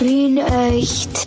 Wien 0.00 0.38
echt. 0.38 1.26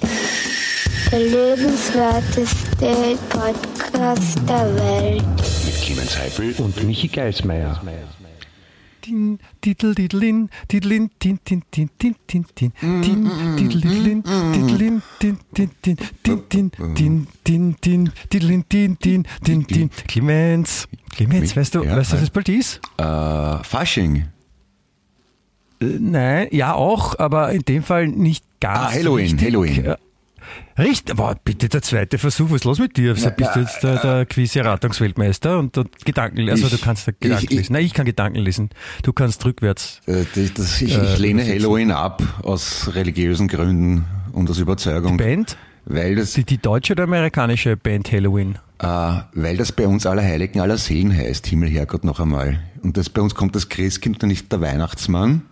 Der 1.11 1.19
lebenswerteste 1.19 3.17
Podcast 3.29 4.39
der 4.47 4.75
Welt. 4.75 5.23
Mit 5.65 5.75
Clemens 5.81 6.17
Heifel 6.17 6.55
und 6.57 6.83
Michi 6.83 7.07
Geismeier. 7.07 7.79
Din, 9.05 9.39
diddle, 9.63 9.93
diddlin, 9.93 10.49
diddlin, 10.71 11.11
din, 11.21 11.39
din, 11.49 11.61
din, 11.75 11.89
din, 12.01 12.15
din, 12.31 12.45
din, 12.57 12.73
din, 12.81 13.29
diddle, 13.57 13.81
diddlin, 13.81 14.23
diddlin, 14.53 15.01
din, 15.19 15.39
din, 15.53 15.69
din, 15.83 15.97
din, 16.23 16.37
din, 16.53 16.71
din, 17.03 17.27
din, 17.43 17.75
din, 17.83 18.11
diddlin, 18.31 18.65
din, 18.69 18.97
din, 19.03 19.25
din, 19.43 19.61
din. 19.61 19.89
Clemens, 20.07 20.87
Clemens, 21.09 21.55
weißt 21.55 21.75
du, 21.75 21.79
weißt 21.83 22.11
du, 22.11 22.15
was 22.15 22.23
es 22.23 22.29
bald 22.29 22.47
ist? 22.49 22.79
Äh, 22.97 23.63
Fasching. 23.63 24.32
Äh, 25.83 25.97
Nein, 25.99 26.47
ja 26.51 26.73
auch, 26.73 27.17
aber 27.19 27.51
in 27.51 27.61
dem 27.63 27.83
Fall 27.83 28.07
nicht 28.07 28.43
ganz. 28.59 28.79
Ah, 28.79 28.91
Halloween, 28.91 29.23
richtig. 29.25 29.47
Halloween. 29.47 29.93
Richtig, 30.77 31.11
aber 31.17 31.35
bitte 31.43 31.69
der 31.69 31.81
zweite 31.83 32.17
Versuch, 32.17 32.49
was 32.49 32.57
ist 32.57 32.63
los 32.65 32.79
mit 32.79 32.97
dir? 32.97 33.15
Na, 33.21 33.29
bist 33.29 33.55
du 33.55 33.59
jetzt 33.59 33.81
der, 33.83 33.97
der 34.01 34.25
Quiz-Erratungsweltmeister 34.25 35.59
und, 35.59 35.77
und 35.77 36.03
Gedanken, 36.05 36.49
also 36.49 36.65
Ich- 36.67 36.73
du 36.73 36.77
kannst 36.79 37.07
da 37.07 37.11
Gedanken 37.17 37.45
ich- 37.45 37.51
ich- 37.51 37.57
lesen. 37.59 37.73
Nein, 37.73 37.85
ich 37.85 37.93
kann 37.93 38.05
Gedanken 38.05 38.39
lesen. 38.39 38.69
Du 39.03 39.13
kannst 39.13 39.45
rückwärts. 39.45 40.01
Äh, 40.07 40.23
das, 40.55 40.81
ich, 40.81 40.97
Äh, 40.97 41.15
lehne. 41.17 41.45
Halloween 41.45 41.91
ab 41.91 42.21
aus 42.43 42.89
religiösen 42.95 43.47
Gründen 43.47 44.05
und 44.33 44.49
aus 44.49 44.57
Überzeugung. 44.59 45.17
Band? 45.17 45.57
Weil 45.85 46.15
das, 46.15 46.33
Die, 46.33 46.43
die 46.43 46.57
deutsche 46.57 46.93
oder 46.93 47.03
amerikanische 47.03 47.77
Band 47.77 48.11
Halloween? 48.11 48.57
äh, 48.79 48.85
weil 49.33 49.57
das 49.57 49.71
bei 49.71 49.87
uns 49.87 50.05
Allerheiligen 50.05 50.59
aller 50.61 50.77
Seelen 50.77 51.15
heißt, 51.15 51.45
Himmel, 51.47 51.69
Herrgott 51.69 52.03
noch 52.03 52.19
einmal. 52.19 52.59
Und 52.81 52.97
das 52.97 53.09
bei 53.09 53.21
uns 53.21 53.35
kommt 53.35 53.55
das 53.55 53.69
Christkind 53.69 54.23
und 54.23 54.29
nicht 54.29 54.51
der 54.51 54.59
Weihnachtsmann. 54.61 55.43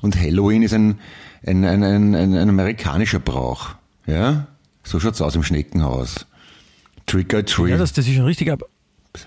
Und 0.00 0.20
Halloween 0.20 0.62
ist 0.62 0.74
ein, 0.74 0.98
ein, 1.46 1.64
ein, 1.64 1.82
ein, 1.82 2.14
ein, 2.14 2.48
amerikanischer 2.48 3.18
Brauch. 3.18 3.70
Ja? 4.06 4.46
So 4.82 5.00
schaut's 5.00 5.20
aus 5.22 5.34
im 5.36 5.42
Schneckenhaus. 5.42 6.26
Trick 7.06 7.34
or 7.34 7.44
treat. 7.44 7.70
Ja, 7.70 7.78
das, 7.78 7.92
das 7.92 8.06
ist 8.06 8.14
schon 8.14 8.24
richtig, 8.24 8.50
aber, 8.50 8.66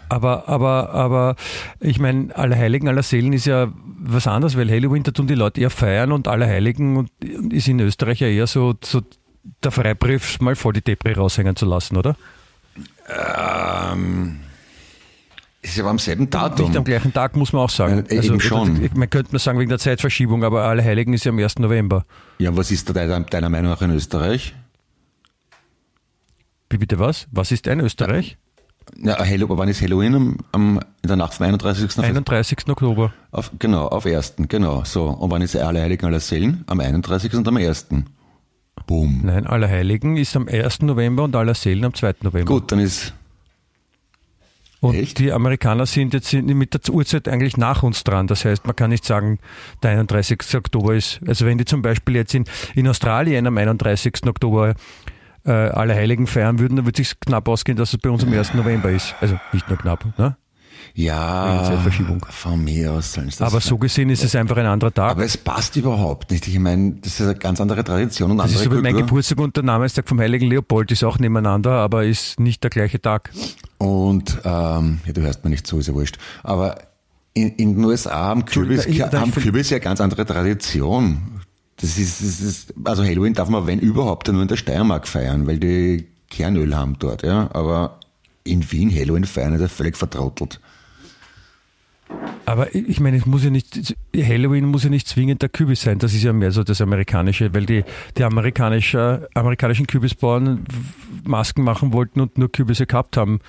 aber, 0.10 0.48
aber, 0.48 0.90
aber 0.92 1.36
ich 1.80 2.00
meine, 2.00 2.36
Allerheiligen 2.36 2.88
aller 2.88 3.04
Seelen 3.04 3.34
ist 3.34 3.46
ja 3.46 3.72
was 4.00 4.28
anderes, 4.28 4.58
weil 4.58 4.70
Halloween, 4.70 5.04
da 5.04 5.12
tun 5.12 5.28
die 5.28 5.36
Leute 5.36 5.62
eher 5.62 5.70
feiern 5.70 6.12
und 6.12 6.28
Allerheiligen 6.28 6.98
und, 6.98 7.10
und 7.22 7.54
ist 7.54 7.68
in 7.68 7.80
Österreich 7.80 8.20
ja 8.20 8.28
eher 8.28 8.48
so, 8.48 8.76
so 8.84 9.02
der 9.64 9.72
Freibrief, 9.72 10.40
mal 10.40 10.56
voll 10.56 10.74
die 10.74 10.82
Depri 10.82 11.14
raushängen 11.14 11.56
zu 11.56 11.66
lassen, 11.66 11.98
oder? 11.98 12.16
ähm, 13.08 14.40
ist 15.70 15.78
ja 15.78 15.84
aber 15.84 15.92
am 15.92 16.00
selben 16.00 16.30
Datum. 16.30 16.68
Nicht 16.68 16.78
am 16.78 16.84
gleichen 16.84 17.14
Tag, 17.14 17.36
muss 17.36 17.54
man 17.54 17.64
auch 17.64 17.70
sagen. 17.70 18.06
Ja, 18.10 18.22
eben 18.22 18.40
schon. 18.40 18.78
oder- 18.78 18.90
Man 18.96 19.10
könnte 19.10 19.32
man 19.32 19.40
sagen 19.40 19.60
wegen 19.60 19.70
der 19.70 19.80
Zeitverschiebung, 19.80 20.44
aber 20.44 20.64
Allerheiligen 20.64 21.14
ist 21.14 21.26
ja 21.26 21.32
am 21.32 21.40
1. 21.40 21.60
November. 21.60 22.06
Ja, 22.40 22.56
was 22.56 22.72
ist 22.72 22.90
da 22.90 22.94
deiner, 22.94 23.22
deiner 23.22 23.50
Meinung 23.50 23.72
nach 23.72 23.82
in 23.82 23.92
Österreich? 23.92 24.54
Wie 26.70 26.78
bitte 26.78 27.00
was? 27.00 27.28
Was 27.32 27.52
ist 27.52 27.68
ein 27.68 27.80
Österreich? 27.80 28.38
Ja, 29.02 29.18
aber 29.20 29.58
wann 29.58 29.68
ist 29.68 29.82
Halloween? 29.82 30.16
Am, 30.16 30.38
am, 30.52 30.80
in 31.02 31.08
der 31.08 31.18
Nacht 31.18 31.34
vom 31.34 31.46
31. 31.46 31.98
Auf, 31.98 32.04
31. 32.04 32.70
Oktober. 32.70 33.14
auf, 33.32 33.52
genau, 33.60 33.88
auf 33.88 34.06
1. 34.06 34.36
Genau, 34.48 34.84
so. 34.86 35.06
Und 35.08 35.30
wann 35.32 35.42
ist 35.42 35.56
Allerheiligen 35.56 36.06
aller 36.08 36.20
Seelen? 36.20 36.64
Am 36.68 36.80
31. 36.80 37.34
und 37.34 37.48
am 37.48 37.58
1. 37.58 37.88
Boom. 38.86 39.22
Nein, 39.24 39.46
Allerheiligen 39.46 40.16
ist 40.16 40.36
am 40.36 40.48
1. 40.48 40.82
November 40.84 41.24
und 41.24 41.36
Allerseelen 41.36 41.84
am 41.86 41.94
2. 41.94 42.16
November. 42.22 42.46
Gut, 42.54 42.72
dann 42.72 42.80
ist, 42.80 43.14
Und 44.80 44.96
Echt? 44.96 45.20
die 45.20 45.32
Amerikaner 45.32 45.86
sind 45.86 46.14
jetzt 46.14 46.32
mit 46.34 46.74
der 46.74 46.94
Uhrzeit 46.94 47.28
eigentlich 47.28 47.58
nach 47.58 47.84
uns 47.84 48.04
dran. 48.04 48.28
Das 48.28 48.46
heißt, 48.46 48.66
man 48.68 48.76
kann 48.76 48.92
nicht 48.92 49.06
sagen, 49.06 49.40
der 49.82 49.92
31. 49.92 50.40
Oktober 50.56 50.96
ist, 50.96 51.20
also 51.28 51.46
wenn 51.46 51.58
die 51.58 51.66
zum 51.66 51.82
Beispiel 51.82 52.16
jetzt 52.16 52.36
in, 52.36 52.46
in 52.76 52.88
Australien 52.88 53.48
am 53.48 53.58
31. 53.58 54.26
Oktober 54.28 54.76
äh, 55.46 55.52
alle 55.52 55.96
Heiligen 55.96 56.28
feiern 56.28 56.60
würden, 56.60 56.76
dann 56.76 56.86
würde 56.86 57.02
es 57.02 57.10
sich 57.10 57.20
knapp 57.20 57.48
ausgehen, 57.48 57.78
dass 57.78 57.94
es 57.94 58.00
bei 58.00 58.10
uns 58.10 58.24
am 58.24 58.32
1. 58.32 58.54
November 58.54 58.92
ist. 58.92 59.16
Also 59.20 59.40
nicht 59.52 59.68
nur 59.68 59.78
knapp. 59.80 60.06
Ne? 60.18 60.38
Ja, 60.94 61.64
Zeitverschiebung. 61.66 62.26
von 62.30 62.64
mir 62.64 62.94
aus 62.94 63.14
sollen 63.14 63.30
sie 63.30 63.38
das 63.38 63.52
Aber 63.54 63.62
so 63.62 63.78
gesehen 63.78 64.10
ist 64.10 64.24
es 64.24 64.36
einfach 64.36 64.58
ein 64.58 64.66
anderer 64.66 64.94
Tag. 64.94 65.12
Aber 65.12 65.24
es 65.24 65.38
passt 65.38 65.76
überhaupt 65.76 66.32
nicht. 66.32 66.48
Ich 66.48 66.60
meine, 66.60 66.94
das 67.02 67.20
ist 67.20 67.22
eine 67.22 67.36
ganz 67.36 67.62
andere 67.62 67.84
Tradition 67.84 68.32
und 68.32 68.38
das 68.38 68.46
andere 68.48 68.64
ist 68.64 68.70
so 68.72 68.78
wie 68.78 68.82
mein. 68.82 68.96
Geburtstag 68.96 69.40
und 69.40 69.56
der 69.56 69.64
Namenstag 69.64 70.08
vom 70.10 70.20
heiligen 70.20 70.48
Leopold 70.50 70.92
ist 70.92 71.04
auch 71.04 71.20
nebeneinander, 71.20 71.72
aber 71.72 72.06
ist 72.06 72.40
nicht 72.40 72.64
der 72.64 72.70
gleiche 72.70 73.02
Tag. 73.02 73.32
Und, 73.78 74.40
ähm, 74.44 75.00
ja, 75.06 75.14
du 75.14 75.22
hörst 75.22 75.44
mir 75.44 75.52
nicht 75.52 75.68
zu, 75.68 75.80
ist 75.80 75.88
ja 75.88 75.94
wurscht. 75.94 76.18
Aber 76.44 76.78
in, 77.34 77.50
in 77.56 77.76
den 77.76 77.84
USA 77.84 78.16
haben 78.16 78.46
Kürbis, 78.46 78.86
ich 78.88 79.04
find- 79.04 79.36
Kürbis 79.36 79.70
ja 79.70 79.80
ganz 79.80 80.02
andere 80.02 80.26
Tradition. 80.26 81.42
Das 81.80 82.00
ist, 82.00 82.22
das 82.22 82.42
ist, 82.42 82.74
also 82.84 83.04
Halloween 83.04 83.36
darf 83.36 83.50
man, 83.50 83.68
wenn 83.68 83.78
überhaupt, 83.80 84.28
nur 84.30 84.42
in 84.42 84.48
der 84.48 84.56
Steiermark 84.58 85.08
feiern, 85.08 85.46
weil 85.46 85.60
die 85.60 86.08
Kernöl 86.30 86.76
haben 86.76 86.96
dort, 86.98 87.22
ja. 87.22 87.50
Aber 87.54 88.00
in 88.44 88.70
Wien 88.72 88.92
Halloween 88.94 89.26
feiern 89.26 89.54
ist 89.54 89.62
ja 89.62 89.68
völlig 89.68 89.96
vertrottelt. 89.96 90.60
Aber 92.46 92.74
ich 92.74 93.00
meine, 93.00 93.18
es 93.18 93.26
muss 93.26 93.44
ja 93.44 93.50
nicht, 93.50 93.96
Halloween 94.16 94.66
muss 94.66 94.86
ja 94.86 94.90
nicht 94.90 95.08
zwingend 95.08 95.42
der 95.42 95.50
Kürbis 95.50 95.82
sein. 95.82 96.00
Das 96.00 96.14
ist 96.14 96.24
ja 96.24 96.32
mehr 96.32 96.52
so 96.52 96.64
das 96.64 96.80
amerikanische, 96.80 97.54
weil 97.54 97.66
die, 97.66 97.84
die 98.18 98.24
amerikanische, 98.24 99.28
amerikanischen 99.34 99.86
Kürbisbauern 99.86 100.64
Masken 101.26 101.64
machen 101.64 101.92
wollten 101.92 102.22
und 102.22 102.38
nur 102.38 102.52
Kürbisse 102.52 102.86
gehabt 102.86 103.18
haben. 103.18 103.40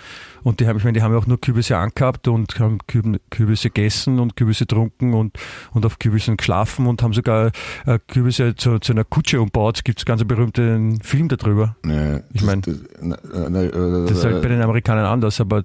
Und 0.42 0.60
die 0.60 0.68
haben, 0.68 0.76
ich 0.76 0.84
meine, 0.84 0.94
die 0.94 1.02
haben 1.02 1.12
ja 1.12 1.18
auch 1.18 1.26
nur 1.26 1.40
Kürbisse 1.40 1.76
angehabt 1.76 2.28
und 2.28 2.58
haben 2.58 2.78
Kürbisse 2.86 3.70
gegessen 3.70 4.18
und 4.18 4.36
Kürbisse 4.36 4.64
getrunken 4.64 5.14
und, 5.14 5.38
und 5.72 5.84
auf 5.86 5.98
Kürbissen 5.98 6.36
geschlafen 6.36 6.86
und 6.86 7.02
haben 7.02 7.12
sogar 7.12 7.50
äh, 7.86 7.98
Kürbisse 8.08 8.54
zu, 8.56 8.78
zu 8.78 8.92
einer 8.92 9.04
Kutsche 9.04 9.40
umbaut. 9.40 9.78
Es 9.78 9.84
gibt 9.84 10.04
ganz 10.06 10.20
einen 10.20 10.28
berühmten 10.28 11.00
Film 11.00 11.28
darüber. 11.28 11.76
Ja, 11.84 12.20
Ich 12.32 12.42
mein, 12.42 12.62
das, 12.62 12.76
das, 13.00 13.18
Das 13.22 14.18
ist 14.18 14.24
halt 14.24 14.42
bei 14.42 14.48
den 14.48 14.62
Amerikanern 14.62 15.04
anders, 15.04 15.40
aber 15.40 15.64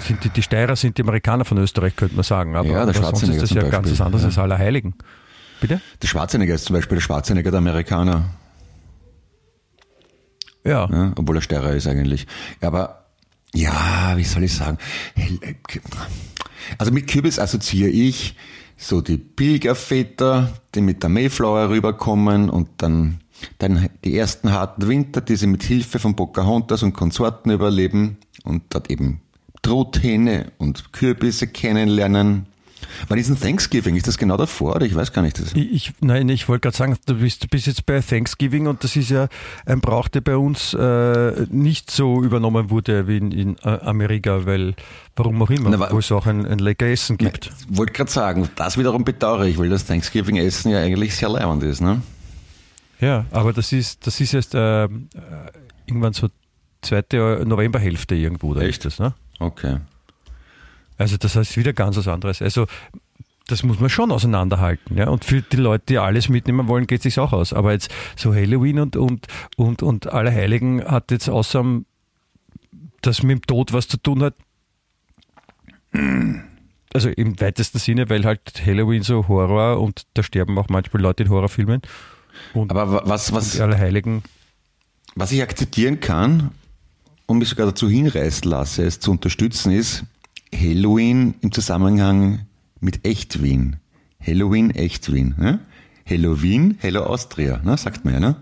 sind 0.00 0.22
die, 0.24 0.28
die 0.28 0.42
Steirer 0.42 0.76
sind 0.76 0.98
die 0.98 1.02
Amerikaner 1.02 1.44
von 1.44 1.58
Österreich, 1.58 1.96
könnte 1.96 2.14
man 2.14 2.24
sagen. 2.24 2.56
Aber, 2.56 2.66
Ja, 2.66 2.72
der 2.72 2.82
aber 2.82 2.92
sonst 2.94 3.08
Schwarzenegger 3.08 3.42
ist 3.42 3.50
das 3.50 3.62
ja 3.62 3.68
ganz 3.68 3.88
Beispiel, 3.88 4.04
anderes 4.04 4.22
ja. 4.22 4.28
als 4.28 4.38
Allerheiligen. 4.38 4.94
Bitte? 5.60 5.80
der 6.02 6.06
Schwarzenegger 6.08 6.54
ist 6.54 6.66
zum 6.66 6.74
Beispiel 6.74 6.96
der 6.96 7.02
Schwarzenegger 7.02 7.50
der 7.50 7.58
Amerikaner. 7.58 8.24
Ja. 10.64 10.88
Ja, 10.90 11.12
obwohl 11.16 11.36
er 11.36 11.42
Steirer 11.42 11.72
ist 11.72 11.86
eigentlich. 11.86 12.26
Aber 12.60 13.03
ja, 13.54 14.14
wie 14.16 14.24
soll 14.24 14.44
ich 14.44 14.54
sagen? 14.54 14.78
Äh, 15.16 15.54
Also 16.78 16.92
mit 16.92 17.06
Kürbis 17.06 17.38
assoziiere 17.38 17.90
ich 17.90 18.34
so 18.76 19.00
die 19.00 19.16
Pilgerväter, 19.16 20.52
die 20.74 20.80
mit 20.80 21.02
der 21.02 21.10
Mayflower 21.10 21.70
rüberkommen 21.70 22.50
und 22.50 22.68
dann, 22.78 23.20
dann 23.58 23.88
die 24.04 24.16
ersten 24.16 24.52
harten 24.52 24.88
Winter, 24.88 25.20
die 25.20 25.36
sie 25.36 25.46
mit 25.46 25.62
Hilfe 25.62 25.98
von 25.98 26.16
Pocahontas 26.16 26.82
und 26.82 26.92
Konsorten 26.92 27.52
überleben 27.52 28.18
und 28.44 28.64
dort 28.70 28.90
eben 28.90 29.20
Truthähne 29.62 30.52
und 30.58 30.92
Kürbisse 30.92 31.46
kennenlernen. 31.46 32.46
Wann 33.08 33.18
ist 33.18 33.28
ein 33.28 33.38
Thanksgiving? 33.38 33.96
Ist 33.96 34.06
das 34.06 34.18
genau 34.18 34.36
davor? 34.36 34.76
Oder 34.76 34.86
ich 34.86 34.94
weiß 34.94 35.12
gar 35.12 35.22
nicht. 35.22 35.38
Das 35.38 35.52
Ich, 35.54 35.72
ich, 35.72 35.92
nein, 36.00 36.28
ich 36.28 36.48
wollte 36.48 36.62
gerade 36.62 36.76
sagen, 36.76 36.96
du 37.06 37.14
bist, 37.14 37.44
du 37.44 37.48
bist 37.48 37.66
jetzt 37.66 37.86
bei 37.86 38.00
Thanksgiving 38.00 38.66
und 38.66 38.84
das 38.84 38.96
ist 38.96 39.10
ja 39.10 39.28
ein 39.66 39.80
Brauch, 39.80 40.08
der 40.08 40.20
bei 40.20 40.36
uns 40.36 40.74
äh, 40.74 41.46
nicht 41.50 41.90
so 41.90 42.22
übernommen 42.22 42.70
wurde 42.70 43.08
wie 43.08 43.18
in, 43.18 43.32
in 43.32 43.56
äh, 43.64 43.78
Amerika, 43.80 44.46
weil 44.46 44.74
warum 45.16 45.42
auch 45.42 45.50
immer, 45.50 45.70
Na, 45.70 45.90
wo 45.90 45.98
es 45.98 46.10
auch 46.12 46.26
ein, 46.26 46.46
ein 46.46 46.58
lecker 46.58 46.86
Essen 46.86 47.18
gibt. 47.18 47.50
wollte 47.68 47.92
gerade 47.92 48.10
sagen, 48.10 48.48
das 48.56 48.78
wiederum 48.78 49.04
bedauere 49.04 49.46
ich, 49.46 49.58
weil 49.58 49.68
das 49.68 49.86
Thanksgiving-Essen 49.86 50.70
ja 50.70 50.80
eigentlich 50.80 51.14
sehr 51.16 51.28
leibend 51.28 51.62
ist. 51.62 51.80
Ne? 51.80 52.02
Ja, 53.00 53.26
aber 53.30 53.52
das 53.52 53.72
ist, 53.72 54.06
das 54.06 54.20
ist 54.20 54.34
erst 54.34 54.54
äh, 54.54 54.84
äh, 54.84 54.88
irgendwann 55.86 56.12
so 56.12 56.28
zweite 56.82 57.42
Novemberhälfte 57.46 58.14
irgendwo, 58.14 58.54
da 58.54 58.60
Echt? 58.62 58.84
ist 58.84 58.98
das, 58.98 58.98
ne? 58.98 59.14
Okay. 59.38 59.78
Also 60.98 61.16
das 61.16 61.36
heißt 61.36 61.56
wieder 61.56 61.72
ganz 61.72 61.96
was 61.96 62.08
anderes. 62.08 62.40
Also 62.42 62.66
das 63.46 63.62
muss 63.62 63.78
man 63.80 63.90
schon 63.90 64.10
auseinanderhalten. 64.10 64.96
Ja? 64.96 65.08
Und 65.08 65.24
für 65.24 65.42
die 65.42 65.56
Leute, 65.56 65.84
die 65.88 65.98
alles 65.98 66.28
mitnehmen 66.28 66.66
wollen, 66.68 66.86
geht 66.86 67.00
es 67.00 67.02
sich 67.02 67.18
auch 67.18 67.32
aus. 67.32 67.52
Aber 67.52 67.72
jetzt 67.72 67.90
so 68.16 68.34
Halloween 68.34 68.78
und, 68.78 68.96
und, 68.96 69.26
und, 69.56 69.82
und 69.82 70.06
Allerheiligen 70.12 70.82
hat 70.84 71.10
jetzt 71.10 71.28
außer 71.28 71.60
dem- 71.60 71.84
das 73.02 73.22
mit 73.22 73.38
dem 73.38 73.42
Tod 73.46 73.72
was 73.74 73.86
zu 73.86 73.98
tun 73.98 74.22
hat. 74.22 74.34
Also 76.92 77.08
im 77.10 77.40
weitesten 77.40 77.78
Sinne, 77.78 78.08
weil 78.08 78.24
halt 78.24 78.62
Halloween 78.64 79.02
so 79.02 79.28
Horror 79.28 79.80
und 79.80 80.06
da 80.14 80.22
sterben 80.22 80.56
auch 80.58 80.68
manchmal 80.68 81.02
Leute 81.02 81.24
in 81.24 81.28
Horrorfilmen. 81.30 81.82
Und 82.52 82.70
Aber 82.70 82.90
wa- 82.92 83.02
was, 83.04 83.32
was, 83.32 83.52
die 83.52 83.60
Allerheiligen. 83.60 84.22
was 85.14 85.32
ich 85.32 85.42
akzeptieren 85.42 86.00
kann 86.00 86.50
und 87.26 87.38
mich 87.38 87.48
sogar 87.48 87.66
dazu 87.66 87.88
hinreißen 87.88 88.48
lasse, 88.50 88.84
es 88.84 89.00
zu 89.00 89.10
unterstützen, 89.10 89.72
ist 89.72 90.04
Halloween 90.54 91.34
im 91.40 91.52
Zusammenhang 91.52 92.46
mit 92.80 93.06
Echt-Wien. 93.06 93.76
Halloween, 94.24 94.70
Echt-Wien. 94.70 95.34
Ne? 95.38 95.60
Halloween, 96.08 96.78
Hello 96.80 97.04
Austria, 97.04 97.60
ne? 97.64 97.76
sagt 97.76 98.04
man 98.04 98.14
ja. 98.14 98.20
Ne? 98.20 98.36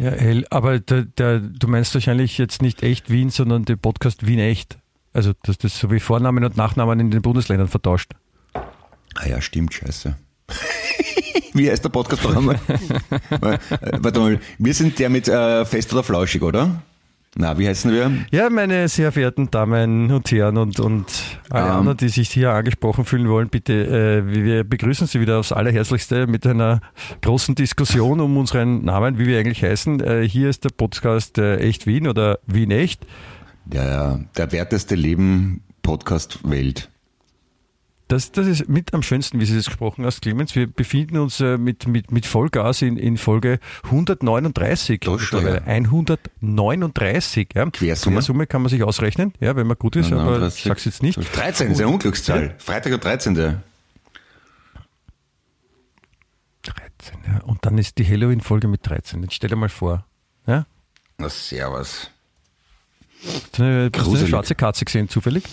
Ja, 0.00 0.12
hell, 0.12 0.46
aber 0.50 0.78
der, 0.78 1.02
der, 1.02 1.40
du 1.40 1.66
meinst 1.66 1.92
wahrscheinlich 1.94 2.38
jetzt 2.38 2.62
nicht 2.62 2.84
echt 2.84 3.10
Wien, 3.10 3.30
sondern 3.30 3.64
den 3.64 3.78
Podcast 3.78 4.26
Wien 4.26 4.38
echt. 4.38 4.78
Also, 5.12 5.32
dass 5.42 5.58
das 5.58 5.76
so 5.76 5.90
wie 5.90 5.98
Vornamen 5.98 6.44
und 6.44 6.56
Nachnamen 6.56 7.00
in 7.00 7.10
den 7.10 7.22
Bundesländern 7.22 7.66
vertauscht. 7.66 8.12
Ah 8.54 9.26
ja, 9.28 9.40
stimmt, 9.40 9.74
scheiße. 9.74 10.16
Wie 11.54 11.68
heißt 11.68 11.82
der 11.82 11.88
Podcast 11.88 12.22
noch 12.22 12.36
einmal? 12.36 12.60
Warte 14.00 14.20
mal, 14.20 14.40
wir 14.58 14.74
sind 14.74 14.98
der 14.98 15.10
mit 15.10 15.26
äh, 15.26 15.64
Fest 15.64 15.92
oder 15.92 16.04
Flauschig, 16.04 16.42
oder? 16.42 16.82
Na, 17.40 17.56
wie 17.56 17.68
heißen 17.68 17.92
wir? 17.92 18.10
Ja, 18.32 18.50
meine 18.50 18.88
sehr 18.88 19.12
verehrten 19.12 19.48
Damen 19.48 20.10
und 20.10 20.28
Herren 20.32 20.56
und, 20.56 20.80
und 20.80 21.06
alle 21.50 21.68
Ähm. 21.68 21.72
anderen, 21.76 21.96
die 21.98 22.08
sich 22.08 22.28
hier 22.30 22.50
angesprochen 22.50 23.04
fühlen 23.04 23.28
wollen, 23.28 23.48
bitte, 23.48 23.74
äh, 24.26 24.26
wir 24.26 24.64
begrüßen 24.64 25.06
Sie 25.06 25.20
wieder 25.20 25.38
aufs 25.38 25.52
Allerherzlichste 25.52 26.26
mit 26.26 26.44
einer 26.48 26.80
großen 27.22 27.54
Diskussion 27.54 28.18
um 28.20 28.36
unseren 28.36 28.84
Namen, 28.84 29.20
wie 29.20 29.26
wir 29.26 29.38
eigentlich 29.38 29.62
heißen. 29.62 30.00
Äh, 30.00 30.28
hier 30.28 30.48
ist 30.48 30.64
der 30.64 30.70
Podcast 30.70 31.38
äh, 31.38 31.58
Echt 31.58 31.86
Wien 31.86 32.08
oder 32.08 32.40
Wien 32.48 32.72
Echt. 32.72 33.06
Der, 33.66 34.18
der 34.36 34.50
werteste 34.50 34.96
Leben 34.96 35.62
Podcast 35.82 36.40
Welt. 36.42 36.90
Das, 38.08 38.32
das 38.32 38.46
ist 38.46 38.68
mit 38.70 38.94
am 38.94 39.02
schönsten, 39.02 39.38
wie 39.38 39.44
Sie 39.44 39.54
das 39.54 39.66
gesprochen 39.66 40.06
hast, 40.06 40.22
Clemens. 40.22 40.54
Wir 40.54 40.66
befinden 40.66 41.18
uns 41.18 41.40
äh, 41.40 41.58
mit, 41.58 41.86
mit, 41.86 42.10
mit 42.10 42.24
Vollgas 42.24 42.80
in, 42.80 42.96
in 42.96 43.18
Folge 43.18 43.60
139. 43.84 45.00
Das 45.00 45.14
ist 45.14 45.32
mittlerweile. 45.32 45.56
ja. 45.58 45.62
139. 45.66 47.48
Ja. 47.54 47.66
Quersumme. 47.66 48.16
Quersumme 48.16 48.46
kann 48.46 48.62
man 48.62 48.70
sich 48.70 48.82
ausrechnen, 48.82 49.34
ja, 49.40 49.54
wenn 49.56 49.66
man 49.66 49.76
gut 49.76 49.96
ist, 49.96 50.10
aber 50.10 50.46
ich 50.48 50.62
sag's 50.62 50.86
jetzt 50.86 51.02
nicht. 51.02 51.18
13 51.36 51.70
ist 51.70 51.80
eine 51.80 51.88
Unglückszahl. 51.88 52.54
Freitag 52.58 52.92
der 52.92 52.98
13. 52.98 53.34
13, 53.34 53.62
ja. 57.26 57.42
Und 57.44 57.64
dann 57.66 57.76
ist 57.76 57.98
die 57.98 58.06
Halloween-Folge 58.06 58.68
mit 58.68 58.86
13. 58.88 59.22
Jetzt 59.22 59.34
stell 59.34 59.50
dir 59.50 59.56
mal 59.56 59.68
vor. 59.68 60.06
Ja? 60.46 60.66
Na, 61.18 61.28
servus. 61.28 62.10
Hast 63.26 63.58
du 63.58 63.62
eine, 63.62 63.90
eine 63.92 64.26
schwarze 64.26 64.54
Katze 64.54 64.84
gesehen, 64.86 65.08
zufällig? 65.10 65.44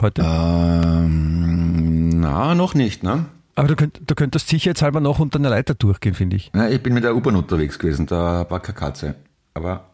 Heute? 0.00 0.22
Ähm, 0.22 2.20
na, 2.20 2.54
noch 2.54 2.74
nicht, 2.74 3.02
ne? 3.02 3.26
Aber 3.54 3.68
du, 3.68 3.76
könnt, 3.76 4.00
du 4.06 4.14
könntest 4.14 4.48
sicherheitshalber 4.48 5.00
noch 5.00 5.18
unter 5.18 5.38
einer 5.38 5.50
Leiter 5.50 5.74
durchgehen, 5.74 6.14
finde 6.14 6.36
ich. 6.36 6.50
Na, 6.54 6.70
ich 6.70 6.82
bin 6.82 6.94
mit 6.94 7.04
der 7.04 7.14
U-Bahn 7.14 7.36
unterwegs 7.36 7.78
gewesen, 7.78 8.06
da 8.06 8.46
war 8.48 8.60
keine 8.60 8.78
Katze. 8.78 9.16
Aber 9.52 9.90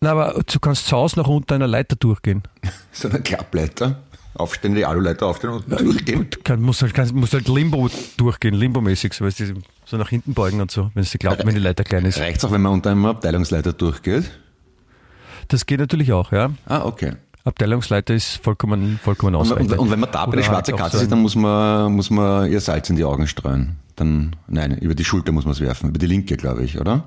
Na, 0.00 0.12
aber 0.12 0.42
du 0.46 0.60
kannst 0.60 0.86
zu 0.86 0.96
Hause 0.96 1.18
noch 1.18 1.26
unter 1.28 1.56
einer 1.56 1.66
Leiter 1.66 1.96
durchgehen. 1.96 2.42
so 2.92 3.08
eine 3.08 3.20
Klappleiter, 3.20 4.02
aufstehen, 4.34 4.74
die 4.74 4.84
Aluleiter 4.84 5.26
aufstehen 5.26 5.50
und 5.50 5.68
durchgehen. 5.68 6.28
Du 6.30 6.38
kann, 6.44 6.60
musst, 6.60 6.82
halt, 6.82 6.94
kannst, 6.94 7.12
musst 7.14 7.32
halt 7.34 7.48
Limbo 7.48 7.88
durchgehen, 8.16 8.54
Limbo-mäßig, 8.54 9.14
so, 9.14 9.24
weißt 9.24 9.40
du, 9.40 9.54
so 9.84 9.96
nach 9.96 10.10
hinten 10.10 10.34
beugen 10.34 10.60
und 10.60 10.70
so, 10.70 10.90
wenn 10.94 11.02
es 11.02 11.12
glaubt, 11.12 11.44
wenn 11.44 11.54
die 11.54 11.60
Leiter 11.60 11.82
klein 11.82 12.04
ist. 12.04 12.20
Reicht's 12.20 12.44
auch, 12.44 12.52
wenn 12.52 12.62
man 12.62 12.72
unter 12.72 12.90
einem 12.90 13.06
Abteilungsleiter 13.06 13.72
durchgeht? 13.72 14.30
Das 15.48 15.66
geht 15.66 15.80
natürlich 15.80 16.12
auch, 16.12 16.32
ja. 16.32 16.50
Ah, 16.66 16.84
okay. 16.84 17.14
Abteilungsleiter 17.44 18.14
ist 18.14 18.36
vollkommen, 18.42 18.98
vollkommen 19.02 19.34
Und, 19.34 19.40
ausreichend. 19.42 19.72
und, 19.72 19.78
und 19.78 19.90
wenn 19.90 20.00
man 20.00 20.10
da 20.10 20.24
bei 20.26 20.36
der 20.36 20.44
schwarze 20.44 20.72
halt 20.72 20.80
Katze 20.80 20.96
so 20.96 21.02
sieht, 21.02 21.12
dann 21.12 21.20
muss 21.20 21.34
man, 21.36 21.92
muss 21.92 22.08
man 22.10 22.50
ihr 22.50 22.60
Salz 22.60 22.88
in 22.88 22.96
die 22.96 23.04
Augen 23.04 23.26
streuen. 23.26 23.76
Dann, 23.96 24.34
nein, 24.48 24.76
über 24.78 24.94
die 24.94 25.04
Schulter 25.04 25.30
muss 25.32 25.44
man 25.44 25.52
es 25.52 25.60
werfen, 25.60 25.90
über 25.90 25.98
die 25.98 26.06
linke, 26.06 26.36
glaube 26.36 26.64
ich, 26.64 26.80
oder? 26.80 27.06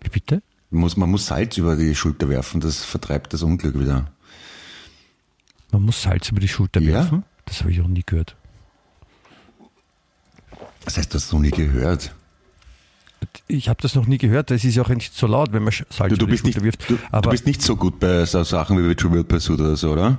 Wie 0.00 0.08
bitte? 0.08 0.42
Muss, 0.70 0.96
man 0.96 1.10
muss 1.10 1.26
Salz 1.26 1.56
über 1.58 1.76
die 1.76 1.94
Schulter 1.94 2.28
werfen, 2.28 2.60
das 2.60 2.82
vertreibt 2.84 3.32
das 3.34 3.42
Unglück 3.42 3.78
wieder. 3.78 4.10
Man 5.70 5.82
muss 5.82 6.02
Salz 6.02 6.30
über 6.30 6.40
die 6.40 6.48
Schulter 6.48 6.80
Ja. 6.80 6.92
werfen? 6.94 7.24
Das 7.44 7.60
habe 7.60 7.70
ich 7.72 7.80
auch 7.82 7.86
nie 7.88 8.02
gehört. 8.04 8.36
Das 10.84 10.96
heißt, 10.96 11.12
du 11.12 11.16
hast 11.18 11.32
noch 11.32 11.40
nie 11.40 11.50
gehört. 11.50 12.14
Ich 13.46 13.68
habe 13.68 13.80
das 13.82 13.94
noch 13.94 14.06
nie 14.06 14.18
gehört, 14.18 14.50
das 14.50 14.64
ist 14.64 14.76
ja 14.76 14.82
auch 14.82 14.88
nicht 14.88 15.14
so 15.14 15.26
laut, 15.26 15.52
wenn 15.52 15.64
man 15.64 15.72
Salz 15.72 16.10
Du, 16.10 16.16
du, 16.16 16.26
bist 16.26 16.44
nicht, 16.44 16.62
wirft. 16.62 16.88
du, 16.88 16.94
du 16.94 17.00
Aber 17.10 17.30
bist 17.30 17.46
nicht 17.46 17.62
so 17.62 17.76
gut 17.76 17.98
bei 17.98 18.24
so 18.24 18.42
Sachen 18.44 18.88
wie 18.88 18.94
Trivial 18.94 19.24
Pursuit 19.24 19.60
oder 19.60 19.76
so, 19.76 19.92
oder? 19.92 20.18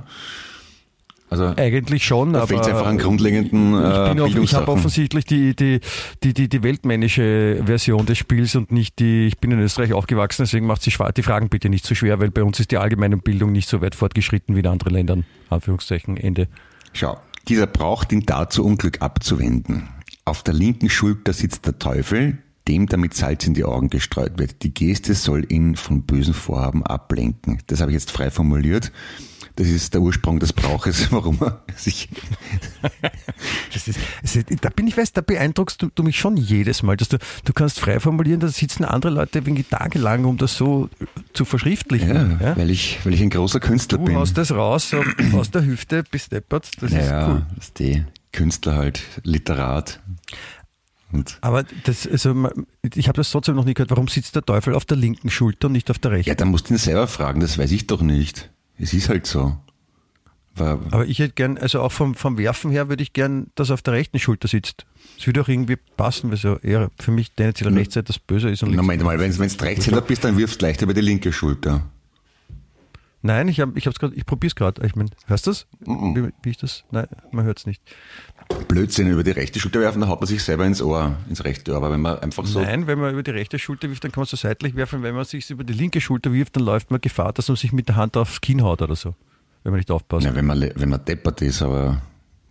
Also, 1.31 1.53
eigentlich 1.57 2.03
schon, 2.05 2.33
da 2.33 2.39
aber 2.39 2.47
fehlt 2.47 2.65
einfach 2.65 2.87
an 2.87 2.97
grundlegenden 2.97 3.75
ich, 3.75 3.83
äh, 3.83 4.19
auf, 4.19 4.35
ich 4.35 4.53
habe 4.55 4.71
offensichtlich 4.71 5.25
die, 5.25 5.55
die, 5.55 5.79
die, 6.23 6.33
die, 6.33 6.49
die 6.49 6.63
weltmännische 6.63 7.61
Version 7.63 8.07
des 8.07 8.17
Spiels 8.17 8.55
und 8.55 8.71
nicht 8.71 8.97
die, 8.97 9.27
ich 9.27 9.37
bin 9.37 9.51
in 9.51 9.59
Österreich 9.59 9.93
aufgewachsen, 9.93 10.41
deswegen 10.41 10.65
macht 10.65 10.81
sie 10.81 10.89
schwer, 10.89 11.11
die 11.11 11.21
Fragen 11.21 11.49
bitte 11.49 11.69
nicht 11.69 11.85
so 11.85 11.93
schwer, 11.93 12.19
weil 12.19 12.31
bei 12.31 12.41
uns 12.41 12.59
ist 12.59 12.71
die 12.71 12.77
allgemeine 12.77 13.17
Bildung 13.17 13.51
nicht 13.51 13.69
so 13.69 13.79
weit 13.79 13.93
fortgeschritten 13.93 14.55
wie 14.55 14.61
in 14.61 14.67
anderen 14.67 14.93
Ländern. 14.93 15.25
Anführungszeichen, 15.51 16.17
Ende. 16.17 16.47
Schau, 16.93 17.19
dieser 17.47 17.67
Brauch 17.67 18.05
dient 18.05 18.27
dazu, 18.27 18.65
Unglück 18.65 19.03
abzuwenden. 19.03 19.87
Auf 20.25 20.41
der 20.41 20.55
linken 20.55 20.89
Schulter 20.89 21.33
sitzt 21.33 21.63
der 21.67 21.77
Teufel, 21.77 22.39
dem 22.69 22.85
damit 22.85 23.15
Salz 23.15 23.47
in 23.47 23.55
die 23.55 23.63
Augen 23.63 23.89
gestreut 23.89 24.37
wird. 24.37 24.61
Die 24.63 24.73
Geste 24.73 25.15
soll 25.15 25.51
ihn 25.51 25.75
von 25.75 26.03
bösen 26.03 26.35
Vorhaben 26.35 26.85
ablenken. 26.85 27.59
Das 27.67 27.81
habe 27.81 27.91
ich 27.91 27.95
jetzt 27.95 28.11
frei 28.11 28.29
formuliert. 28.29 28.91
Das 29.55 29.67
ist 29.67 29.93
der 29.93 30.01
Ursprung 30.01 30.39
des 30.39 30.53
Brauches, 30.53 31.11
warum 31.11 31.37
er 31.41 31.61
sich 31.75 32.07
ist, 33.75 33.89
ist, 34.23 34.63
da 34.63 34.69
bin 34.69 34.87
ich 34.87 34.95
weiß, 34.95 35.11
da 35.11 35.19
beeindruckst 35.19 35.81
du, 35.81 35.89
du 35.93 36.03
mich 36.03 36.17
schon 36.17 36.37
jedes 36.37 36.81
Mal, 36.81 36.95
dass 36.95 37.09
du, 37.09 37.17
du 37.43 37.51
kannst 37.51 37.79
frei 37.79 37.99
formulieren, 37.99 38.39
da 38.39 38.47
sitzen 38.47 38.85
andere 38.85 39.11
Leute 39.11 39.45
wegen 39.45 39.67
tagelang, 39.67 40.23
um 40.23 40.37
das 40.37 40.55
so 40.55 40.89
zu 41.33 41.43
verschriftlichen. 41.43 42.07
Ja, 42.07 42.37
Ja? 42.39 42.57
Weil, 42.57 42.69
ich, 42.69 42.99
weil 43.03 43.13
ich 43.13 43.21
ein 43.21 43.31
großer 43.31 43.59
Künstler 43.59 43.97
Du 43.97 44.05
bin. 44.05 44.15
haust 44.15 44.37
das 44.37 44.51
raus, 44.51 44.91
so 44.91 45.03
aus 45.37 45.51
der 45.51 45.65
Hüfte 45.65 46.03
bis 46.09 46.29
deppert, 46.29 46.71
das 46.81 46.91
ja, 46.93 46.99
ist 46.99 47.27
cool. 47.27 47.45
das 47.55 47.65
ist 47.65 47.79
die 47.79 48.05
Künstler 48.31 48.75
halt, 48.75 49.01
Literat. 49.23 49.99
Und 51.11 51.37
Aber 51.41 51.63
das, 51.85 52.07
also, 52.07 52.49
ich 52.93 53.07
habe 53.07 53.17
das 53.17 53.31
trotzdem 53.31 53.55
noch 53.55 53.65
nie 53.65 53.73
gehört. 53.73 53.89
Warum 53.89 54.07
sitzt 54.07 54.35
der 54.35 54.43
Teufel 54.43 54.75
auf 54.75 54.85
der 54.85 54.97
linken 54.97 55.29
Schulter 55.29 55.67
und 55.67 55.73
nicht 55.73 55.89
auf 55.89 55.99
der 55.99 56.11
rechten? 56.11 56.29
ja, 56.29 56.35
dann 56.35 56.49
musst 56.49 56.69
du 56.69 56.75
ihn 56.75 56.77
selber 56.77 57.07
fragen, 57.07 57.39
das 57.39 57.57
weiß 57.57 57.71
ich 57.71 57.87
doch 57.87 58.01
nicht. 58.01 58.51
Es 58.77 58.93
ist 58.93 59.09
halt 59.09 59.25
so. 59.25 59.57
War, 60.55 60.79
Aber 60.91 61.05
ich 61.05 61.19
hätte 61.19 61.33
gern, 61.33 61.57
also 61.57 61.81
auch 61.81 61.91
vom, 61.91 62.15
vom 62.15 62.37
Werfen 62.37 62.71
her 62.71 62.89
würde 62.89 63.01
ich 63.01 63.13
gern, 63.13 63.47
dass 63.55 63.69
er 63.69 63.75
auf 63.75 63.81
der 63.81 63.93
rechten 63.93 64.19
Schulter 64.19 64.47
sitzt. 64.47 64.85
Das 65.17 65.25
würde 65.25 65.41
auch 65.41 65.47
irgendwie 65.47 65.77
passen, 65.97 66.29
weil 66.29 66.37
so 66.37 66.57
eher 66.57 66.91
für 66.99 67.11
mich 67.11 67.31
tendenziell 67.31 67.73
Rechtseite 67.73 68.05
das 68.05 68.19
Böse 68.19 68.49
ist. 68.49 68.63
Und 68.63 68.75
Moment 68.75 69.03
mal, 69.03 69.19
wenn 69.19 69.31
du 69.31 69.41
Rechtshänder 69.41 70.01
bist, 70.01 70.23
dann 70.23 70.37
wirfst 70.37 70.61
du 70.61 70.65
leicht 70.65 70.81
über 70.81 70.93
die 70.93 71.01
linke 71.01 71.31
Schulter. 71.31 71.89
Nein, 73.21 73.49
ich, 73.49 73.59
hab, 73.59 73.75
ich, 73.75 73.85
hab's 73.85 73.99
grad, 73.99 74.13
ich 74.13 74.25
probiere 74.25 74.49
es 74.49 74.55
gerade. 74.55 74.85
Ich 74.85 74.95
mein, 74.95 75.09
hörst 75.27 75.45
du 75.45 75.51
das? 75.51 75.67
Wie, 75.81 76.29
wie 76.41 76.49
ich 76.49 76.57
das? 76.57 76.85
Nein, 76.91 77.07
man 77.31 77.45
hört 77.45 77.59
es 77.59 77.65
nicht. 77.65 77.81
Blödsinn 78.67 79.09
über 79.09 79.23
die 79.23 79.31
rechte 79.31 79.59
Schulter 79.59 79.79
werfen, 79.79 80.01
dann 80.01 80.09
haut 80.09 80.19
man 80.21 80.27
sich 80.27 80.43
selber 80.43 80.65
ins 80.65 80.81
Ohr, 80.81 81.17
ins 81.29 81.43
rechte 81.43 81.71
Ohr. 81.71 81.77
Aber 81.77 81.91
wenn 81.91 82.01
man 82.01 82.19
einfach 82.19 82.45
so. 82.45 82.59
Nein, 82.61 82.87
wenn 82.87 82.99
man 82.99 83.13
über 83.13 83.23
die 83.23 83.31
rechte 83.31 83.57
Schulter 83.59 83.89
wirft, 83.89 84.03
dann 84.03 84.11
kann 84.11 84.21
man 84.21 84.27
so 84.27 84.37
seitlich 84.37 84.75
werfen. 84.75 85.01
Wenn 85.03 85.15
man 85.15 85.25
sich 85.25 85.49
über 85.49 85.63
die 85.63 85.73
linke 85.73 86.01
Schulter 86.01 86.33
wirft, 86.33 86.55
dann 86.55 86.63
läuft 86.63 86.91
man 86.91 86.99
Gefahr, 87.01 87.33
dass 87.33 87.47
man 87.47 87.57
sich 87.57 87.71
mit 87.73 87.87
der 87.87 87.95
Hand 87.95 88.17
aufs 88.17 88.41
Kinn 88.41 88.61
haut 88.63 88.81
oder 88.81 88.95
so. 88.95 89.15
Wenn 89.63 89.71
man 89.71 89.79
nicht 89.79 89.91
aufpasst. 89.91 90.25
Ja, 90.25 90.35
wenn 90.35 90.45
man, 90.45 90.61
wenn 90.75 90.89
man 90.89 91.03
deppert 91.03 91.41
ist, 91.41 91.61
aber 91.61 92.01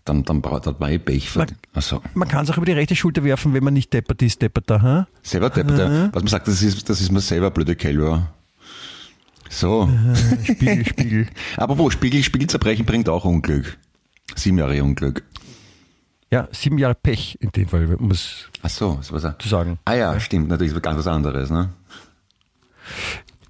dann, 0.05 0.25
dann 0.25 0.41
braucht 0.43 0.67
hat 0.67 0.79
man 0.81 0.91
eh 0.93 0.99
Pech. 0.99 1.35
Man- 1.37 1.49
Also, 1.73 2.03
Man 2.15 2.29
kann 2.29 2.45
es 2.45 2.51
auch 2.51 2.57
über 2.57 2.67
die 2.67 2.73
rechte 2.73 2.95
Schulter 2.97 3.25
werfen, 3.25 3.55
wenn 3.55 3.65
man 3.65 3.75
nicht 3.75 3.93
deppert 3.93 4.21
ist, 4.23 4.41
deppert 4.43 4.69
da, 4.71 4.81
ha? 4.83 5.09
selber 5.23 5.51
deppert. 5.51 5.79
ja. 5.79 6.09
Was 6.13 6.23
man 6.23 6.29
sagt, 6.29 6.49
das 6.49 6.63
ist, 6.63 6.89
das 6.89 7.01
ist 7.01 7.11
man 7.13 7.21
selber 7.23 7.51
blöde 7.51 7.77
Kälber. 7.77 8.33
So. 9.51 9.89
Spiegel, 10.45 10.85
Spiegel. 10.87 11.29
Aber 11.57 11.79
wo? 11.79 11.89
Spiegel, 11.91 12.23
Spiegel 12.23 12.49
zerbrechen 12.49 12.85
bringt 12.85 13.09
auch 13.09 13.25
Unglück. 13.25 13.79
Sieben 14.35 14.59
Jahre 14.59 14.83
Unglück. 14.85 15.23
Ja, 16.31 16.49
sieben 16.53 16.79
Jahre 16.79 16.95
Pech 16.95 17.39
in 17.41 17.51
dem 17.53 17.69
Fall, 17.69 17.95
um 17.95 18.11
es 18.11 18.49
Ach 18.63 18.69
so, 18.69 18.99
was 19.11 19.39
zu 19.39 19.49
sagen. 19.49 19.79
Ah 19.85 19.95
ja, 19.95 20.21
stimmt, 20.21 20.49
natürlich 20.49 20.75
ist 20.75 20.83
ganz 20.83 20.99
was 20.99 21.07
anderes, 21.07 21.51
ne? 21.51 21.71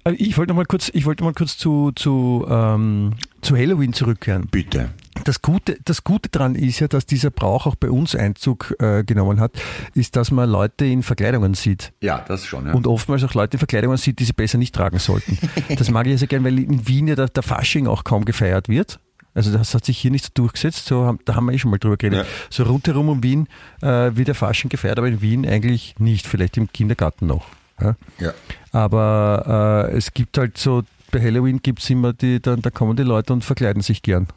Aber 0.03 0.17
Ich 0.17 0.37
wollte 0.37 0.51
noch 0.51 0.55
mal 0.57 0.65
kurz, 0.65 0.89
ich 0.93 1.05
wollte 1.05 1.23
mal 1.23 1.33
kurz 1.33 1.57
zu, 1.57 1.91
zu, 1.93 2.45
ähm, 2.49 3.15
zu 3.41 3.57
Halloween 3.57 3.91
zurückkehren. 3.91 4.47
Bitte. 4.49 4.89
Das 5.25 5.41
Gute, 5.41 5.77
das 5.83 6.05
Gute 6.05 6.29
daran 6.29 6.55
ist 6.55 6.79
ja, 6.79 6.87
dass 6.87 7.05
dieser 7.05 7.29
Brauch 7.29 7.65
auch 7.65 7.75
bei 7.75 7.89
uns 7.89 8.15
Einzug 8.15 8.73
äh, 8.79 9.03
genommen 9.03 9.41
hat, 9.41 9.51
ist, 9.93 10.15
dass 10.15 10.31
man 10.31 10.49
Leute 10.49 10.85
in 10.85 11.03
Verkleidungen 11.03 11.55
sieht. 11.55 11.91
Ja, 12.01 12.23
das 12.25 12.45
schon, 12.45 12.65
ja. 12.67 12.73
Und 12.73 12.87
oftmals 12.87 13.25
auch 13.25 13.33
Leute 13.33 13.55
in 13.55 13.59
Verkleidungen 13.59 13.97
sieht, 13.97 14.19
die 14.19 14.23
sie 14.23 14.31
besser 14.33 14.57
nicht 14.57 14.73
tragen 14.73 14.99
sollten. 14.99 15.37
Das 15.77 15.91
mag 15.91 16.05
ich 16.05 16.13
ja 16.13 16.17
sehr 16.17 16.29
gern, 16.29 16.45
weil 16.45 16.57
in 16.59 16.87
Wien 16.87 17.09
ja 17.09 17.15
der, 17.15 17.27
der 17.27 17.43
Fasching 17.43 17.87
auch 17.87 18.05
kaum 18.05 18.23
gefeiert 18.23 18.69
wird. 18.69 18.99
Also 19.39 19.57
das 19.57 19.73
hat 19.73 19.85
sich 19.85 19.97
hier 19.97 20.11
nicht 20.11 20.25
so 20.25 20.31
durchgesetzt, 20.33 20.85
so 20.85 21.05
haben, 21.05 21.19
da 21.23 21.35
haben 21.35 21.45
wir 21.45 21.53
eh 21.53 21.57
schon 21.57 21.71
mal 21.71 21.77
drüber 21.77 21.95
geredet. 21.95 22.25
Ja. 22.25 22.31
So 22.49 22.63
rundherum 22.63 23.07
um 23.07 23.23
Wien 23.23 23.47
äh, 23.81 24.11
wird 24.13 24.27
der 24.27 24.35
Fasching 24.35 24.69
gefeiert, 24.69 24.97
aber 24.97 25.07
in 25.07 25.21
Wien 25.21 25.47
eigentlich 25.47 25.95
nicht, 25.97 26.27
vielleicht 26.27 26.57
im 26.57 26.69
Kindergarten 26.73 27.27
noch. 27.27 27.45
Ja? 27.79 27.95
ja. 28.19 28.33
Aber 28.73 29.87
äh, 29.89 29.95
es 29.95 30.13
gibt 30.13 30.37
halt 30.37 30.57
so, 30.57 30.83
bei 31.11 31.21
Halloween 31.21 31.61
gibt 31.61 31.79
es 31.79 31.89
immer 31.89 32.11
die, 32.11 32.41
dann, 32.41 32.61
da 32.61 32.69
kommen 32.69 32.97
die 32.97 33.03
Leute 33.03 33.31
und 33.31 33.45
verkleiden 33.45 33.81
sich 33.81 34.01
gern. 34.01 34.27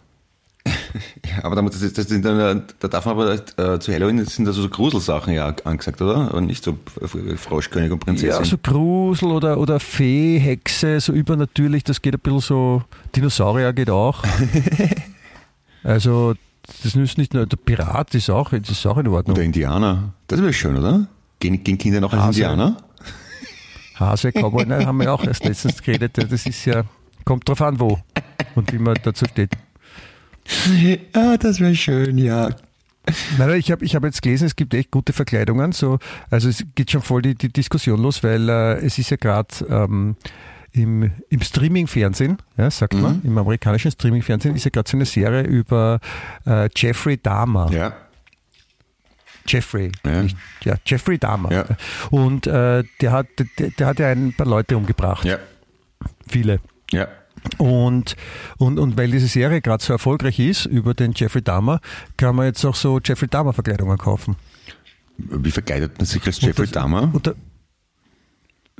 Ja, 1.24 1.44
aber 1.44 1.56
da, 1.56 1.62
muss- 1.62 1.78
das, 1.80 1.92
das 1.92 2.10
äh, 2.10 2.20
da 2.20 2.88
darf 2.88 3.06
man 3.06 3.14
aber 3.18 3.32
äh, 3.34 3.78
zu 3.80 3.92
Halloween 3.92 4.24
sind 4.26 4.46
also 4.46 4.62
so 4.62 4.68
Gruselsachen 4.68 5.32
ja 5.32 5.54
angesagt, 5.64 6.02
oder? 6.02 6.28
Aber 6.28 6.40
nicht 6.40 6.62
so 6.62 6.78
Froschkönig 7.36 7.90
und 7.90 8.00
Prinzessin. 8.00 8.28
Ja, 8.28 8.44
so 8.44 8.58
Grusel 8.58 9.28
oder, 9.30 9.58
oder 9.58 9.80
Fee, 9.80 10.38
Hexe, 10.38 11.00
so 11.00 11.12
übernatürlich, 11.12 11.84
das 11.84 12.02
geht 12.02 12.14
ein 12.14 12.20
bisschen 12.20 12.40
so, 12.40 12.82
Dinosaurier 13.16 13.72
geht 13.72 13.88
auch. 13.88 14.22
also, 15.82 16.34
das 16.82 16.94
ist 16.94 17.18
nicht 17.18 17.32
nur, 17.34 17.46
der 17.46 17.56
Pirat 17.56 18.14
ist 18.14 18.28
auch, 18.30 18.50
das 18.50 18.68
ist 18.70 18.86
auch 18.86 18.98
in 18.98 19.08
Ordnung. 19.08 19.34
Oder 19.36 19.44
Indianer. 19.44 20.12
Das 20.28 20.40
wäre 20.42 20.52
schön, 20.52 20.76
oder? 20.76 21.06
Gehen, 21.40 21.64
gehen 21.64 21.78
Kinder 21.78 22.00
noch 22.00 22.12
als 22.12 22.22
Hase. 22.22 22.40
Indianer? 22.42 22.76
Hase, 23.98 24.32
Cowboy, 24.32 24.66
nein, 24.66 24.86
haben 24.86 25.00
wir 25.00 25.12
auch 25.12 25.24
erst 25.24 25.44
letztens 25.44 25.82
geredet, 25.82 26.18
das 26.18 26.46
ist 26.46 26.64
ja, 26.66 26.82
kommt 27.24 27.48
drauf 27.48 27.62
an, 27.62 27.80
wo 27.80 27.98
und 28.54 28.70
wie 28.72 28.78
man 28.78 28.96
dazu 29.02 29.24
steht. 29.24 29.52
Ah, 31.14 31.36
das 31.38 31.60
wäre 31.60 31.74
schön, 31.74 32.18
ja. 32.18 32.50
Nein, 33.36 33.58
ich 33.58 33.70
habe 33.72 33.84
ich 33.84 33.94
hab 33.96 34.04
jetzt 34.04 34.22
gelesen, 34.22 34.46
es 34.46 34.54
gibt 34.56 34.74
echt 34.74 34.90
gute 34.90 35.12
Verkleidungen. 35.12 35.72
So, 35.72 35.98
also 36.30 36.48
es 36.48 36.64
geht 36.74 36.90
schon 36.90 37.02
voll 37.02 37.22
die, 37.22 37.34
die 37.34 37.52
Diskussion 37.52 38.00
los, 38.00 38.22
weil 38.22 38.48
äh, 38.48 38.74
es 38.84 38.96
ist 38.98 39.10
ja 39.10 39.16
gerade 39.16 39.48
ähm, 39.68 40.16
im, 40.72 41.10
im 41.28 41.40
Streaming-Fernsehen, 41.42 42.38
ja, 42.56 42.70
sagt 42.70 42.94
man, 42.94 43.20
im 43.24 43.36
amerikanischen 43.36 43.90
Streaming-Fernsehen 43.90 44.54
ist 44.54 44.64
ja 44.64 44.70
gerade 44.70 44.88
so 44.88 44.96
eine 44.96 45.04
Serie 45.04 45.42
über 45.42 45.98
äh, 46.46 46.68
Jeffrey 46.74 47.18
Dahmer. 47.18 47.70
Ja. 47.72 47.92
Jeffrey, 49.46 49.90
Ja. 50.04 50.22
nicht, 50.22 50.36
ja, 50.64 50.76
Jeffrey 50.86 51.18
Dahmer. 51.18 51.52
Ja. 51.52 51.64
Und 52.10 52.46
äh, 52.46 52.84
der, 53.00 53.10
hat, 53.12 53.26
der, 53.58 53.70
der 53.70 53.86
hat 53.88 53.98
ja 53.98 54.08
ein 54.10 54.32
paar 54.32 54.46
Leute 54.46 54.76
umgebracht, 54.76 55.24
Ja. 55.24 55.38
viele. 56.28 56.60
Ja. 56.92 57.08
Und, 57.58 58.16
und, 58.58 58.78
und 58.78 58.96
weil 58.96 59.10
diese 59.10 59.26
Serie 59.26 59.60
gerade 59.60 59.82
so 59.82 59.92
erfolgreich 59.92 60.38
ist 60.38 60.66
über 60.66 60.94
den 60.94 61.12
Jeffrey 61.14 61.42
Dahmer, 61.42 61.80
kann 62.16 62.36
man 62.36 62.46
jetzt 62.46 62.64
auch 62.64 62.74
so 62.74 63.00
Jeffrey 63.04 63.28
Dahmer-Verkleidungen 63.28 63.98
kaufen. 63.98 64.36
Wie 65.18 65.50
verkleidet 65.50 65.98
man 65.98 66.06
sich 66.06 66.24
als 66.26 66.40
Jeffrey 66.40 66.64
das- 66.66 66.72
Dahmer? 66.72 67.12
Da, 67.22 67.34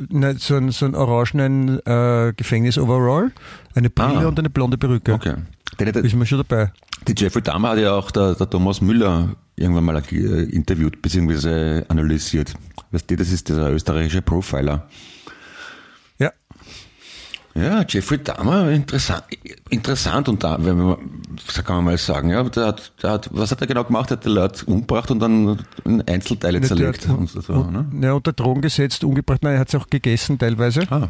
ne, 0.08 0.34
so, 0.38 0.56
einen, 0.56 0.70
so 0.70 0.86
orangenen 0.94 1.78
äh, 1.86 2.32
Gefängnis-Overall, 2.36 3.32
eine 3.74 3.90
Brille 3.90 4.20
Ah. 4.20 4.28
und 4.28 4.38
eine 4.38 4.50
blonde 4.50 4.78
Perücke. 4.78 5.12
Okay. 5.14 5.34
Der, 5.78 5.92
der, 5.92 6.04
Ist 6.04 6.14
man 6.14 6.26
schon 6.26 6.38
dabei. 6.38 6.72
die 7.08 7.14
Jeffrey 7.16 7.42
Dahmer 7.42 7.70
hat 7.70 7.78
ja 7.78 7.92
auch 7.94 8.10
der, 8.10 8.34
der 8.34 8.48
Thomas 8.48 8.80
Müller 8.80 9.34
irgendwann 9.56 9.84
mal 9.84 9.96
äh, 10.10 10.42
interviewt 10.44 11.00
bzw. 11.02 11.84
analysiert. 11.88 12.54
Weißt 12.90 13.10
du, 13.10 13.16
das 13.16 13.30
ist 13.32 13.48
dieser 13.48 13.70
österreichische 13.70 14.22
Profiler. 14.22 14.88
Ja. 17.54 17.84
Jeffrey 17.86 18.18
Dahmer, 18.22 18.70
interessant, 18.70 19.24
interessant 19.68 20.28
und 20.28 20.42
da, 20.42 20.56
wenn 20.64 20.78
man, 20.78 20.96
kann 21.64 21.76
man 21.76 21.84
mal 21.84 21.98
sagen, 21.98 22.30
ja, 22.30 22.42
der 22.44 22.66
hat, 22.68 22.92
der 23.02 23.10
hat, 23.10 23.28
was 23.32 23.50
hat 23.50 23.60
er 23.60 23.66
genau 23.66 23.84
gemacht? 23.84 24.10
Er 24.10 24.16
hat 24.16 24.24
die 24.24 24.30
Leute 24.30 24.64
umgebracht 24.64 25.10
und 25.10 25.18
dann 25.20 25.58
in 25.84 26.00
Einzelteile 26.08 26.60
Der 26.60 26.68
zerlegt. 26.68 27.06
hat- 27.06 27.18
und 27.18 27.28
so, 27.28 27.52
und, 27.52 27.72
ne? 27.72 28.06
ja, 28.06 28.14
unter 28.14 28.32
Drogen 28.32 28.62
gesetzt, 28.62 29.04
umgebracht. 29.04 29.42
Nein, 29.42 29.54
er 29.54 29.60
hat 29.60 29.68
es 29.68 29.74
auch 29.74 29.88
gegessen 29.90 30.38
teilweise. 30.38 30.90
Ah, 30.90 31.08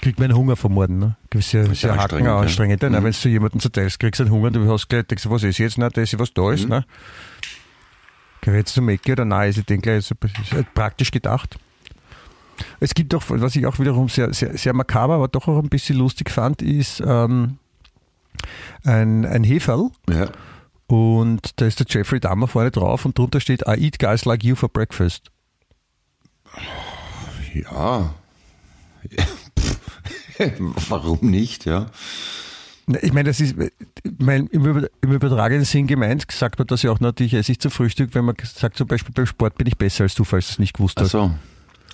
Kriegt 0.00 0.18
man 0.18 0.30
einen 0.30 0.38
Hunger 0.38 0.56
vom 0.56 0.72
Morden. 0.72 0.98
Ne? 0.98 1.16
Ist 1.34 1.52
ja, 1.52 1.62
ist 1.62 1.82
ja 1.82 1.94
hacken 1.94 2.26
anstrengend, 2.26 2.82
ja. 2.82 2.88
Ne? 2.88 3.00
Mhm. 3.00 3.04
Wenn 3.04 3.12
du 3.22 3.28
jemanden 3.28 3.60
zerteilst, 3.60 4.00
kriegst 4.00 4.18
du 4.20 4.24
einen 4.24 4.32
Hunger, 4.32 4.50
du 4.50 4.66
hast 4.72 4.88
gleich, 4.88 5.06
denkst, 5.06 5.28
was 5.28 5.42
ist 5.42 5.58
jetzt? 5.58 5.76
Na, 5.76 5.90
das 5.90 6.10
ist, 6.14 6.18
was 6.18 6.32
da 6.32 6.50
ist. 6.50 6.64
Mhm. 6.64 6.70
Ne? 6.70 6.84
Geh 8.40 8.52
jetzt 8.52 8.72
zum 8.72 8.88
Ecke 8.88 9.12
oder 9.12 9.26
nein? 9.26 9.50
Ich 9.54 9.62
denke, 9.66 9.94
ist, 9.94 10.10
ist 10.12 10.74
praktisch 10.74 11.10
gedacht. 11.10 11.58
Es 12.80 12.94
gibt 12.94 13.14
auch, 13.14 13.22
was 13.28 13.56
ich 13.56 13.66
auch 13.66 13.78
wiederum 13.78 14.08
sehr, 14.08 14.32
sehr, 14.34 14.56
sehr 14.56 14.72
makaber, 14.74 15.14
aber 15.14 15.28
doch 15.28 15.48
auch 15.48 15.58
ein 15.62 15.68
bisschen 15.68 15.96
lustig 15.96 16.30
fand, 16.30 16.62
ist 16.62 17.02
ähm, 17.06 17.58
ein, 18.84 19.24
ein 19.26 19.44
Heferl. 19.44 19.90
ja. 20.10 20.28
Und 20.86 21.60
da 21.60 21.66
ist 21.66 21.78
der 21.78 21.86
Jeffrey 21.88 22.18
Dahmer 22.18 22.48
vorne 22.48 22.72
drauf 22.72 23.04
und 23.04 23.16
drunter 23.16 23.38
steht 23.38 23.62
I 23.68 23.74
eat 23.80 24.00
guys 24.00 24.24
like 24.24 24.42
you 24.42 24.56
for 24.56 24.68
breakfast. 24.68 25.30
Ja. 27.54 28.12
Warum 30.88 31.30
nicht, 31.30 31.64
ja? 31.66 31.86
Ich 33.02 33.12
meine, 33.12 33.28
das 33.28 33.38
ist 33.40 33.54
mein, 34.18 34.46
im, 34.48 34.64
Über- 34.66 34.88
im 35.00 35.12
übertragenen 35.12 35.64
Sinn 35.64 35.86
gemeint, 35.86 36.26
sagt 36.30 36.58
man 36.58 36.66
das 36.66 36.82
ja 36.82 36.90
auch 36.90 36.98
natürlich, 36.98 37.34
esse 37.34 37.52
ich 37.52 37.60
zum 37.60 37.70
Frühstück, 37.70 38.14
wenn 38.14 38.24
man 38.24 38.34
sagt 38.42 38.76
zum 38.76 38.88
Beispiel 38.88 39.14
beim 39.14 39.26
Sport 39.26 39.56
bin 39.58 39.68
ich 39.68 39.76
besser 39.78 40.02
als 40.04 40.14
du, 40.16 40.24
falls 40.24 40.48
du 40.48 40.52
es 40.54 40.58
nicht 40.58 40.74
gewusst 40.74 40.96
Ach 40.98 41.02
hast. 41.02 41.10
so. 41.12 41.30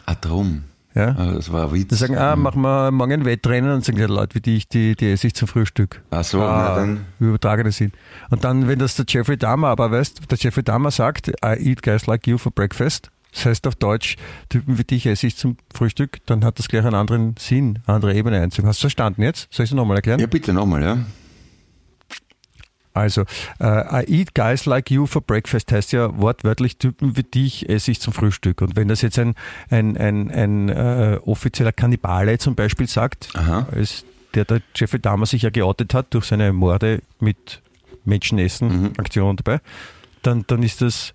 Ah, 0.06 0.14
drum. 0.14 0.62
Ja? 0.94 1.14
Ah, 1.18 1.32
das 1.32 1.52
war 1.52 1.68
ein 1.68 1.74
Witz. 1.74 1.88
Die 1.88 1.94
sagen, 1.96 2.16
ah, 2.16 2.36
machen 2.36 2.62
wir 2.62 2.90
morgen 2.90 3.12
ein 3.12 3.24
Wettrennen 3.26 3.70
und 3.70 3.84
sagen 3.84 3.98
die 3.98 4.04
Leute 4.04 4.34
wie 4.36 4.40
dich, 4.40 4.66
die, 4.66 4.96
die 4.96 5.10
esse 5.10 5.26
ich 5.26 5.34
zum 5.34 5.46
Frühstück. 5.46 6.00
Ach 6.10 6.24
so, 6.24 6.38
na 6.38 6.74
dann. 6.74 7.04
Im 7.20 7.28
übertragenen 7.28 7.70
Sinn. 7.70 7.92
Und 8.30 8.44
dann, 8.44 8.66
wenn 8.66 8.78
das 8.78 8.96
der 8.96 9.04
Jeffrey 9.06 9.36
Dahmer 9.36 9.68
aber 9.68 9.90
weißt, 9.90 10.30
der 10.30 10.38
Jeffrey 10.38 10.62
Dahmer 10.62 10.90
sagt, 10.90 11.28
I 11.44 11.58
eat 11.58 11.82
guys 11.82 12.06
like 12.06 12.26
you 12.26 12.38
for 12.38 12.50
breakfast, 12.50 13.10
das 13.32 13.44
heißt 13.44 13.66
auf 13.66 13.74
Deutsch, 13.74 14.16
Typen 14.48 14.78
wie 14.78 14.84
dich 14.84 15.04
esse 15.04 15.26
ich 15.26 15.36
zum 15.36 15.58
Frühstück, 15.74 16.24
dann 16.24 16.44
hat 16.44 16.58
das 16.58 16.68
gleich 16.68 16.86
einen 16.86 16.94
anderen 16.94 17.34
Sinn, 17.38 17.80
eine 17.84 17.96
andere 17.96 18.14
Ebene 18.14 18.40
einzug. 18.40 18.64
Hast 18.64 18.78
du 18.78 18.84
verstanden 18.84 19.22
jetzt? 19.22 19.48
Soll 19.50 19.64
ich 19.64 19.70
es 19.70 19.74
nochmal 19.74 19.98
erklären? 19.98 20.20
Ja, 20.20 20.26
bitte 20.26 20.54
nochmal, 20.54 20.82
ja. 20.82 20.98
Also, 22.96 23.22
äh, 23.60 24.02
I 24.02 24.04
eat 24.08 24.34
guys 24.34 24.64
like 24.64 24.90
you 24.90 25.06
for 25.06 25.20
breakfast 25.20 25.70
heißt 25.70 25.92
ja 25.92 26.18
wortwörtlich 26.18 26.78
Typen 26.78 27.16
wie 27.16 27.22
dich 27.22 27.68
esse 27.68 27.90
ich 27.90 28.00
zum 28.00 28.12
Frühstück. 28.12 28.62
Und 28.62 28.74
wenn 28.74 28.88
das 28.88 29.02
jetzt 29.02 29.18
ein, 29.18 29.34
ein, 29.70 29.96
ein, 29.96 30.30
ein 30.30 30.68
äh, 30.70 31.18
offizieller 31.24 31.72
Kannibale 31.72 32.38
zum 32.38 32.54
Beispiel 32.54 32.88
sagt, 32.88 33.28
Aha. 33.34 33.68
als 33.70 34.04
der 34.34 34.44
der 34.44 34.62
Jeffrey 34.74 35.00
Dahmer 35.00 35.26
sich 35.26 35.42
ja 35.42 35.50
geoutet 35.50 35.94
hat 35.94 36.14
durch 36.14 36.24
seine 36.26 36.52
Morde 36.52 37.02
mit 37.20 37.62
Menschenessen-Aktionen 38.04 39.36
dabei, 39.36 39.60
dann, 40.22 40.44
dann 40.46 40.62
ist 40.62 40.80
das, 40.80 41.12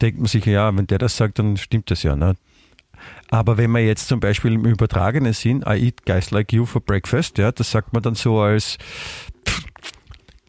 denkt 0.00 0.18
man 0.18 0.26
sich, 0.26 0.44
ja, 0.44 0.74
wenn 0.76 0.86
der 0.86 0.98
das 0.98 1.16
sagt, 1.16 1.38
dann 1.38 1.56
stimmt 1.56 1.90
das 1.90 2.02
ja. 2.02 2.16
Ne? 2.16 2.36
Aber 3.30 3.56
wenn 3.56 3.70
man 3.70 3.84
jetzt 3.84 4.08
zum 4.08 4.20
Beispiel 4.20 4.52
im 4.52 4.64
übertragenen 4.64 5.32
Sinn, 5.32 5.64
I 5.66 5.86
eat 5.86 6.04
guys 6.04 6.30
like 6.30 6.52
you 6.52 6.66
for 6.66 6.80
breakfast, 6.80 7.38
ja, 7.38 7.52
das 7.52 7.70
sagt 7.70 7.92
man 7.92 8.02
dann 8.02 8.14
so 8.14 8.40
als 8.40 8.78
pff, 9.46 9.65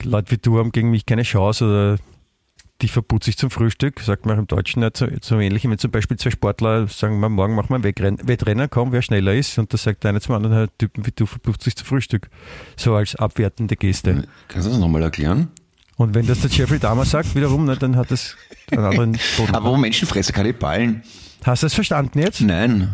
Leute 0.03 0.31
wie 0.31 0.37
du 0.37 0.59
haben 0.59 0.71
gegen 0.71 0.89
mich 0.91 1.05
keine 1.05 1.23
Chance 1.23 1.65
oder 1.65 1.97
die 2.81 2.87
verputze 2.87 3.31
ich 3.31 3.37
zum 3.37 3.49
Frühstück, 3.49 3.99
sagt 4.01 4.25
man 4.25 4.35
auch 4.35 4.39
im 4.39 4.47
Deutschen 4.47 4.81
nicht 4.81 4.97
so, 4.97 5.07
so 5.21 5.39
ähnlich. 5.39 5.67
Wenn 5.67 5.77
zum 5.79 5.89
Beispiel 5.89 6.17
zwei 6.17 6.29
Sportler 6.29 6.87
sagen, 6.87 7.19
wir, 7.19 7.29
morgen 7.29 7.55
machen 7.55 7.69
wir 7.69 7.77
ein 7.77 7.83
Wettrennen, 7.83 8.27
Wettrennen, 8.27 8.69
komm, 8.69 8.91
wer 8.91 9.01
schneller 9.01 9.33
ist, 9.33 9.57
und 9.57 9.73
da 9.73 9.77
sagt 9.77 10.03
der 10.03 10.09
eine 10.09 10.21
zum 10.21 10.35
anderen, 10.35 10.55
"Hey, 10.55 10.67
Typen 10.77 11.05
wie 11.05 11.11
du 11.11 11.25
verputze 11.25 11.69
ich 11.69 11.75
zum 11.75 11.87
Frühstück. 11.87 12.29
So 12.75 12.93
als 12.95 13.15
abwertende 13.15 13.75
Geste. 13.75 14.27
Kannst 14.47 14.67
du 14.67 14.71
das 14.71 14.79
nochmal 14.79 15.01
erklären? 15.01 15.47
Und 15.95 16.13
wenn 16.13 16.27
das 16.27 16.41
der 16.41 16.51
Jeffrey 16.51 16.77
Dahmer 16.77 17.05
sagt, 17.05 17.33
wiederum, 17.33 17.65
ne, 17.65 17.75
dann 17.75 17.95
hat 17.95 18.11
das 18.11 18.35
einen 18.69 18.85
anderen 18.85 19.11
Boden. 19.37 19.55
Aber 19.55 19.71
wo 19.71 19.77
Menschenfresser 19.77 20.31
keine 20.31 20.53
Ballen? 20.53 21.01
Hast 21.43 21.63
du 21.63 21.67
es 21.67 21.73
verstanden 21.73 22.19
jetzt? 22.19 22.41
Nein. 22.41 22.89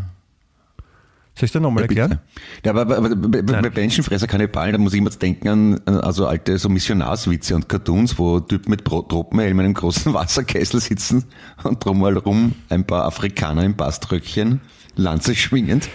Soll 1.35 1.45
ich 1.45 1.51
dir 1.51 1.59
nochmal 1.59 1.83
erklären? 1.83 2.19
Ja, 2.63 2.71
aber, 2.71 2.81
aber, 2.81 3.11
aber 3.11 3.15
bei. 3.15 3.69
Menschenfresser 3.69 4.27
keine 4.27 4.47
Ballen, 4.47 4.73
da 4.73 4.77
muss 4.77 4.93
ich 4.93 4.99
immer 4.99 5.09
denken 5.09 5.47
an 5.47 5.81
also 5.87 6.27
alte 6.27 6.59
so 6.59 6.69
Missionarswitze 6.69 7.55
und 7.55 7.67
Cartoons, 7.67 8.19
wo 8.19 8.39
Typen 8.39 8.69
mit 8.69 8.85
Tropenhelm 8.85 9.59
in 9.59 9.65
einem 9.65 9.73
großen 9.73 10.13
Wasserkessel 10.13 10.79
sitzen 10.79 11.25
und 11.63 11.83
drumherum 11.83 12.53
ein 12.69 12.85
paar 12.85 13.05
Afrikaner 13.05 13.63
im 13.63 13.75
Baströckchen, 13.75 14.61
Lanze 14.95 15.33
schwingend. 15.33 15.89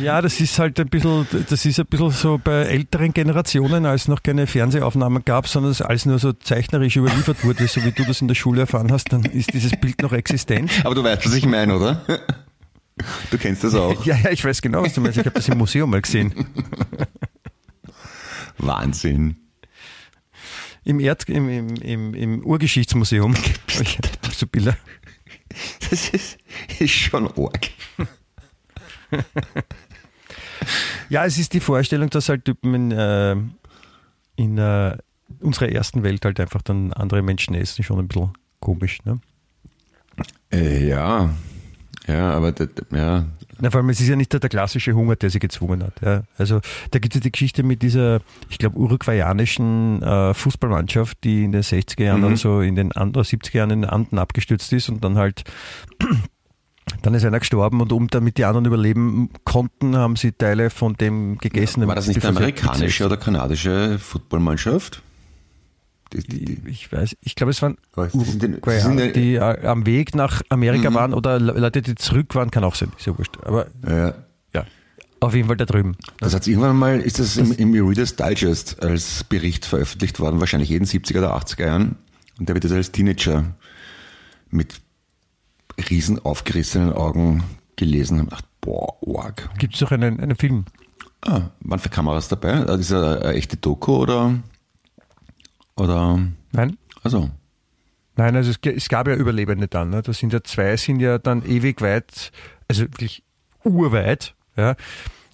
Ja, 0.00 0.20
das 0.20 0.40
ist 0.40 0.58
halt 0.58 0.78
ein 0.80 0.88
bisschen, 0.88 1.26
das 1.48 1.64
ist 1.64 1.78
ein 1.78 1.86
bisschen 1.86 2.10
so 2.10 2.40
bei 2.42 2.62
älteren 2.62 3.12
Generationen, 3.12 3.84
als 3.84 4.02
es 4.02 4.08
noch 4.08 4.22
keine 4.22 4.46
Fernsehaufnahmen 4.46 5.24
gab, 5.24 5.48
sondern 5.48 5.74
alles 5.86 6.06
nur 6.06 6.18
so 6.18 6.32
zeichnerisch 6.32 6.96
überliefert 6.96 7.44
wurde, 7.44 7.66
so 7.66 7.82
wie 7.84 7.92
du 7.92 8.04
das 8.04 8.20
in 8.20 8.28
der 8.28 8.34
Schule 8.34 8.62
erfahren 8.62 8.90
hast, 8.92 9.12
dann 9.12 9.24
ist 9.24 9.52
dieses 9.52 9.72
Bild 9.72 10.00
noch 10.02 10.12
existent. 10.12 10.70
Aber 10.84 10.94
du 10.94 11.02
weißt, 11.02 11.26
was 11.26 11.34
ich 11.34 11.46
meine, 11.46 11.76
oder? 11.76 12.04
Du 13.30 13.38
kennst 13.38 13.64
das 13.64 13.74
auch. 13.74 14.04
Ja, 14.06 14.16
ja, 14.16 14.30
ich 14.30 14.44
weiß 14.44 14.62
genau, 14.62 14.82
was 14.82 14.94
du 14.94 15.00
meinst. 15.00 15.18
Ich 15.18 15.24
habe 15.24 15.34
das 15.34 15.48
im 15.48 15.58
Museum 15.58 15.90
mal 15.90 16.02
gesehen. 16.02 16.32
Wahnsinn. 18.58 19.36
Im, 20.84 21.00
Erd, 21.00 21.28
im, 21.28 21.48
im, 21.48 21.74
im, 21.76 22.14
im 22.14 22.44
Urgeschichtsmuseum. 22.44 23.34
Ich 23.80 23.98
hab 23.98 24.34
so 24.34 24.46
Bilder. 24.46 24.76
Das 25.88 26.10
ist, 26.10 26.38
ist 26.78 26.90
schon 26.90 27.26
arg. 27.26 27.70
Ja, 31.08 31.24
es 31.24 31.38
ist 31.38 31.52
die 31.52 31.60
Vorstellung, 31.60 32.10
dass 32.10 32.28
halt 32.28 32.44
Typen 32.44 32.74
in, 32.74 32.92
äh, 32.92 33.36
in 34.36 34.58
äh, 34.58 34.96
unserer 35.40 35.68
ersten 35.68 36.02
Welt 36.02 36.24
halt 36.24 36.40
einfach 36.40 36.62
dann 36.62 36.92
andere 36.92 37.22
Menschen 37.22 37.54
essen, 37.54 37.82
schon 37.82 37.98
ein 37.98 38.08
bisschen 38.08 38.32
komisch. 38.60 38.98
Ne? 39.04 39.20
Äh, 40.50 40.86
ja. 40.88 41.34
Ja, 42.08 42.32
aber 42.32 42.52
das, 42.52 42.68
ja. 42.92 43.24
Na, 43.60 43.70
vor 43.70 43.80
allem, 43.80 43.90
es 43.90 44.00
ist 44.00 44.08
ja 44.08 44.16
nicht 44.16 44.32
der, 44.32 44.40
der 44.40 44.50
klassische 44.50 44.92
Hunger, 44.94 45.14
der 45.14 45.30
sie 45.30 45.38
gezwungen 45.38 45.84
hat. 45.84 45.92
Ja. 46.02 46.22
Also 46.36 46.60
da 46.90 46.98
gibt 46.98 47.14
es 47.14 47.20
ja 47.20 47.22
die 47.22 47.30
Geschichte 47.30 47.62
mit 47.62 47.82
dieser, 47.82 48.20
ich 48.50 48.58
glaube, 48.58 48.76
uruguayanischen 48.78 50.02
äh, 50.02 50.34
Fußballmannschaft, 50.34 51.18
die 51.22 51.44
in 51.44 51.52
den 51.52 51.62
60er 51.62 52.02
Jahren 52.02 52.20
Mhm. 52.20 52.26
oder 52.26 52.36
so 52.36 52.60
in 52.60 52.74
den 52.74 52.90
Anden, 52.92 53.14
oder 53.14 53.24
70er 53.24 53.56
Jahren 53.56 53.70
in 53.70 53.82
den 53.82 53.90
Anden 53.90 54.18
abgestürzt 54.18 54.72
ist 54.72 54.88
und 54.88 55.04
dann 55.04 55.16
halt 55.16 55.44
dann 57.02 57.14
ist 57.14 57.24
einer 57.24 57.38
gestorben 57.38 57.80
und 57.80 57.92
um 57.92 58.08
damit 58.08 58.36
die 58.38 58.44
anderen 58.44 58.64
überleben 58.66 59.30
konnten, 59.44 59.96
haben 59.96 60.16
sie 60.16 60.32
Teile 60.32 60.68
von 60.70 60.94
dem 60.94 61.38
gegessen. 61.38 61.86
War 61.86 61.94
das 61.94 62.08
nicht 62.08 62.24
eine 62.24 62.36
amerikanische 62.36 63.06
oder 63.06 63.16
kanadische 63.16 63.98
Footballmannschaft? 64.00 65.02
Die, 66.12 66.18
die, 66.22 66.44
die, 66.44 66.68
Ich 66.68 66.92
weiß, 66.92 67.16
ich 67.20 67.34
glaube, 67.34 67.50
es 67.50 67.62
waren 67.62 67.76
Uruguayaner, 67.96 69.08
die 69.08 69.34
äh, 69.36 69.66
am 69.66 69.86
Weg 69.86 70.14
nach 70.14 70.42
Amerika 70.48 70.90
Mhm. 70.90 70.94
waren 70.94 71.14
oder 71.14 71.38
Le- 71.40 71.52
Leute, 71.58 71.82
die 71.82 71.94
zurück 71.94 72.34
waren, 72.34 72.50
kann 72.50 72.64
auch 72.64 72.74
sein, 72.74 72.90
ist 72.98 73.06
ja 73.06 73.16
wurscht. 73.16 73.36
Aber 73.44 73.66
ja, 73.86 74.14
ja, 74.54 74.64
auf 75.20 75.34
jeden 75.34 75.48
Fall 75.48 75.56
da 75.56 75.64
drüben. 75.64 75.96
das 76.20 76.34
hat 76.34 76.46
irgendwann 76.46 76.76
mal, 76.76 77.00
ist 77.00 77.18
das 77.18 77.36
im, 77.36 77.52
im 77.52 77.72
Reader's 77.86 78.16
Digest 78.16 78.82
als 78.82 79.24
Bericht 79.24 79.64
veröffentlicht 79.64 80.20
worden, 80.20 80.40
wahrscheinlich 80.40 80.68
jeden 80.68 80.84
70er 80.84 81.18
oder 81.18 81.36
80er 81.36 81.64
Jahren. 81.66 81.96
Und 82.38 82.48
der 82.48 82.54
wird 82.56 82.64
das 82.64 82.72
als 82.72 82.92
Teenager 82.92 83.44
mit 84.50 84.80
riesen 85.90 86.18
aufgerissenen 86.24 86.92
Augen 86.92 87.42
gelesen 87.76 88.18
und 88.20 88.24
gedacht, 88.26 88.44
boah, 88.60 88.94
arg. 89.18 89.48
Gibt 89.58 89.74
es 89.74 89.82
auch 89.82 89.90
einen, 89.90 90.20
einen 90.20 90.36
Film? 90.36 90.64
Ah, 91.24 91.42
waren 91.60 91.78
für 91.78 91.88
Kameras 91.88 92.28
dabei? 92.28 92.52
Ist 92.60 92.90
das 92.90 92.92
eine, 92.92 93.20
eine 93.22 93.34
echte 93.34 93.56
Doku 93.56 93.96
oder, 93.96 94.34
oder, 95.76 96.18
Nein? 96.52 96.76
Also, 97.02 97.30
Nein, 98.16 98.36
also 98.36 98.50
es, 98.50 98.58
es 98.76 98.88
gab 98.90 99.08
ja 99.08 99.14
Überlebende 99.14 99.68
dann. 99.68 99.88
Ne? 99.90 100.02
Da 100.02 100.12
sind 100.12 100.32
ja 100.34 100.44
zwei, 100.44 100.76
sind 100.76 101.00
ja 101.00 101.16
dann 101.18 101.44
ewig 101.46 101.80
weit, 101.80 102.30
also 102.68 102.82
wirklich 102.82 103.22
urweit. 103.64 104.34
Ja? 104.56 104.76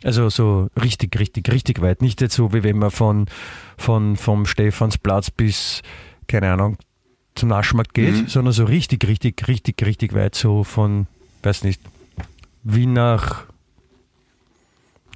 Also 0.05 0.31
so 0.31 0.69
richtig, 0.81 1.19
richtig, 1.19 1.51
richtig 1.51 1.81
weit. 1.83 2.03
Nicht 2.03 2.21
jetzt 2.21 2.37
so, 2.37 2.53
wie 2.53 2.63
wenn 2.63 2.79
man 2.79 2.93
von, 2.93 3.27
von 3.77 4.17
vom 4.17 4.47
Stephansplatz 4.47 5.31
bis, 5.33 5.83
keine 6.29 6.53
Ahnung, 6.53 6.77
zum 7.35 7.49
Naschmarkt 7.49 7.95
geht, 7.95 8.15
Mhm. 8.15 8.29
sondern 8.29 8.53
so 8.53 8.65
richtig, 8.65 9.07
richtig, 9.09 9.49
richtig, 9.49 9.83
richtig 9.85 10.15
weit. 10.15 10.37
So 10.37 10.63
von, 10.63 11.09
weiß 11.43 11.65
nicht, 11.65 11.81
Wien 12.63 12.93
nach 12.93 13.45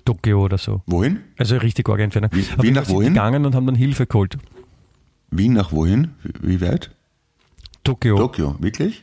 Tokio 0.04 0.42
oder 0.44 0.58
so. 0.58 0.82
wohin? 0.86 1.20
Also 1.38 1.56
richtig 1.58 1.88
arge 1.88 2.02
Entfernung. 2.02 2.30
Wie- 2.32 2.44
Wien 2.60 2.74
nach 2.74 2.88
wohin? 2.88 3.10
gegangen 3.14 3.46
und 3.46 3.54
haben 3.54 3.66
dann 3.66 3.76
Hilfe 3.76 4.06
geholt. 4.06 4.36
Wien 5.32 5.52
nach 5.54 5.72
wohin? 5.72 6.14
Wie 6.40 6.60
weit? 6.60 6.90
Tokio. 7.84 8.16
Tokio, 8.16 8.56
wirklich? 8.60 9.02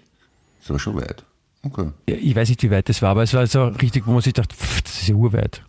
Ist 0.62 0.70
aber 0.70 0.80
schon 0.80 0.96
weit. 0.96 1.26
Okay. 1.64 1.90
Ja, 2.10 2.16
ich 2.16 2.36
weiß 2.36 2.48
nicht, 2.50 2.64
wie 2.64 2.72
weit 2.72 2.88
das 2.88 3.02
war, 3.02 3.10
aber 3.10 3.24
es 3.24 3.34
war 3.34 3.46
so 3.48 3.66
richtig, 3.66 4.08
wo 4.08 4.12
man 4.14 4.22
sich 4.22 4.34
dachte, 4.34 4.56
pff, 4.56 4.82
das 4.84 5.02
ist 5.02 5.08
ja 5.10 5.16
urweit. 5.16 5.62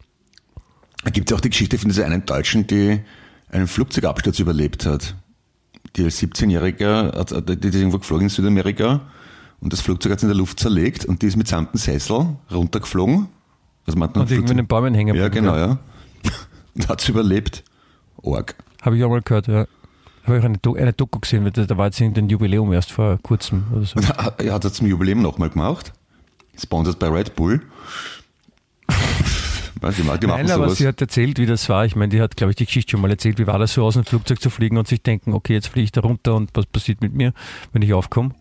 Da 1.03 1.11
gibt 1.11 1.31
es 1.31 1.37
auch 1.37 1.41
die 1.41 1.51
Geschichte 1.51 1.79
von 1.79 1.89
dieser 1.89 2.05
einen 2.07 2.25
Deutschen, 2.27 2.67
die 2.67 3.01
einen 3.51 3.67
Flugzeugabsturz 3.67 4.39
überlebt 4.39 4.87
hat. 4.87 5.17
Die 5.97 6.05
als 6.05 6.23
17-Jähriger, 6.23 7.17
hat- 7.19 7.49
die 7.65 7.69
ist 7.69 7.75
irgendwo 7.75 7.99
geflogen 7.99 8.27
in 8.27 8.29
Südamerika 8.31 9.01
und 9.61 9.73
das 9.73 9.81
Flugzeug 9.81 10.13
hat 10.13 10.21
sie 10.21 10.27
in 10.27 10.31
der 10.31 10.37
Luft 10.37 10.61
zerlegt 10.61 11.05
und 11.05 11.23
die 11.23 11.27
ist 11.27 11.37
mitsamt 11.37 11.73
dem 11.75 11.79
Sessel 11.79 12.37
runtergeflogen. 12.53 13.27
Was 13.87 13.97
man? 13.97 14.11
Und 14.11 14.31
irgendwie 14.31 14.53
in 14.53 14.59
den 14.59 14.67
Bäumen 14.69 14.95
hängen. 14.95 15.17
Ja, 15.17 15.29
genau, 15.29 15.57
ja. 15.57 15.79
Und 16.75 16.87
hat 16.89 17.01
sie 17.01 17.11
überlebt. 17.11 17.65
Org. 18.23 18.55
Habe 18.83 18.97
ich 18.97 19.03
auch 19.03 19.09
mal 19.09 19.23
gehört, 19.23 19.49
ja. 19.49 19.67
Habe 20.25 20.37
ich 20.37 20.43
auch 20.43 20.47
eine, 20.47 20.59
Do 20.59 20.75
eine 20.75 20.93
Doku 20.93 21.19
gesehen, 21.19 21.45
weil 21.45 21.51
da 21.51 21.65
da 21.65 21.77
war 21.77 21.87
jetzt 21.87 22.01
irgendein 22.01 22.29
Jubiläum 22.29 22.73
erst 22.73 22.93
vor 22.93 23.19
kurzem 23.23 23.65
oder 23.73 23.85
so. 23.85 24.01
Er 24.39 24.55
hat 24.55 24.65
das 24.65 24.75
zum 24.75 24.87
Jubiläum 24.87 25.23
nochmal 25.23 25.51
gemacht. 25.51 25.93
Sponsored 26.59 26.99
bei 26.99 27.09
Red 27.09 27.37
Bull. 27.37 27.63
Weiß 29.81 29.97
die 29.97 30.03
machen 30.03 30.21
Nein, 30.27 30.51
aber 30.51 30.65
sowas. 30.67 30.79
sie 30.79 30.87
hat 30.87 31.01
erzählt, 31.01 31.39
wie 31.39 31.47
das 31.47 31.67
war. 31.71 31.87
Ich 31.87 31.97
meine, 31.97 32.11
die 32.11 32.21
hat, 32.21 32.37
glaube 32.37 32.51
ich, 32.51 32.57
die 32.57 32.67
Geschichte 32.67 32.91
schon 32.91 33.01
mal 33.01 33.11
erzählt. 33.11 33.39
Wie 33.39 33.47
war 33.47 33.59
das 33.59 33.73
so, 33.73 33.85
aus 33.85 33.95
dem 33.95 34.05
Flugzeug 34.05 34.41
zu 34.41 34.51
fliegen 34.51 34.77
und 34.77 34.87
sich 34.87 35.03
denken, 35.03 35.33
okay, 35.33 35.55
jetzt 35.55 35.69
fliege 35.69 35.85
ich 35.85 35.93
da 35.93 36.03
runter 36.03 36.35
und 36.35 36.51
was 36.53 36.67
passiert 36.67 37.01
mit 37.01 37.15
mir, 37.15 37.33
wenn 37.73 37.81
ich 37.81 37.95
aufkomme? 37.95 38.35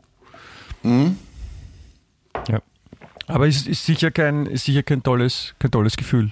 Mhm. 0.83 1.15
Ja. 2.49 2.61
Aber 3.27 3.47
es 3.47 3.67
ist 3.67 3.85
sicher 3.85 4.11
kein, 4.11 4.47
ist 4.47 4.65
sicher 4.65 4.83
kein 4.83 5.01
tolles, 5.01 5.55
kein 5.59 5.71
tolles 5.71 5.95
Gefühl. 5.95 6.31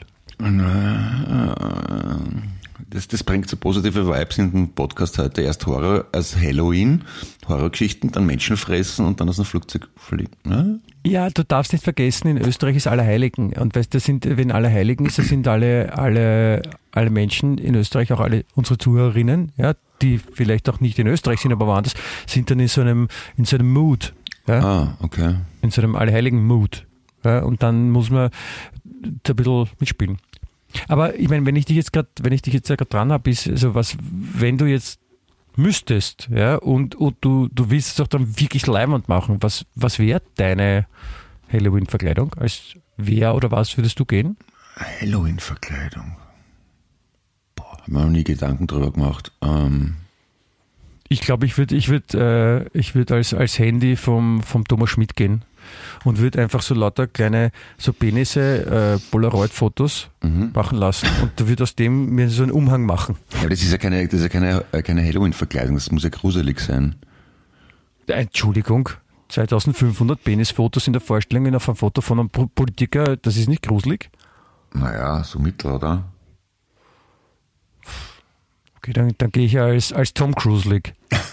Das, 2.90 3.08
das 3.08 3.22
bringt 3.24 3.50
so 3.50 3.58
positive 3.58 4.08
Vibes 4.08 4.38
in 4.38 4.52
den 4.52 4.70
Podcast 4.74 5.18
heute. 5.18 5.42
Erst 5.42 5.66
Horror 5.68 6.06
als 6.14 6.38
Halloween, 6.38 7.04
Horrorgeschichten, 7.48 8.12
dann 8.14 8.26
Menschen 8.26 8.56
fressen 8.56 9.06
und 9.06 9.20
dann 9.20 9.28
aus 9.28 9.36
dem 9.36 9.44
Flugzeug 9.46 9.90
fliegen. 9.98 10.32
Ne? 10.46 10.80
Ja, 11.06 11.30
du 11.30 11.44
darfst 11.44 11.74
nicht 11.74 11.84
vergessen, 11.84 12.30
in 12.30 12.38
Österreich 12.38 12.78
ist 12.78 12.88
Allerheiligen. 12.88 13.52
Und 13.54 13.76
weißt, 13.76 13.94
das 13.94 14.06
sind, 14.06 14.26
wenn 14.26 14.52
Allerheiligen 14.54 15.06
ist, 15.06 15.18
das 15.20 15.28
sind 15.28 15.48
alle, 15.50 15.98
alle, 15.98 16.62
alle 16.92 17.10
Menschen 17.10 17.58
in 17.58 17.76
Österreich, 17.76 18.14
auch 18.14 18.22
alle 18.22 18.46
unsere 18.56 18.78
Zuhörerinnen, 18.78 19.52
ja, 19.58 19.74
die 20.02 20.18
vielleicht 20.18 20.70
auch 20.70 20.80
nicht 20.80 20.98
in 20.98 21.08
Österreich 21.08 21.42
sind, 21.42 21.52
aber 21.52 21.68
woanders, 21.68 21.94
sind 22.26 22.50
dann 22.52 22.60
in 22.60 22.68
so 22.70 22.82
einem, 22.82 23.10
in 23.36 23.44
so 23.46 23.58
einem 23.58 23.72
Mood, 23.72 24.14
ja, 24.48 24.60
Ah, 24.64 24.98
okay. 25.02 25.36
in 25.62 25.72
so 25.72 25.82
einem 25.82 25.96
Allerheiligen 25.98 26.46
Mood. 26.46 26.86
Ja, 27.26 27.40
und 27.44 27.64
dann 27.64 27.90
muss 27.92 28.10
man 28.10 28.30
da 29.24 29.34
ein 29.34 29.36
bisschen 29.36 29.68
mitspielen. 29.80 30.18
Aber 30.88 31.16
ich 31.18 31.30
meine, 31.30 31.46
wenn 31.46 31.56
ich 31.56 31.66
dich 31.66 31.76
jetzt 31.78 31.94
gerade, 31.94 32.10
wenn 32.22 32.34
ich 32.34 32.42
dich 32.42 32.54
jetzt 32.54 32.68
gerade 32.68 32.86
dran 32.86 33.12
habe, 33.12 33.30
ist 33.30 33.48
also 33.48 33.76
was, 33.76 33.98
wenn 34.02 34.58
du 34.58 34.66
jetzt 34.66 35.00
müsstest, 35.56 36.30
ja, 36.32 36.56
und, 36.56 36.96
und 36.96 37.18
du, 37.22 37.48
du 37.52 37.70
willst 37.70 37.90
es 37.90 37.96
doch 37.96 38.08
dann 38.08 38.40
wirklich 38.40 38.68
leimend 38.68 39.08
machen, 39.10 39.38
was, 39.42 39.66
was 39.76 39.98
wäre 40.00 40.22
deine 40.36 40.86
Halloween-Verkleidung? 41.52 42.34
Als 42.36 42.76
wer 42.98 43.34
oder 43.36 43.50
was 43.52 43.76
würdest 43.78 44.00
du 44.00 44.06
gehen? 44.06 44.38
Halloween-Verkleidung. 45.02 46.18
Boah, 47.56 47.78
hab 47.78 47.88
mir 47.88 48.02
noch 48.02 48.10
nie 48.10 48.24
Gedanken 48.24 48.68
drüber 48.68 48.92
gemacht. 48.92 49.32
Ähm, 49.42 49.96
Ich 51.10 51.22
glaube, 51.22 51.46
ich 51.46 51.58
würde 51.58 51.76
ich 51.76 51.90
würd, 51.90 52.14
äh, 52.14 52.66
ich 52.78 52.94
würd 52.94 53.12
als, 53.12 53.34
als 53.34 53.58
Handy 53.58 53.96
vom, 53.96 54.44
vom 54.44 54.66
Thomas 54.66 54.90
Schmidt 54.92 55.16
gehen 55.16 55.44
und 56.06 56.20
würde 56.20 56.42
einfach 56.42 56.62
so 56.62 56.74
lauter 56.74 57.08
kleine 57.08 57.52
so 57.78 57.94
Penisse, 57.94 58.96
äh, 58.96 59.12
Polaroid-Fotos 59.12 60.10
mhm. 60.24 60.52
machen 60.54 60.78
lassen 60.78 61.08
und 61.22 61.48
würde 61.48 61.64
aus 61.64 61.76
dem 61.76 62.10
mir 62.12 62.30
so 62.30 62.44
einen 62.44 62.52
Umhang 62.52 62.86
machen. 62.86 63.18
Ja, 63.34 63.40
aber 63.42 63.50
das 63.50 63.62
ist 63.62 63.72
ja 63.72 63.78
keine, 63.78 64.04
das 64.06 64.16
ist 64.16 64.24
ja 64.24 64.30
keine, 64.30 64.66
äh, 64.72 64.82
keine 64.82 65.04
Halloween-Verkleidung, 65.04 65.76
das 65.76 65.92
muss 65.92 66.04
ja 66.04 66.10
gruselig 66.10 66.60
sein. 66.60 66.96
Entschuldigung, 68.08 68.90
2500 69.30 70.24
Penisfotos 70.24 70.88
in 70.88 70.94
der 70.94 71.02
Vorstellung 71.02 71.54
auf 71.56 71.68
ein 71.68 71.76
Foto 71.76 72.02
von 72.02 72.20
einem 72.20 72.30
Po- 72.30 72.48
Politiker, 72.48 73.18
das 73.18 73.36
ist 73.36 73.50
nicht 73.50 73.64
gruselig. 73.64 74.10
Naja, 74.74 75.24
so 75.24 75.40
mittel, 75.40 75.72
oder? 75.72 76.06
Okay, 78.78 78.94
dann, 78.94 79.14
dann 79.18 79.32
gehe 79.32 79.46
ich 79.46 79.60
als, 79.60 79.92
als 79.92 80.14
Tom 80.14 80.36
Cruise-lig. 80.36 80.94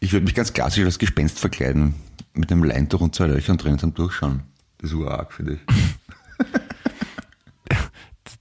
Ich 0.00 0.12
würde 0.12 0.26
mich 0.26 0.34
ganz 0.36 0.52
klassisch 0.52 0.84
als 0.84 1.00
Gespenst 1.00 1.40
verkleiden. 1.40 1.94
Mit 2.34 2.52
einem 2.52 2.64
Leintuch 2.64 3.00
und 3.00 3.14
zwei 3.14 3.26
Löchern 3.26 3.58
drin 3.58 3.78
zum 3.78 3.94
Durchschauen. 3.94 4.42
Das 4.78 4.90
ist 4.90 4.96
urarg 4.96 5.32
für 5.32 5.44
dich. 5.44 5.58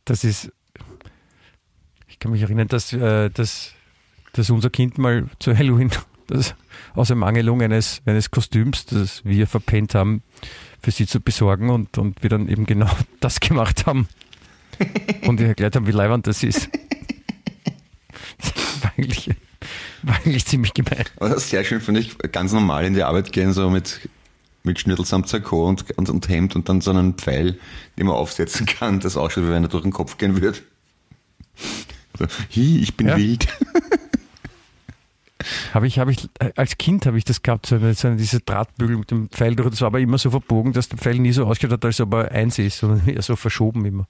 Das 0.06 0.24
ist, 0.24 0.54
ich 2.08 2.18
kann 2.20 2.32
mich 2.32 2.42
erinnern, 2.42 2.70
dass, 2.70 2.94
äh, 2.94 3.30
dass, 3.30 3.74
dass 4.34 4.50
unser 4.50 4.70
Kind 4.70 4.98
mal 4.98 5.26
zu 5.40 5.58
Halloween 5.58 5.92
das, 6.28 6.56
aus 6.94 7.10
Ermangelung 7.10 7.62
eines, 7.62 8.02
eines 8.06 8.32
Kostüms, 8.32 8.86
das 8.86 9.26
wir 9.26 9.48
verpennt 9.48 9.96
haben, 9.96 10.24
für 10.82 10.92
sie 10.92 11.08
zu 11.08 11.20
besorgen 11.20 11.70
und, 11.70 11.98
und 11.98 12.24
wir 12.24 12.30
dann 12.30 12.48
eben 12.48 12.66
genau 12.66 12.90
das 13.20 13.40
gemacht 13.40 13.86
haben 13.86 14.08
und 15.26 15.40
ihr 15.40 15.48
erklärt 15.48 15.76
haben, 15.76 15.88
wie 15.88 15.92
leibend 15.92 16.28
das 16.28 16.44
ist. 16.44 16.70
Das 18.40 18.84
war 18.84 18.92
eigentlich, 18.98 19.32
war 20.08 20.16
eigentlich 20.18 20.46
ziemlich 20.46 20.74
gemein. 20.74 21.06
Aber 21.18 21.30
das 21.30 21.44
ist 21.44 21.50
sehr 21.50 21.64
schön, 21.64 21.82
finde 21.82 22.02
ich, 22.02 22.18
ganz 22.32 22.52
normal 22.54 22.86
in 22.86 22.94
die 22.94 23.04
Arbeit 23.04 23.32
gehen, 23.32 23.54
so 23.54 23.70
mit, 23.70 24.00
mit 24.64 24.80
Schnürtel 24.80 25.06
samt 25.06 25.28
Sakko 25.30 25.68
und, 25.68 25.86
und, 25.98 26.10
und 26.10 26.28
Hemd 26.30 26.56
und 26.56 26.70
dann 26.70 26.82
so 26.82 26.92
einen 26.92 27.14
Pfeil, 27.16 27.58
den 27.98 28.08
man 28.08 28.16
aufsetzen 28.16 28.66
kann, 28.66 29.00
das 29.00 29.18
ausschaut, 29.18 29.44
wie 29.46 29.50
wenn 29.50 29.64
er 29.64 29.70
durch 29.70 29.84
den 29.84 29.92
Kopf 29.94 30.18
gehen 30.18 30.42
würde. 30.42 30.60
So, 32.18 32.26
hi, 32.56 32.80
ich 32.82 32.96
bin 32.96 33.08
Ja. 33.08 33.18
wild. 33.18 33.48
Habe 35.74 35.86
ich, 35.88 36.00
habe 36.00 36.12
ich, 36.12 36.28
als 36.56 36.78
Kind 36.80 37.06
habe 37.06 37.18
ich 37.18 37.24
das 37.24 37.44
gehabt, 37.44 37.68
so 37.68 37.76
eine, 37.76 37.94
so 37.94 38.08
eine, 38.08 38.18
diese 38.18 38.40
Drahtbügel 38.40 38.98
mit 38.98 39.12
dem 39.12 39.30
Pfeil 39.30 39.56
durch. 39.56 39.70
Das 39.70 39.82
war 39.82 39.88
aber 39.88 40.00
immer 40.00 40.18
so 40.18 40.32
verbogen, 40.32 40.74
dass 40.74 40.90
der 40.90 40.98
Pfeil 40.98 41.20
nie 41.20 41.32
so 41.32 41.46
ausgeschaut 41.46 41.74
hat, 41.74 41.86
als 41.86 42.02
ob 42.02 42.12
er 42.16 42.32
eins 42.32 42.58
ist, 42.58 42.80
sondern 42.80 43.08
eher 43.08 43.22
so 43.22 43.36
verschoben 43.36 43.86
immer. 43.86 44.08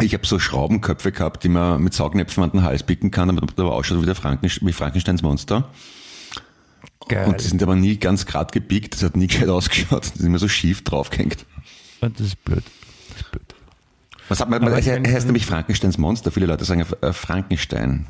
Ich 0.00 0.12
habe 0.12 0.26
so 0.26 0.38
Schraubenköpfe 0.38 1.10
gehabt, 1.12 1.42
die 1.44 1.48
man 1.48 1.82
mit 1.82 1.94
Saugnäpfen 1.94 2.42
an 2.44 2.50
den 2.50 2.62
Hals 2.62 2.82
picken 2.82 3.10
kann, 3.10 3.28
damit 3.28 3.42
man 3.56 3.66
aber 3.66 3.74
ausschaut 3.74 4.00
wie, 4.02 4.06
der 4.06 4.14
Frankenstein, 4.14 4.68
wie 4.68 4.72
Frankensteins 4.72 5.22
Monster. 5.22 5.70
Geil. 7.08 7.28
Und 7.28 7.40
die 7.40 7.44
sind 7.44 7.62
aber 7.62 7.76
nie 7.76 7.96
ganz 7.98 8.26
gerade 8.26 8.50
gebiegt, 8.52 8.94
das 8.94 9.02
hat 9.02 9.16
nie 9.16 9.26
gescheit 9.28 9.48
ausgeschaut. 9.48 10.04
Die 10.14 10.18
sind 10.18 10.26
immer 10.26 10.38
so 10.38 10.48
schief 10.48 10.84
draufgehängt. 10.84 11.46
Und 12.00 12.18
das 12.20 12.26
ist 12.28 12.44
blöd. 12.44 12.64
Das 13.10 13.16
ist 13.20 13.30
blöd. 13.30 13.54
Was 14.28 14.40
hat 14.40 14.50
man, 14.50 14.60
Aber 14.62 14.78
er 14.78 15.00
mein- 15.00 15.12
heißt 15.12 15.26
nämlich 15.26 15.46
Frankensteins 15.46 15.98
Monster. 15.98 16.30
Viele 16.32 16.46
Leute 16.46 16.64
sagen 16.64 16.84
äh, 17.00 17.12
Frankenstein. 17.12 18.06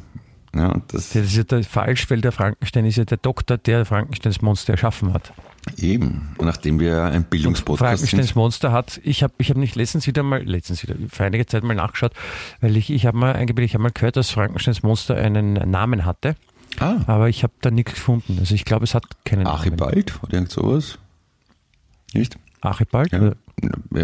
Ja, 0.55 0.81
das 0.89 1.11
Das 1.11 1.25
ist 1.27 1.37
ja 1.37 1.43
der 1.45 1.63
falsch, 1.65 2.09
weil 2.11 2.23
der 2.23 2.33
Frankenstein 2.33 2.87
ist 2.87 2.97
ja 2.97 3.05
der 3.05 3.19
Doktor, 3.19 3.59
der 3.59 3.85
Frankensteins 3.85 4.41
Monster 4.41 4.73
erschaffen 4.73 5.13
hat. 5.13 5.33
Eben. 5.79 6.35
Nachdem 6.41 6.79
wir 6.81 7.05
ein 7.05 7.25
Bildungspodcast 7.25 7.81
Frankensteins 8.01 8.27
sind. 8.29 8.37
Monster 8.37 8.73
hat, 8.73 9.01
ich 9.05 9.23
habe 9.23 9.35
ich 9.39 9.51
hab 9.51 9.57
nicht 9.57 9.75
letztens 9.77 10.07
wieder 10.07 10.23
mal, 10.23 10.43
letztens 10.43 10.83
wieder, 10.83 10.95
vor 11.09 11.27
einiger 11.27 11.47
Zeit 11.47 11.65
mal 11.65 11.75
nachgeschaut, 11.75 12.13
weil 12.61 12.77
ich, 12.77 12.91
ich 12.91 13.07
habe 13.07 13.17
mal 13.19 13.35
eingebildet, 13.35 13.71
ich 13.71 13.75
habe 13.75 13.83
mal 13.83 13.91
gehört, 13.93 14.17
dass 14.17 14.31
Frankensteins 14.31 14.83
Monster 14.83 15.17
einen 15.17 15.53
Namen 15.71 16.05
hatte, 16.05 16.37
Ah, 16.79 16.97
aber 17.07 17.29
ich 17.29 17.43
habe 17.43 17.55
da 17.63 17.71
nichts 17.71 17.95
gefunden. 17.95 18.37
Also 18.39 18.55
ich 18.55 18.65
glaube, 18.65 18.85
es 18.85 18.95
hat 18.95 19.05
keinen 19.25 19.45
Namen. 19.45 19.57
Archibald 19.57 20.23
oder 20.23 20.35
irgend 20.35 20.51
sowas. 20.51 20.99
Nicht? 22.13 22.37
Archibald? 22.61 23.13
Ja. 23.13 23.21
Oder- 23.21 23.37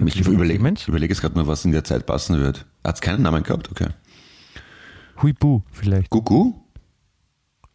Ich 0.06 0.14
Lieber 0.14 0.30
überlege 0.30 0.74
überleg 0.86 1.10
jetzt 1.10 1.20
gerade 1.20 1.34
mal, 1.34 1.46
was 1.46 1.64
in 1.66 1.72
der 1.72 1.84
Zeit 1.84 2.06
passen 2.06 2.38
wird. 2.40 2.64
Hat 2.84 2.94
es 2.94 3.00
keinen 3.02 3.22
Namen 3.22 3.42
gehabt? 3.42 3.70
Okay. 3.70 3.88
Huibu 5.22 5.62
vielleicht. 5.70 6.08
Gugu? 6.08 6.54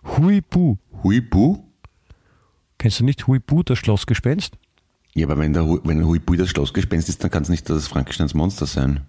Huibu. 0.03 0.77
Huibu? 1.03 1.63
Kennst 2.77 2.99
du 2.99 3.03
nicht 3.03 3.27
Huibu, 3.27 3.63
das 3.63 3.79
Schlossgespenst? 3.79 4.55
Ja, 5.13 5.25
aber 5.25 5.37
wenn, 5.39 5.53
der, 5.53 5.65
wenn 5.83 6.05
Huibu 6.05 6.35
das 6.35 6.49
Schlossgespenst 6.49 7.09
ist, 7.09 7.23
dann 7.23 7.31
kann 7.31 7.43
es 7.43 7.49
nicht 7.49 7.69
das 7.69 7.87
Frankensteins 7.87 8.33
Monster 8.33 8.67
sein. 8.67 9.01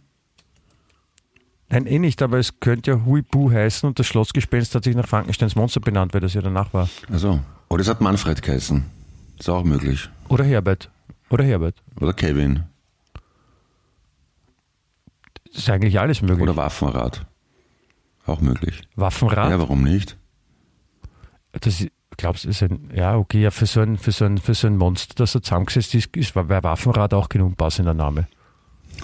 Nein, 1.68 1.86
eh 1.86 1.98
nicht, 1.98 2.22
aber 2.22 2.38
es 2.38 2.60
könnte 2.60 2.92
ja 2.92 3.04
Huibu 3.04 3.50
heißen 3.50 3.86
und 3.86 3.98
das 3.98 4.06
Schlossgespenst 4.06 4.74
hat 4.74 4.84
sich 4.84 4.96
nach 4.96 5.06
Frankensteins 5.06 5.54
Monster 5.54 5.80
benannt, 5.80 6.14
weil 6.14 6.22
das 6.22 6.32
ja 6.32 6.40
danach 6.40 6.72
war. 6.72 6.88
Also. 7.10 7.40
Oder 7.68 7.82
es 7.82 7.88
hat 7.88 8.00
Manfred 8.00 8.40
geheißen. 8.40 8.84
Ist 9.38 9.50
auch 9.50 9.64
möglich. 9.64 10.08
Oder 10.28 10.44
Herbert. 10.44 10.90
Oder 11.28 11.44
Herbert. 11.44 11.76
Oder 12.00 12.14
Kevin. 12.14 12.64
Das 15.44 15.58
ist 15.58 15.70
eigentlich 15.70 16.00
alles 16.00 16.22
möglich. 16.22 16.40
Oder 16.40 16.56
Waffenrad. 16.56 17.26
Auch 18.24 18.40
möglich. 18.40 18.82
Waffenrad. 18.96 19.50
Ja, 19.50 19.58
warum 19.58 19.82
nicht? 19.82 20.16
Das 21.52 21.80
ist, 21.80 21.90
glaubst 22.18 22.44
du, 22.44 22.50
ist 22.50 22.62
ein, 22.62 22.90
ja, 22.94 23.16
okay, 23.16 23.40
ja, 23.40 23.50
für 23.50 23.64
so 23.64 23.80
ein, 23.80 23.96
für 23.96 24.12
so 24.12 24.26
ein, 24.26 24.36
für 24.36 24.52
so 24.52 24.66
ein 24.66 24.76
Monster, 24.76 25.14
das 25.16 25.32
so 25.32 25.40
zusammengesetzt 25.40 25.94
ist, 25.94 26.14
ist 26.14 26.36
wäre 26.36 26.62
Waffenrad 26.62 27.14
auch 27.14 27.30
genug 27.30 27.56
passender 27.56 27.94
Name. 27.94 28.28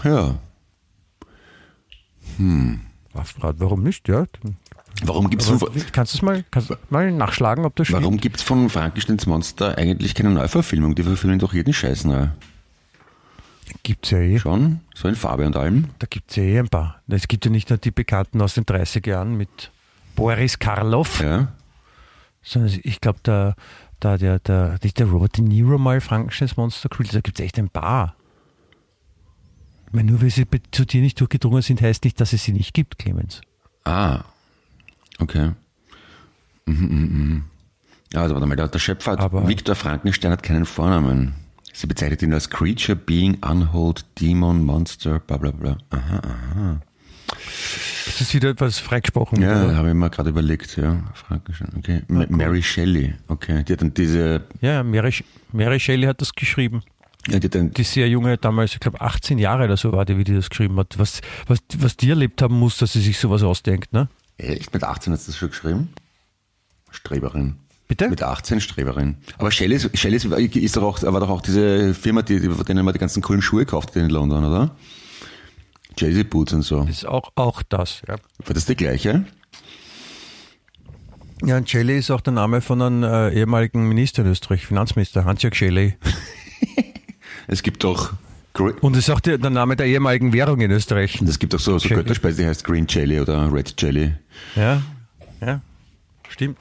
Ja. 0.02 0.34
Waffenrad, 3.14 3.56
warum 3.58 3.82
nicht? 3.82 4.06
Ja. 4.08 4.26
Warum 5.02 5.30
gibt 5.30 5.42
es 5.42 5.48
Aber 5.48 5.58
von, 5.58 5.82
kannst 5.92 6.14
du 6.14 6.18
es 6.18 6.22
mal, 6.22 6.44
kannst 6.50 6.70
mal 6.90 7.10
nachschlagen, 7.10 7.64
ob 7.64 7.74
das 7.76 7.88
stimmt? 7.88 8.02
warum 8.02 8.18
gibt's 8.18 8.42
von 8.42 8.68
Frankensteins 8.68 9.26
Monster 9.26 9.76
eigentlich 9.78 10.14
keine 10.14 10.30
Neuverfilmung? 10.30 10.94
Die 10.94 11.02
verfilmen 11.02 11.38
doch 11.38 11.52
jeden 11.52 11.72
Scheiß 11.72 12.04
neu. 12.04 12.28
Gibt's 13.82 14.10
ja 14.10 14.18
eh. 14.18 14.38
Schon? 14.38 14.80
So 14.94 15.08
in 15.08 15.16
Farbe 15.16 15.46
und 15.46 15.56
allem? 15.56 15.86
Da 15.98 16.06
gibt 16.08 16.30
es 16.30 16.36
ja 16.36 16.42
eh 16.44 16.58
ein 16.58 16.68
paar. 16.68 17.00
Es 17.08 17.28
gibt 17.28 17.44
ja 17.44 17.50
nicht 17.50 17.70
nur 17.70 17.78
die 17.78 17.90
Bekannten 17.90 18.40
aus 18.40 18.54
den 18.54 18.64
30er 18.64 19.08
Jahren 19.08 19.36
mit 19.36 19.70
Boris 20.14 20.58
Karloff, 20.58 21.20
Ja. 21.20 21.48
Sondern 22.44 22.78
ich 22.82 23.00
glaube, 23.00 23.18
der, 23.24 23.56
der, 24.02 24.18
der, 24.18 24.38
der, 24.38 24.78
nicht 24.82 24.98
der 24.98 25.06
Robert 25.06 25.36
De 25.36 25.44
Niro 25.44 25.78
mal 25.78 26.00
Frankensteins 26.00 26.56
Monster 26.56 26.88
gespielt, 26.88 27.14
da 27.14 27.20
gibt 27.20 27.40
es 27.40 27.44
echt 27.44 27.58
ein 27.58 27.70
paar. 27.70 28.14
Ich 29.86 29.92
meine, 29.92 30.10
nur 30.10 30.22
weil 30.22 30.30
sie 30.30 30.46
zu 30.72 30.84
dir 30.84 31.00
nicht 31.00 31.18
durchgedrungen 31.20 31.62
sind, 31.62 31.80
heißt 31.80 32.04
nicht, 32.04 32.20
dass 32.20 32.32
es 32.32 32.44
sie 32.44 32.52
nicht 32.52 32.74
gibt, 32.74 32.98
Clemens. 32.98 33.40
Ah. 33.84 34.24
Okay. 35.18 35.52
Mhm, 36.66 36.74
mhm, 36.84 37.18
mhm. 37.18 37.44
Ja, 38.12 38.22
also 38.22 38.34
warte 38.34 38.46
mal, 38.46 38.56
der, 38.56 38.68
der 38.68 38.78
Schöpfer 38.78 39.12
hat, 39.12 39.20
Aber- 39.20 39.48
Viktor 39.48 39.74
Frankenstein 39.74 40.32
hat 40.32 40.42
keinen 40.42 40.66
Vornamen. 40.66 41.34
Sie 41.72 41.86
bezeichnet 41.88 42.22
ihn 42.22 42.32
als 42.32 42.50
Creature, 42.50 42.94
Being, 42.96 43.38
Unhold, 43.42 44.04
Demon, 44.20 44.64
Monster, 44.64 45.18
bla 45.18 45.36
bla 45.38 45.50
bla. 45.50 45.76
Aha, 45.90 46.20
aha. 46.24 46.80
Das 48.18 48.20
ist 48.28 48.34
wieder 48.34 48.50
etwas 48.50 48.78
freigesprochen. 48.78 49.42
Ja, 49.42 49.74
habe 49.74 49.88
ich 49.88 49.94
mir 49.94 50.08
gerade 50.10 50.30
überlegt, 50.30 50.76
ja. 50.76 51.02
Okay. 51.78 52.02
Ma- 52.08 52.26
Mary 52.28 52.62
Shelley, 52.62 53.14
okay. 53.28 53.64
Die 53.64 53.72
hat 53.72 53.82
dann 53.82 53.92
diese, 53.92 54.42
ja 54.60 54.82
Mary, 54.84 55.12
Mary 55.52 55.80
Shelley 55.80 56.06
hat 56.06 56.20
das 56.20 56.32
geschrieben. 56.32 56.82
ja, 57.28 57.38
die 57.40 57.48
Die 57.48 57.82
sehr 57.82 58.08
junge, 58.08 58.38
damals, 58.38 58.72
ich 58.74 58.80
glaube 58.80 59.00
18 59.00 59.38
Jahre 59.38 59.64
oder 59.64 59.76
so 59.76 59.92
war 59.92 60.04
die, 60.04 60.16
wie 60.16 60.24
die 60.24 60.34
das 60.34 60.48
geschrieben 60.48 60.76
hat. 60.78 60.96
Was, 60.98 61.20
was, 61.48 61.58
was 61.78 61.96
die 61.96 62.10
erlebt 62.10 62.40
haben 62.42 62.58
muss, 62.58 62.76
dass 62.78 62.92
sie 62.92 63.00
sich 63.00 63.18
sowas 63.18 63.42
ausdenkt, 63.42 63.92
ne? 63.92 64.08
echt, 64.36 64.72
mit 64.72 64.84
18 64.84 65.12
hat 65.12 65.20
sie 65.20 65.26
das 65.26 65.36
schon 65.36 65.50
geschrieben? 65.50 65.88
Streberin. 66.90 67.56
Bitte? 67.88 68.08
Mit 68.08 68.22
18 68.22 68.60
Streberin. 68.60 69.16
Aber 69.38 69.50
Shelley, 69.50 69.76
ist- 69.76 69.96
Shelley 69.98 70.16
ist, 70.16 70.76
doch 70.76 70.82
auch, 70.82 71.02
war 71.02 71.20
doch 71.20 71.28
auch 71.28 71.42
diese 71.42 71.92
Firma, 71.94 72.22
die, 72.22 72.40
die, 72.40 72.48
von 72.48 72.64
denen 72.64 72.84
man 72.84 72.94
die 72.94 73.00
ganzen 73.00 73.22
coolen 73.22 73.42
Schuhe 73.42 73.66
kauft 73.66 73.94
in 73.96 74.08
London, 74.08 74.44
oder? 74.44 74.70
Jay-Z 75.96 76.30
Boots 76.30 76.52
und 76.52 76.62
so. 76.62 76.80
Das 76.84 76.90
ist 76.96 77.06
auch, 77.06 77.30
auch 77.34 77.62
das, 77.62 78.02
ja. 78.08 78.16
War 78.44 78.54
das 78.54 78.66
die 78.66 78.76
gleiche? 78.76 79.24
Ja, 81.44 81.56
und 81.58 81.68
Shelley 81.68 81.98
ist 81.98 82.10
auch 82.10 82.20
der 82.22 82.32
Name 82.32 82.60
von 82.60 82.80
einem 82.80 83.02
äh, 83.02 83.30
ehemaligen 83.34 83.86
Minister 83.88 84.22
in 84.22 84.28
Österreich, 84.30 84.66
Finanzminister, 84.66 85.24
Hans-Jörg 85.24 85.54
Shelley. 85.54 85.96
Es 87.46 87.62
gibt 87.62 87.84
doch, 87.84 88.14
Gre- 88.54 88.78
Und 88.80 88.96
es 88.96 89.00
ist 89.08 89.10
auch 89.10 89.20
der, 89.20 89.36
der 89.36 89.50
Name 89.50 89.76
der 89.76 89.84
ehemaligen 89.84 90.32
Währung 90.32 90.62
in 90.62 90.70
Österreich. 90.70 91.20
und 91.20 91.28
es 91.28 91.38
gibt 91.38 91.52
doch 91.52 91.60
so, 91.60 91.78
so. 91.78 91.90
Götterspeise, 91.90 92.40
die 92.42 92.48
heißt 92.48 92.64
Green 92.64 92.86
Jelly 92.88 93.20
oder 93.20 93.52
Red 93.52 93.74
Jelly. 93.78 94.14
Ja, 94.56 94.80
ja, 95.42 95.60
stimmt. 96.30 96.56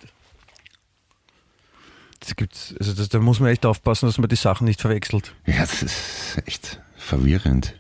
Das 2.19 2.36
gibt's, 2.36 2.76
also 2.80 2.91
das, 2.93 3.08
da 3.08 3.19
muss 3.19 3.39
man 3.39 3.50
echt 3.50 3.65
aufpassen, 3.65 4.08
dass 4.08 4.17
man 4.17 4.28
die 4.28 4.36
Sachen 4.36 4.65
nicht 4.65 4.82
verwechselt. 4.82 5.34
Ja, 5.46 5.60
das 5.62 5.84
ist 5.84 6.41
echt 6.46 6.82
verwirrend. 6.98 7.76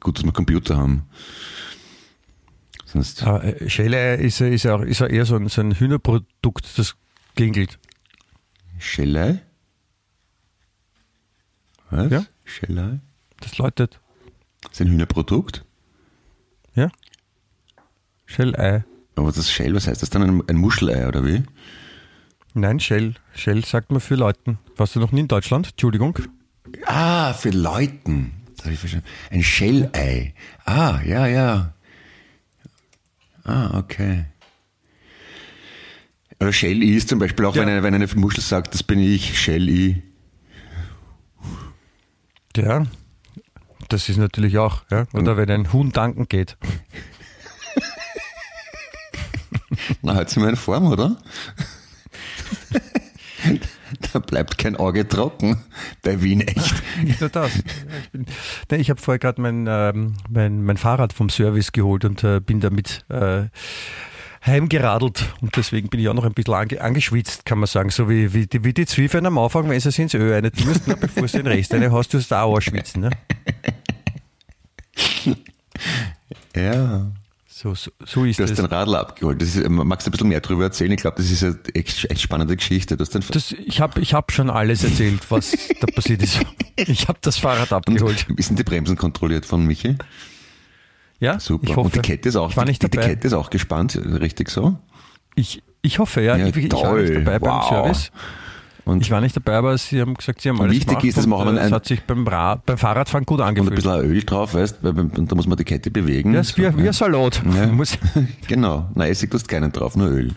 Gut, 0.00 0.18
dass 0.18 0.24
wir 0.24 0.32
Computer 0.32 0.76
haben. 0.76 1.04
Sonst, 2.86 3.22
Aber 3.22 3.44
äh, 3.44 3.68
Shelley 3.68 4.24
ist, 4.26 4.40
ja- 4.40 4.46
ist, 4.48 4.66
auch, 4.66 4.80
ist 4.82 5.00
ja 5.00 5.06
eher 5.06 5.24
so 5.26 5.36
ein, 5.36 5.48
so 5.48 5.60
ein 5.60 5.72
Hühnerprodukt, 5.72 6.66
das 6.78 6.96
klingelt. 7.36 7.78
Shelley? 8.78 9.40
Was? 11.90 12.10
Ja. 12.10 12.24
Shelley? 12.44 13.00
Das 13.40 13.58
läutet. 13.58 14.00
Ist 14.70 14.80
ein 14.80 14.88
Hühnerprodukt? 14.88 15.64
Ja? 16.74 16.90
Shell-Ei. 18.26 18.84
Aber 19.16 19.32
das 19.32 19.50
Shell, 19.50 19.74
was 19.74 19.86
heißt 19.88 20.02
das 20.02 20.10
dann? 20.10 20.22
Ein, 20.22 20.42
ein 20.48 20.56
Muschelei 20.56 21.06
oder 21.08 21.24
wie? 21.26 21.42
Nein, 22.54 22.78
Shell. 22.80 23.14
Shell 23.34 23.64
sagt 23.64 23.90
man 23.90 24.00
für 24.00 24.14
Leuten. 24.14 24.58
Warst 24.76 24.94
du 24.94 25.00
noch 25.00 25.10
nie 25.12 25.20
in 25.20 25.28
Deutschland? 25.28 25.70
Entschuldigung. 25.70 26.16
Ah, 26.86 27.32
für 27.34 27.50
Leuten. 27.50 28.39
Das 28.60 28.66
habe 28.66 28.74
ich 28.74 28.80
verstanden. 28.80 29.06
Ein 29.30 29.42
Shell-Ei. 29.42 30.34
Ah, 30.66 31.00
ja, 31.02 31.26
ja. 31.26 31.72
Ah, 33.44 33.78
okay. 33.78 34.26
Oder 36.38 36.52
Shell-I 36.52 36.94
ist 36.94 37.08
zum 37.08 37.18
Beispiel 37.18 37.46
auch, 37.46 37.56
Ja. 37.56 37.62
wenn, 37.62 37.70
eine, 37.70 37.82
wenn 37.82 37.94
eine 37.94 38.06
Muschel 38.16 38.42
sagt, 38.42 38.74
das 38.74 38.82
bin 38.82 38.98
ich, 38.98 39.40
Shell-I. 39.40 40.02
Ja. 42.54 42.84
Das 43.88 44.10
ist 44.10 44.18
natürlich 44.18 44.58
auch, 44.58 44.82
ja. 44.90 45.06
Oder 45.14 45.38
wenn 45.38 45.50
ein 45.50 45.72
Huhn 45.72 45.90
danken 45.90 46.28
geht. 46.28 46.58
Na, 50.02 50.14
halt 50.16 50.28
sie 50.28 50.40
mal 50.40 50.50
in 50.50 50.56
Form, 50.56 50.86
oder? 50.88 51.16
da 54.12 54.18
bleibt 54.18 54.58
kein 54.58 54.76
Auge 54.76 55.06
trocken. 55.08 55.62
Bei 56.02 56.20
Wien 56.22 56.40
echt. 56.42 56.74
Nicht 57.02 57.20
nur 57.20 57.30
das. 57.30 57.52
Ich, 57.56 58.10
bin- 58.10 58.26
Nein, 58.70 58.80
ich 58.80 58.90
habe 58.90 59.00
vorher 59.00 59.18
gerade 59.18 59.40
mein, 59.40 59.66
ähm, 59.68 60.14
mein, 60.28 60.62
mein 60.62 60.76
Fahrrad 60.76 61.12
vom 61.12 61.28
Service 61.28 61.72
geholt 61.72 62.04
und 62.04 62.22
äh, 62.22 62.40
bin 62.40 62.60
damit 62.60 63.04
äh, 63.08 63.46
heimgeradelt. 64.46 65.34
Und 65.40 65.56
deswegen 65.56 65.88
bin 65.88 65.98
ich 65.98 66.08
auch 66.08 66.14
noch 66.14 66.24
ein 66.24 66.34
bisschen 66.34 66.54
ange, 66.54 66.80
angeschwitzt, 66.80 67.44
kann 67.44 67.58
man 67.58 67.66
sagen. 67.66 67.90
So 67.90 68.08
wie, 68.08 68.32
wie, 68.32 68.46
die, 68.46 68.62
wie 68.62 68.72
die 68.72 68.86
Zwiebeln 68.86 69.26
am 69.26 69.38
Anfang, 69.38 69.68
wenn 69.68 69.80
sie 69.80 70.02
ins 70.02 70.14
Öl 70.14 70.32
eine 70.32 70.52
tust, 70.52 70.86
ne, 70.86 70.96
bevor 70.96 71.26
du 71.26 71.38
den 71.38 71.48
Rest 71.48 71.74
eine 71.74 71.90
hast, 71.90 72.14
du 72.14 72.20
da 72.20 72.42
auch 72.42 72.56
anschwitzen. 72.56 73.02
Ne? 73.02 73.10
Ja. 76.56 77.12
So, 77.62 77.74
so, 77.74 77.90
so 78.06 78.24
ist 78.24 78.38
Du 78.38 78.44
hast 78.44 78.52
es. 78.52 78.56
den 78.56 78.64
Radl 78.64 78.94
abgeholt. 78.94 79.42
Das 79.42 79.54
ist, 79.54 79.68
magst 79.68 80.06
du 80.06 80.08
ein 80.08 80.12
bisschen 80.12 80.28
mehr 80.28 80.40
darüber 80.40 80.64
erzählen? 80.64 80.90
Ich 80.92 81.02
glaube, 81.02 81.18
das 81.18 81.30
ist 81.30 81.44
eine 81.44 81.58
echt, 81.74 82.10
echt 82.10 82.22
spannende 82.22 82.56
Geschichte. 82.56 82.96
Du 82.96 83.02
hast 83.02 83.12
den 83.12 83.22
Das, 83.30 83.52
ich 83.52 83.82
habe 83.82 84.00
ich 84.00 84.14
hab 84.14 84.32
schon 84.32 84.48
alles 84.48 84.82
erzählt, 84.82 85.20
was 85.30 85.54
da 85.78 85.86
passiert 85.94 86.22
ist. 86.22 86.40
Ich 86.76 87.08
habe 87.08 87.18
das 87.20 87.36
Fahrrad 87.36 87.74
abgeholt. 87.74 88.24
Wie 88.34 88.40
sind 88.40 88.58
die 88.58 88.62
Bremsen 88.64 88.96
kontrolliert 88.96 89.44
von 89.44 89.66
Michi? 89.66 89.96
Ja, 91.18 91.38
Super. 91.38 91.64
ich 91.68 91.76
hoffe. 91.76 91.80
Und 91.88 91.94
die 91.96 92.00
Kette 92.00 92.30
ist 92.30 92.36
auch, 92.36 92.48
ich 92.48 92.56
war 92.56 92.64
nicht 92.64 92.82
die, 92.82 92.88
die. 92.88 92.96
Kette 92.96 93.26
ist 93.26 93.34
auch 93.34 93.50
gespannt, 93.50 94.00
richtig 94.02 94.48
so? 94.48 94.78
Ich, 95.34 95.62
ich 95.82 95.98
hoffe, 95.98 96.22
ja. 96.22 96.38
Ja, 96.38 96.46
ich, 96.46 96.56
ich 96.56 96.72
war 96.72 96.96
nicht 96.96 97.14
dabei 97.14 97.38
beim 97.38 97.52
Wow. 97.52 97.68
Service. 97.68 98.12
Und, 98.90 99.02
Ich 99.02 99.10
war 99.10 99.20
nicht 99.20 99.36
dabei, 99.36 99.54
aber 99.56 99.78
sie 99.78 100.00
haben 100.00 100.14
gesagt, 100.14 100.40
sie 100.40 100.48
haben 100.48 100.60
alles 100.60 100.72
wichtig 100.72 100.88
gemacht 100.88 101.04
ist, 101.04 101.16
dass 101.18 101.24
und, 101.24 101.30
man 101.30 101.40
auch 101.40 101.46
äh, 101.46 101.58
ein- 101.60 101.66
es 101.66 101.72
hat 101.72 101.86
sich 101.86 102.02
beim, 102.02 102.26
Rad, 102.26 102.66
beim 102.66 102.76
Fahrradfahren 102.78 103.24
gut 103.24 103.38
und 103.38 103.42
ein 103.44 103.48
angefühlt. 103.48 103.76
bisschen 103.76 104.00
Öl 104.00 104.22
drauf, 104.24 104.54
weißt 104.54 104.82
und 104.84 105.30
da 105.30 105.34
muss 105.36 105.46
man 105.46 105.56
die 105.56 105.64
Kette 105.64 105.90
bewegen. 105.90 106.34
Ja, 106.34 106.40
ist 106.40 106.56
wie, 106.58 106.62
wie 106.76 106.86
ein 106.88 106.92
Salat. 106.92 107.42
Ja. 107.54 107.70
Genau. 108.48 108.88
Na, 108.94 109.06
Essig 109.06 109.30
tust 109.30 109.46
keinen 109.48 109.70
drauf, 109.72 109.96
nur 109.96 110.08
Öl. 110.08 110.32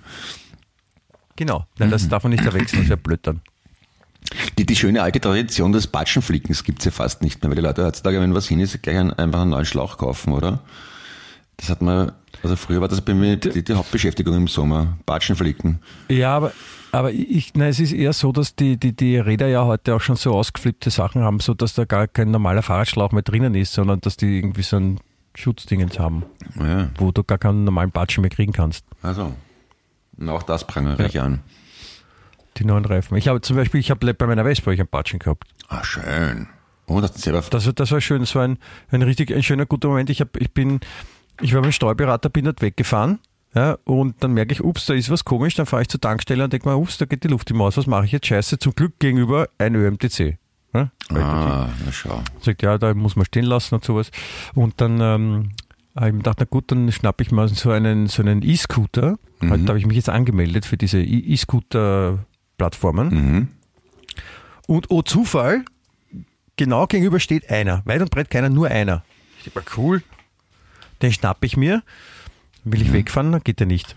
genau. 1.36 1.66
Nein, 1.78 1.88
Mhm. 1.90 1.92
das 1.92 2.08
darf 2.08 2.24
man 2.24 2.32
nicht 2.32 2.44
verwechseln, 2.44 2.82
das 2.82 2.90
wäre 2.90 2.98
blöd 2.98 3.20
dann. 3.24 3.42
Die, 4.58 4.66
die 4.66 4.76
schöne 4.76 5.02
alte 5.04 5.20
Tradition 5.20 5.72
des 5.74 5.88
Batschenflickens 5.88 6.64
gibt's 6.64 6.86
ja 6.86 6.92
fast 6.92 7.22
nicht 7.24 7.42
mehr, 7.42 7.50
weil 7.50 7.56
die 7.56 7.62
Leute 7.62 7.84
heutzutage, 7.86 8.22
wenn 8.22 8.34
was 8.34 8.48
hin 8.48 8.60
ist, 8.60 8.82
gleich 8.82 8.98
einen, 8.98 9.12
einfach 9.14 9.42
einen 9.42 9.50
neuen 9.52 9.66
Schlauch 9.66 9.98
kaufen, 9.98 10.32
oder? 10.32 10.60
Das 11.58 11.70
hat 11.70 11.82
man, 11.82 12.14
also 12.42 12.56
früher 12.56 12.82
war 12.82 12.88
das 12.88 13.02
bei 13.02 13.14
mir 13.14 13.36
die, 13.38 13.64
die 13.64 13.74
Hauptbeschäftigung 13.74 14.36
im 14.36 14.48
Sommer. 14.48 14.98
Batschenflicken. 15.06 15.80
Ja, 16.10 16.38
aber, 16.38 16.52
aber 16.94 17.12
ich, 17.12 17.54
nein, 17.56 17.70
es 17.70 17.80
ist 17.80 17.92
eher 17.92 18.14
so, 18.14 18.32
dass 18.32 18.56
die, 18.56 18.78
die, 18.78 18.96
die 18.96 19.18
Räder 19.18 19.48
ja 19.48 19.66
heute 19.66 19.96
auch 19.96 20.02
schon 20.02 20.16
so 20.16 20.34
ausgeflippte 20.34 20.90
Sachen 20.90 21.22
haben, 21.22 21.40
so 21.40 21.54
dass 21.54 21.74
da 21.74 21.86
gar 21.86 22.08
kein 22.08 22.32
normaler 22.32 22.62
Fahrradschlauch 22.62 23.12
mehr 23.12 23.22
drinnen 23.24 23.56
ist, 23.56 23.74
sondern 23.74 24.00
dass 24.02 24.16
die 24.18 24.38
irgendwie 24.38 24.62
so 24.64 24.78
ein 24.78 25.00
Schutzdingens 25.36 26.00
haben, 26.00 26.24
Ja, 26.60 26.90
wo 26.98 27.12
du 27.12 27.24
gar 27.24 27.38
keinen 27.40 27.64
normalen 27.64 27.92
Batschen 27.92 28.22
mehr 28.22 28.30
kriegen 28.30 28.54
kannst. 28.54 28.86
also. 29.02 29.34
Und 30.18 30.30
auch 30.30 30.44
das 30.44 30.68
prangere 30.68 31.08
ich 31.08 31.20
an. 31.20 31.40
Die 32.58 32.66
neuen 32.66 32.86
Reifen. 32.86 33.18
Ich 33.18 33.28
habe 33.28 33.42
zum 33.42 33.56
Beispiel, 33.56 33.80
ich 33.80 33.90
habe 33.90 34.14
bei 34.14 34.28
meiner 34.28 34.44
Vespa 34.44 34.70
ich 34.72 34.80
einen 34.80 34.88
Batschen 34.88 35.18
gehabt. 35.18 35.48
Ah, 35.70 35.84
schön. 35.84 36.48
Oh, 36.86 37.02
das 37.02 37.12
ist 37.16 37.24
selber. 37.24 37.42
Das, 37.50 37.66
war- 37.66 37.74
das 37.74 37.92
war 37.92 38.00
schön, 38.00 38.20
das 38.20 38.36
war 38.36 38.44
ein, 38.44 38.60
ein 38.92 39.02
richtig, 39.02 39.34
ein 39.34 39.42
schöner, 39.42 39.66
guter 39.66 39.88
Moment. 39.88 40.12
Ich, 40.12 40.22
hab, 40.22 40.38
ich 40.40 40.54
bin, 40.54 40.82
ich 41.42 41.56
war 41.56 41.64
beim 41.64 41.72
Steuerberater, 41.72 42.30
bin 42.30 42.46
dort 42.46 42.62
weggefahren, 42.62 43.18
ja, 43.56 43.78
und 43.86 44.16
dann 44.24 44.34
merke 44.34 44.54
ich, 44.54 44.64
ups, 44.64 44.86
da 44.86 44.94
ist 44.94 45.10
was 45.10 45.24
komisch, 45.26 45.56
dann 45.56 45.66
fahre 45.66 45.82
ich 45.84 45.88
zur 45.90 46.02
Tankstelle 46.02 46.44
und 46.44 46.54
denke 46.54 46.68
mir, 46.68 46.76
ups, 46.78 46.98
da 46.98 47.06
geht 47.06 47.24
die 47.24 47.28
Luft 47.28 47.50
im 47.52 47.58
Maus, 47.58 47.78
was 47.78 47.88
mache 47.88 48.06
ich 48.06 48.12
jetzt? 48.12 48.28
Scheiße, 48.28 48.60
zum 48.60 48.74
Glück 48.76 48.98
gegenüber 49.00 49.48
ein 49.58 49.76
ÖMTC. 49.76 50.38
Ja, 50.74 50.90
Ah, 51.10 51.70
na 51.86 51.92
schau. 51.92 52.24
Sagt, 52.42 52.64
ja, 52.64 52.78
da 52.80 52.94
muss 52.96 53.16
man 53.16 53.26
stehen 53.28 53.46
lassen 53.46 53.76
und 53.76 53.84
sowas. 53.86 54.10
Und 54.56 54.82
dann 54.82 55.00
ähm, 55.02 55.50
habe 55.96 56.08
ich 56.08 56.14
mir 56.14 56.18
gedacht, 56.20 56.38
na 56.40 56.46
gut, 56.50 56.72
dann 56.72 56.92
schnappe 56.92 57.22
ich 57.24 57.32
mal 57.32 57.48
so 57.48 57.70
einen 57.70 58.08
so 58.08 58.24
einen 58.24 58.42
E-Scooter. 58.42 59.18
Mhm. 59.40 59.52
Heute 59.52 59.68
habe 59.68 59.78
ich 59.78 59.86
mich 59.86 59.98
jetzt 59.98 60.10
angemeldet 60.10 60.66
für 60.66 60.76
diese 60.78 61.00
E- 61.00 61.34
E-Scooter-Plattformen. 61.34 63.08
Mhm. 63.10 63.48
Und 64.68 64.90
oh 64.90 65.02
Zufall, 65.04 65.64
genau 66.56 66.88
gegenüber 66.88 67.20
steht 67.20 67.50
einer. 67.52 67.82
Weit 67.86 68.02
und 68.02 68.10
breit 68.12 68.30
keiner, 68.32 68.50
nur 68.50 68.68
einer. 68.70 69.04
Ich 69.38 69.52
denke 69.52 69.64
cool. 69.78 70.02
Den 71.02 71.12
schnappe 71.14 71.46
ich 71.46 71.58
mir. 71.58 71.84
Will 72.64 72.82
ich 72.82 72.94
wegfahren, 72.94 73.32
dann 73.32 73.44
geht 73.44 73.60
der 73.60 73.68
nicht. 73.68 73.96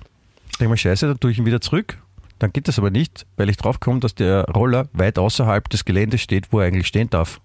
Denke 0.58 0.70
mal, 0.70 0.76
scheiße, 0.76 1.06
dann 1.06 1.20
tue 1.20 1.30
ich 1.30 1.38
ihn 1.38 1.46
wieder 1.46 1.60
zurück. 1.60 1.98
Dann 2.38 2.52
geht 2.52 2.68
das 2.68 2.78
aber 2.78 2.90
nicht, 2.90 3.26
weil 3.36 3.48
ich 3.48 3.56
draufkomme, 3.56 4.00
dass 4.00 4.14
der 4.14 4.44
Roller 4.44 4.88
weit 4.92 5.18
außerhalb 5.18 5.68
des 5.68 5.84
Geländes 5.84 6.20
steht, 6.20 6.52
wo 6.52 6.60
er 6.60 6.66
eigentlich 6.66 6.86
stehen 6.86 7.08
darf. 7.08 7.40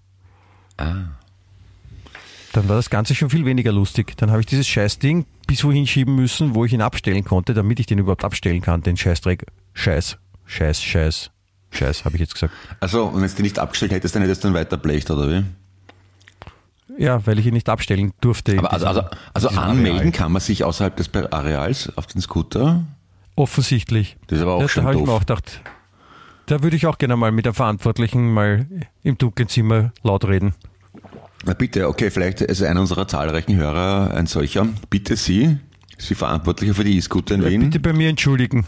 Ah. 0.76 1.04
Dann 2.52 2.68
war 2.68 2.76
das 2.76 2.90
Ganze 2.90 3.14
schon 3.14 3.30
viel 3.30 3.46
weniger 3.46 3.72
lustig. 3.72 4.14
Dann 4.18 4.30
habe 4.30 4.40
ich 4.40 4.46
dieses 4.46 4.68
Scheißding 4.68 5.24
bis 5.46 5.64
wohin 5.64 5.86
schieben 5.86 6.14
müssen, 6.14 6.54
wo 6.54 6.66
ich 6.66 6.72
ihn 6.72 6.82
abstellen 6.82 7.24
konnte, 7.24 7.54
damit 7.54 7.80
ich 7.80 7.86
den 7.86 7.98
überhaupt 7.98 8.24
abstellen 8.24 8.60
kann, 8.60 8.82
den 8.82 8.98
Scheißdreck. 8.98 9.46
Scheiß, 9.72 10.18
Scheiß, 10.44 10.82
Scheiß, 10.82 11.30
Scheiß, 11.70 12.04
habe 12.04 12.16
ich 12.16 12.20
jetzt 12.20 12.34
gesagt. 12.34 12.52
Also, 12.80 13.06
und 13.06 13.22
wenn 13.22 13.28
du 13.28 13.34
den 13.34 13.44
nicht 13.44 13.58
abgestellt 13.58 13.92
hättest, 13.92 14.14
dann 14.14 14.22
hättest 14.22 14.44
du 14.44 14.48
ihn 14.48 14.54
weiter 14.54 14.76
blecht, 14.76 15.10
oder 15.10 15.30
wie? 15.30 15.44
Ja, 16.98 17.26
weil 17.26 17.38
ich 17.38 17.46
ihn 17.46 17.54
nicht 17.54 17.68
abstellen 17.68 18.12
durfte. 18.20 18.58
Aber 18.58 18.72
also, 18.72 18.86
diesem- 18.86 18.98
also, 19.34 19.48
also 19.48 19.48
anmelden 19.60 19.98
Areal. 19.98 20.12
kann 20.12 20.32
man 20.32 20.40
sich 20.42 20.64
außerhalb 20.64 20.96
des 20.96 21.10
Areals 21.32 21.92
auf 21.96 22.06
den 22.06 22.20
Scooter. 22.20 22.84
Offensichtlich. 23.36 24.16
Das 24.26 24.38
ist 24.38 24.42
aber 24.42 24.54
auch 24.54 24.62
da, 24.62 24.68
schon 24.68 24.82
da 24.84 24.88
habe 24.88 24.96
ich 24.96 25.00
mir 25.00 25.06
doof. 25.06 25.16
auch 25.16 25.20
gedacht, 25.20 25.60
da 26.46 26.62
würde 26.62 26.76
ich 26.76 26.86
auch 26.86 26.98
gerne 26.98 27.16
mal 27.16 27.32
mit 27.32 27.46
der 27.46 27.54
Verantwortlichen 27.54 28.32
mal 28.32 28.66
im 29.02 29.16
dunklen 29.16 29.48
Zimmer 29.48 29.92
laut 30.02 30.26
reden. 30.26 30.54
Na 31.44 31.54
bitte, 31.54 31.88
okay, 31.88 32.10
vielleicht 32.10 32.40
ist 32.42 32.62
einer 32.62 32.80
unserer 32.80 33.08
zahlreichen 33.08 33.56
Hörer 33.56 34.12
ein 34.14 34.26
solcher. 34.26 34.66
Bitte 34.90 35.16
Sie, 35.16 35.56
Sie 35.98 36.14
Verantwortliche 36.14 36.74
für 36.74 36.84
die 36.84 36.96
E-Scooter 36.96 37.34
in 37.36 37.42
Ja, 37.42 37.48
Wien. 37.50 37.60
bitte 37.62 37.80
bei 37.80 37.92
mir 37.92 38.08
entschuldigen. 38.08 38.66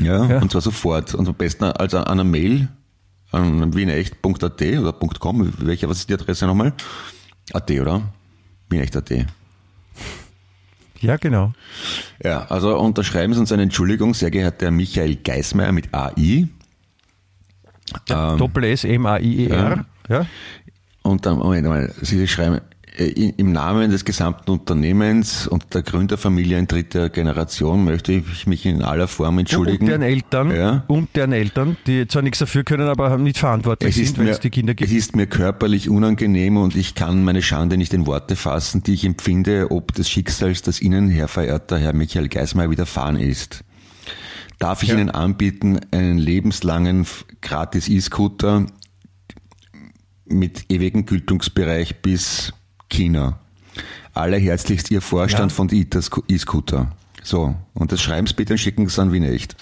Ja, 0.00 0.24
Ja. 0.26 0.38
und 0.38 0.50
zwar 0.50 0.60
sofort. 0.60 1.14
Und 1.14 1.26
am 1.28 1.34
besten 1.34 1.64
also 1.64 1.98
an 1.98 2.04
einer 2.06 2.24
Mail 2.24 2.68
an 3.32 3.74
wienecht.at 3.74 4.62
oder 4.62 4.92
.com. 5.18 5.52
Welche, 5.58 5.88
was 5.88 5.98
ist 5.98 6.08
die 6.08 6.14
Adresse 6.14 6.46
nochmal? 6.46 6.72
AT, 7.52 7.70
oder? 7.70 8.02
Wienecht.at. 8.68 9.26
Ja, 11.00 11.16
genau. 11.16 11.52
Ja, 12.22 12.46
also 12.46 12.78
unterschreiben 12.78 13.34
Sie 13.34 13.40
uns 13.40 13.52
eine 13.52 13.62
Entschuldigung, 13.62 14.14
sehr 14.14 14.30
geehrter 14.30 14.66
Herr 14.66 14.72
Michael 14.72 15.16
Geismeier 15.16 15.72
mit 15.72 15.92
AI. 15.94 16.48
Ähm, 18.08 18.38
Doppel 18.38 18.64
S 18.64 18.84
M 18.84 19.06
A 19.06 19.18
I 19.18 19.44
E 19.44 19.48
R. 19.48 19.84
Ja. 20.08 20.26
Und 21.02 21.24
dann, 21.24 21.38
Moment 21.38 21.68
mal, 21.68 21.94
Sie 22.00 22.26
schreiben, 22.26 22.60
im 22.98 23.52
Namen 23.52 23.90
des 23.90 24.04
gesamten 24.06 24.50
Unternehmens 24.50 25.46
und 25.46 25.74
der 25.74 25.82
Gründerfamilie 25.82 26.58
in 26.58 26.66
dritter 26.66 27.10
Generation 27.10 27.84
möchte 27.84 28.12
ich 28.12 28.46
mich 28.46 28.64
in 28.64 28.80
aller 28.82 29.06
Form 29.06 29.38
entschuldigen. 29.38 29.84
Und 29.84 29.88
deren 29.90 30.02
Eltern, 30.02 30.50
Ja. 30.56 30.84
und 30.88 31.14
deren 31.14 31.32
Eltern, 31.32 31.76
die 31.86 32.08
zwar 32.08 32.22
nichts 32.22 32.38
dafür 32.38 32.64
können, 32.64 32.88
aber 32.88 33.16
nicht 33.18 33.36
verantwortlich 33.38 33.96
Es 33.98 34.06
sind, 34.06 34.18
wenn 34.18 34.28
es 34.28 34.40
die 34.40 34.48
Kinder 34.50 34.72
es 34.72 34.76
gibt. 34.76 34.92
ist 34.92 35.14
mir 35.14 35.26
körperlich 35.26 35.90
unangenehm 35.90 36.56
und 36.56 36.74
ich 36.74 36.94
kann 36.94 37.22
meine 37.22 37.42
Schande 37.42 37.76
nicht 37.76 37.92
in 37.92 38.06
Worte 38.06 38.34
fassen, 38.34 38.82
die 38.82 38.94
ich 38.94 39.04
empfinde, 39.04 39.70
ob 39.70 39.92
des 39.92 40.08
Schicksals, 40.08 40.62
das 40.62 40.80
Ihnen, 40.80 41.10
Herr 41.10 41.28
verehrter 41.28 41.78
Herr 41.78 41.92
Michael 41.92 42.28
Geismeier, 42.28 42.70
widerfahren 42.70 43.16
ist. 43.16 43.62
Darf 44.58 44.82
ich 44.82 44.88
Ja. 44.88 44.94
Ihnen 44.94 45.10
anbieten, 45.10 45.80
einen 45.90 46.16
lebenslangen 46.16 47.06
gratis 47.42 47.90
E-Scooter 47.90 48.64
mit 50.24 50.64
ewigem 50.70 51.04
Gültungsbereich 51.06 52.00
bis 52.02 52.52
China? 52.88 53.38
Allerherzlichst 54.14 54.90
Ihr 54.90 55.00
Vorstand 55.02 55.52
Ja. 55.52 55.56
von 55.56 55.68
E-Scooter. 55.72 56.92
So, 57.22 57.54
und 57.74 57.92
das 57.92 58.00
schreiben 58.00 58.26
Sie 58.26 58.34
bitte 58.34 58.54
und 58.54 58.58
schicken 58.58 58.88
Sie 58.88 59.00
an 59.02 59.12
Wien 59.12 59.24
echt. 59.24 59.56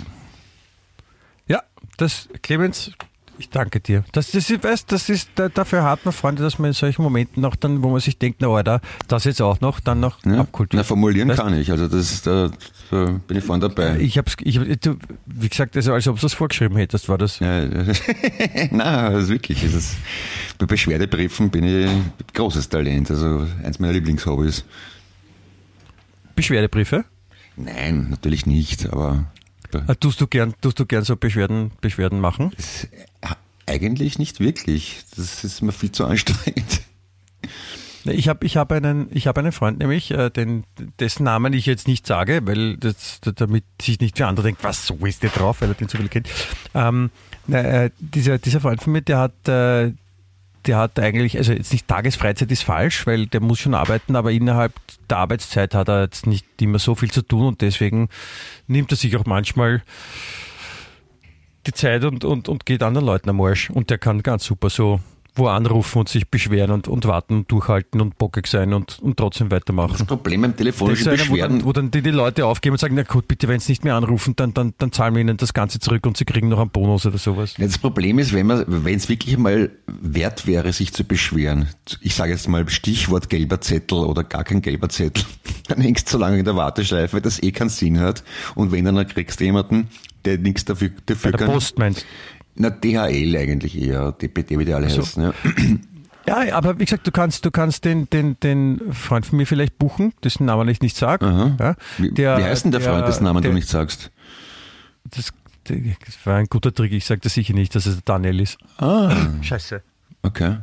Ja, 1.47 1.63
das, 1.97 2.29
Clemens, 2.43 2.93
ich 3.39 3.51
danke 3.51 3.81
dir. 3.81 4.05
Das, 4.13 4.31
das, 4.31 4.49
ist, 4.51 4.63
weißt, 4.63 4.91
das 4.93 5.09
ist, 5.09 5.29
da- 5.35 5.49
dafür 5.49 5.83
hat 5.83 6.05
man 6.05 6.13
Freunde, 6.13 6.43
dass 6.43 6.59
man 6.59 6.69
in 6.69 6.73
solchen 6.75 7.03
Momenten 7.03 7.43
noch 7.43 7.57
dann, 7.57 7.83
wo 7.83 7.91
man 7.91 8.01
sich 8.01 8.17
denkt, 8.19 8.41
na, 8.41 8.49
Alter, 8.49 8.81
das 9.09 9.25
jetzt 9.25 9.43
auch 9.43 9.61
noch, 9.61 9.81
dann 9.81 10.01
noch 10.01 10.25
Ja? 10.25 10.41
abkultiert. 10.41 10.79
Na, 10.79 10.85
formulieren 10.85 11.31
Weißt- 11.31 11.37
kann 11.37 11.55
ich, 11.59 11.71
also 11.71 11.89
das, 11.89 12.23
da, 12.23 12.51
da 12.91 13.05
bin 13.27 13.37
ich 13.39 13.45
vorne 13.45 13.69
dabei. 13.69 13.99
Ich 13.99 14.17
hab's, 14.19 14.35
ich, 14.43 14.59
du, 14.81 14.97
wie 15.27 15.49
gesagt, 15.49 15.77
also 15.77 15.93
als 15.93 16.07
ob 16.09 16.21
du 16.21 16.27
es 16.27 16.35
vorgeschrieben 16.35 16.77
hättest, 16.77 17.09
war 17.09 17.19
das. 17.19 17.39
Ja, 17.41 17.65
na, 18.71 19.11
das 19.11 19.25
ist 19.25 19.29
wirklich. 19.31 19.63
Das 19.63 19.75
ist, 19.75 19.97
bei 20.59 20.67
Beschwerdebriefen 20.67 21.51
bin 21.51 21.65
ich 21.65 21.91
großes 22.35 22.69
Talent, 22.69 23.11
also 23.11 23.47
eins 23.65 23.79
meiner 23.81 23.93
Lieblingshobbys. 23.95 24.65
Beschwerdebriefe? 26.37 27.05
Nein, 27.57 28.09
natürlich 28.11 28.47
nicht, 28.47 28.93
aber 28.93 29.25
Ah, 29.87 29.95
Tust 29.95 30.21
du 30.21 30.27
gern, 30.27 30.55
tust 30.61 30.79
du 30.79 30.87
gern 30.87 31.05
so 31.05 31.17
Beschwerden, 31.17 31.73
Beschwerden 31.81 32.21
machen? 32.21 32.53
das, 32.57 32.89
ja, 33.23 33.37
eigentlich 33.67 34.19
nicht 34.19 34.41
wirklich. 34.41 35.05
Das 35.17 35.45
ist 35.45 35.63
mir 35.63 35.73
viel 35.73 35.93
zu 35.93 36.05
anstrengend. 36.07 36.83
Ich 38.07 38.29
habe 38.29 38.45
ich 38.45 38.59
hab 38.59 38.71
einen, 38.71 39.09
ich 39.13 39.27
hab 39.27 39.39
einen 39.39 39.53
Freund 39.53 39.79
nämlich, 39.79 40.11
äh, 40.11 40.29
den, 40.29 40.65
dessen 41.01 41.25
Namen 41.25 41.55
ich 41.55 41.65
jetzt 41.65 41.89
nicht 41.89 42.07
sage, 42.07 42.41
weil 42.45 42.77
das, 42.77 43.21
damit 43.23 43.65
sich 43.81 43.99
nicht 43.99 44.19
für 44.19 44.27
andere 44.27 44.47
denkt, 44.47 44.63
was, 44.63 44.87
so 44.87 44.95
ist 45.07 45.23
der 45.23 45.31
drauf, 45.31 45.63
weil 45.63 45.71
er 45.71 45.75
den 45.75 45.89
so 45.89 45.97
viel 45.97 46.09
kennt. 46.09 46.29
Ähm, 46.75 47.11
na, 47.47 47.61
äh, 47.63 47.91
dieser, 47.99 48.39
dieser 48.39 48.61
Freund 48.61 48.83
von 48.83 48.93
mir, 48.93 49.01
der 49.01 49.19
hat, 49.19 49.49
äh, 49.49 49.93
der 50.67 50.79
hat 50.79 50.99
eigentlich, 50.99 51.37
also 51.37 51.53
jetzt 51.53 51.73
nicht 51.73 51.89
Tagesfreizeit 51.89 52.51
ist 52.51 52.63
falsch, 52.63 53.07
weil 53.07 53.27
der 53.27 53.41
muss 53.41 53.61
schon 53.61 53.75
arbeiten, 53.75 54.17
aber 54.17 54.33
innerhalb 54.33 54.73
der 55.09 55.19
Arbeitszeit 55.19 55.75
hat 55.75 55.89
er 55.89 56.03
jetzt 56.03 56.27
nicht 56.27 56.47
immer 56.61 56.79
so 56.79 56.95
viel 56.95 57.11
zu 57.11 57.23
tun 57.23 57.47
und 57.47 57.61
deswegen 57.61 58.09
nimmt 58.67 58.91
er 58.93 58.97
sich 58.97 59.17
auch 59.17 59.27
manchmal 59.27 59.83
die 61.67 61.73
Zeit 61.73 62.05
und, 62.05 62.25
und, 62.25 62.49
und 62.49 62.67
geht 62.67 62.83
anderen 62.83 63.07
Leuten 63.07 63.31
am 63.31 63.41
Arsch. 63.41 63.71
Und 63.71 63.91
der 63.91 63.99
kann 63.99 64.23
ganz 64.23 64.45
super 64.45 64.71
so 64.71 65.01
wo 65.37 65.49
anrufen 65.49 65.99
und 65.99 66.09
sich 66.09 66.29
beschweren 66.29 66.71
und, 66.71 66.87
und 66.87 67.07
warten 67.07 67.35
und 67.39 67.51
durchhalten 67.51 68.01
und 68.01 68.19
bockig 68.19 68.47
sein 68.47 68.73
und, 68.73 69.01
und 69.01 69.17
trotzdem 69.17 69.51
weitermachen. 69.51 69.95
Das 69.99 70.07
Problem 70.07 70.43
beim 70.43 70.53
Das 70.53 70.61
ist 70.61 70.79
telefonischen 70.79 71.09
einer, 71.09 71.19
wo 71.19 71.33
Beschwerden, 71.33 71.59
dann, 71.59 71.67
wo 71.67 71.73
dann 71.73 71.91
die, 71.91 72.03
die 72.03 72.11
Leute 72.11 72.47
aufgeben 72.47 72.75
und 72.75 72.79
sagen, 72.79 72.95
na 72.95 73.03
gut, 73.03 73.27
bitte, 73.27 73.49
wenn 73.49 73.59
sie 73.59 73.73
nicht 73.73 73.83
mehr 73.83 73.97
anrufen, 73.97 74.37
dann, 74.37 74.55
dann, 74.55 74.75
dann 74.79 74.93
zahlen 74.93 75.15
wir 75.15 75.21
ihnen 75.21 75.37
das 75.37 75.53
Ganze 75.53 75.81
zurück 75.81 76.07
und 76.07 76.17
sie 76.17 76.25
kriegen 76.25 76.49
noch 76.49 76.61
einen 76.61 76.71
Bonus 76.71 77.05
oder 77.07 77.19
sowas. 77.19 77.55
Ja, 77.59 77.67
das 77.67 77.79
Problem 77.79 78.21
ist, 78.21 78.33
wenn 78.33 78.47
man, 78.47 78.65
wenn 78.67 78.97
es 78.97 79.09
wirklich 79.09 79.37
mal 79.37 79.71
wert 79.87 80.47
wäre, 80.47 80.73
sich 80.73 80.93
zu 80.93 81.05
beschweren, 81.05 81.69
ich 82.01 82.15
sage 82.15 82.33
jetzt 82.33 82.49
mal 82.49 82.69
Stichwort 82.69 83.29
gelber 83.29 83.61
Zettel 83.61 83.99
oder 83.99 84.23
gar 84.23 84.45
kein 84.45 84.63
gelber 84.63 84.89
Zettel, 84.89 85.25
dann 85.69 85.81
hängst 85.81 86.09
du 86.09 86.13
so 86.13 86.19
lange 86.19 86.39
in 86.39 86.45
der 86.45 86.55
Warteschleife, 86.55 87.21
das 87.21 87.43
eh 87.43 87.51
keinen 87.51 87.71
Sinn 87.71 87.99
hat. 87.99 88.23
Und 88.55 88.71
wenn 88.71 88.85
dann, 88.85 88.95
dann 88.95 89.09
kriegst 89.09 89.41
du 89.41 89.45
jemanden, 89.45 89.89
der 90.25 90.39
nichts 90.39 90.65
dafür, 90.65 90.91
Bei 90.91 91.03
dafür 91.07 91.31
der 91.33 91.41
kann. 91.41 91.51
Post 91.51 91.79
meinst 91.79 92.07
Na, 92.57 92.71
DHL 92.71 93.37
eigentlich 93.37 93.77
eher, 93.81 94.13
DPD, 94.13 94.59
wie 94.59 94.65
die 94.65 94.75
alle 94.75 94.89
so. 94.91 95.03
heißen. 95.03 95.23
Ja. 95.23 95.33
Ja, 96.27 96.55
aber 96.57 96.79
wie 96.79 96.87
gesagt, 96.87 97.07
du 97.07 97.11
kannst, 97.11 97.45
du 97.45 97.51
kannst 97.51 97.85
den, 97.85 98.09
den, 98.09 98.41
den 98.41 98.81
Freund 98.95 99.27
von 99.27 99.37
mir 99.37 99.47
vielleicht 99.47 99.77
buchen, 99.79 100.15
dessen 100.25 100.47
Namen 100.47 100.67
ich 100.69 100.81
nicht 100.81 100.97
sage. 100.97 101.55
Ja, 101.61 101.75
Wie, 101.99 102.13
der- 102.13 102.39
wie 102.39 102.45
heißt 102.45 102.65
denn 102.65 102.73
der 102.73 102.81
Freund, 102.81 103.07
dessen 103.07 103.25
Namen 103.25 103.43
der, 103.43 103.51
du 103.51 103.55
nicht 103.55 103.69
sagst? 103.69 104.11
Das, 105.11 105.35
das 105.65 105.77
war 106.25 106.37
ein 106.37 106.47
guter 106.47 106.73
Trick, 106.73 106.93
ich 106.93 107.05
sage 107.05 107.21
das 107.21 107.35
sicher 107.35 107.53
nicht, 107.53 107.75
dass 107.75 107.85
es 107.85 107.97
der 107.97 108.03
Daniel 108.07 108.41
ist. 108.41 108.57
Ah, 108.79 109.15
Scheiße. 109.43 109.83
okay. 110.23 110.57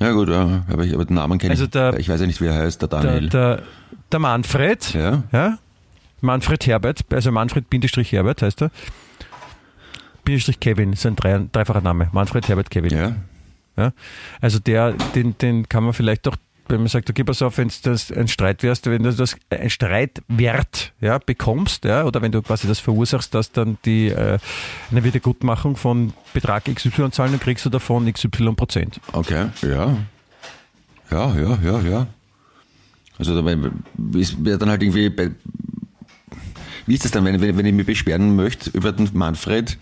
Ja 0.00 0.10
gut, 0.10 0.30
ja, 0.30 0.64
aber, 0.68 0.84
ich, 0.84 0.92
aber 0.92 1.04
den 1.04 1.14
Namen 1.14 1.38
kenne 1.38 1.52
Also 1.52 1.66
ich. 1.66 1.70
der- 1.70 1.96
ich 2.00 2.08
weiß 2.08 2.20
ja 2.20 2.26
nicht, 2.26 2.40
wie 2.40 2.46
er 2.46 2.54
heißt, 2.56 2.82
der 2.82 2.88
Der, 2.88 3.02
Daniel. 3.02 3.28
der, 3.28 3.62
der 4.10 4.18
Manfred, 4.18 4.94
ja. 4.94 5.22
Ja? 5.30 5.58
Manfred 6.22 6.66
Herbert, 6.66 7.02
also 7.12 7.30
Manfred 7.30 7.70
Bindestrich 7.70 8.10
Herbert 8.10 8.42
heißt 8.42 8.62
er. 8.62 8.72
Kevin 10.60 10.92
ist 10.92 11.06
ein 11.06 11.16
drei, 11.16 11.40
dreifacher 11.50 11.80
Name. 11.80 12.08
Manfred 12.12 12.48
Herbert 12.48 12.70
Kevin. 12.70 12.90
Ja. 12.90 13.16
Ja? 13.76 13.92
Also 14.40 14.58
der, 14.58 14.92
den, 15.14 15.36
den 15.38 15.68
kann 15.68 15.84
man 15.84 15.92
vielleicht 15.92 16.26
doch, 16.26 16.36
wenn 16.68 16.78
man 16.78 16.88
sagt, 16.88 17.08
okay, 17.08 17.22
pass 17.22 17.42
auf, 17.42 17.58
wenn 17.58 17.70
das 17.82 18.10
ein 18.10 18.28
Streit 18.28 18.62
wärst, 18.62 18.86
wenn 18.86 19.02
du 19.02 19.12
das 19.12 19.36
ein 19.50 19.70
Streitwert 19.70 20.92
ja, 21.00 21.18
bekommst, 21.18 21.84
ja, 21.84 22.04
oder 22.04 22.22
wenn 22.22 22.32
du 22.32 22.42
quasi 22.42 22.66
das 22.66 22.80
verursachst, 22.80 23.34
dass 23.34 23.52
dann 23.52 23.78
die 23.84 24.08
äh, 24.08 24.38
eine 24.90 25.04
Wiedergutmachung 25.04 25.76
von 25.76 26.12
Betrag 26.32 26.64
XY 26.64 27.10
zahlen, 27.12 27.32
dann 27.32 27.40
kriegst 27.40 27.64
du 27.64 27.70
davon 27.70 28.12
XY 28.12 28.54
Prozent. 28.56 29.00
Okay, 29.12 29.46
ja. 29.62 29.96
Ja, 31.10 31.36
ja, 31.36 31.58
ja, 31.62 31.80
ja. 31.82 32.06
Also 33.18 33.40
da 33.40 33.46
wäre 33.46 34.58
dann 34.58 34.68
halt 34.68 34.82
irgendwie 34.82 35.08
bei, 35.08 35.30
wie 36.86 36.94
ist 36.94 37.04
das 37.04 37.12
dann, 37.12 37.24
wenn, 37.24 37.40
wenn, 37.40 37.56
wenn 37.56 37.66
ich 37.66 37.72
mich 37.72 37.86
beschweren 37.86 38.36
möchte 38.36 38.70
über 38.70 38.92
den 38.92 39.08
Manfred, 39.14 39.78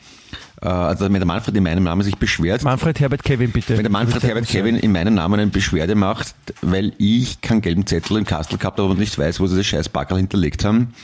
also 0.60 1.04
wenn 1.04 1.12
der 1.14 1.26
Manfred 1.26 1.56
in 1.56 1.62
meinem 1.62 1.84
Namen 1.84 2.02
sich 2.02 2.16
beschwert, 2.16 2.62
Manfred 2.62 3.00
Herbert 3.00 3.24
Kevin, 3.24 3.50
bitte. 3.50 3.76
wenn 3.76 3.82
der 3.82 3.90
Manfred 3.90 4.22
Herbert 4.22 4.46
Kevin 4.46 4.76
in 4.76 4.92
meinem 4.92 5.14
Namen 5.14 5.40
eine 5.40 5.50
Beschwerde 5.50 5.94
macht, 5.94 6.34
weil 6.62 6.92
ich 6.98 7.40
keinen 7.40 7.60
gelben 7.60 7.86
Zettel 7.86 8.16
im 8.16 8.24
Kastel 8.24 8.58
gehabt 8.58 8.78
habe 8.78 8.88
und 8.88 8.98
nicht 8.98 9.18
weiß, 9.18 9.40
wo 9.40 9.46
sie 9.46 9.56
das 9.56 9.66
scheiß 9.66 9.88
Backerl 9.88 10.18
hinterlegt 10.18 10.64
haben, 10.64 10.94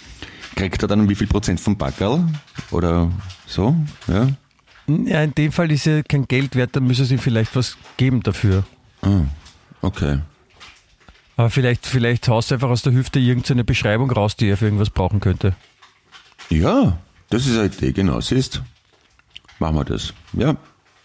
kriegt 0.56 0.82
er 0.82 0.88
dann 0.88 1.08
wie 1.08 1.14
viel 1.14 1.26
Prozent 1.26 1.60
vom 1.60 1.76
Backerl? 1.76 2.26
Oder 2.70 3.10
so? 3.46 3.74
Ja. 4.08 4.28
Ja, 4.86 5.22
in 5.22 5.34
dem 5.34 5.52
Fall 5.52 5.70
ist 5.70 5.86
ja 5.86 6.02
kein 6.02 6.26
Geld 6.26 6.56
wert, 6.56 6.74
dann 6.74 6.86
müssen 6.86 7.04
sie 7.04 7.14
ihm 7.14 7.20
vielleicht 7.20 7.54
was 7.54 7.76
geben 7.96 8.22
dafür. 8.22 8.64
Ah, 9.02 9.22
okay. 9.82 10.20
Aber 11.36 11.50
vielleicht, 11.50 11.86
vielleicht 11.86 12.28
haust 12.28 12.50
du 12.50 12.54
einfach 12.54 12.68
aus 12.68 12.82
der 12.82 12.92
Hüfte 12.92 13.18
irgendeine 13.18 13.64
Beschreibung 13.64 14.10
raus, 14.10 14.36
die 14.36 14.48
er 14.48 14.56
für 14.56 14.66
irgendwas 14.66 14.90
brauchen 14.90 15.20
könnte. 15.20 15.54
Ja, 16.50 16.98
das 17.30 17.46
ist 17.46 17.56
eine 17.56 17.66
Idee, 17.66 17.92
genau, 17.92 18.20
siehst. 18.20 18.62
Machen 19.60 19.76
wir 19.76 19.84
das. 19.84 20.12
Ja. 20.32 20.56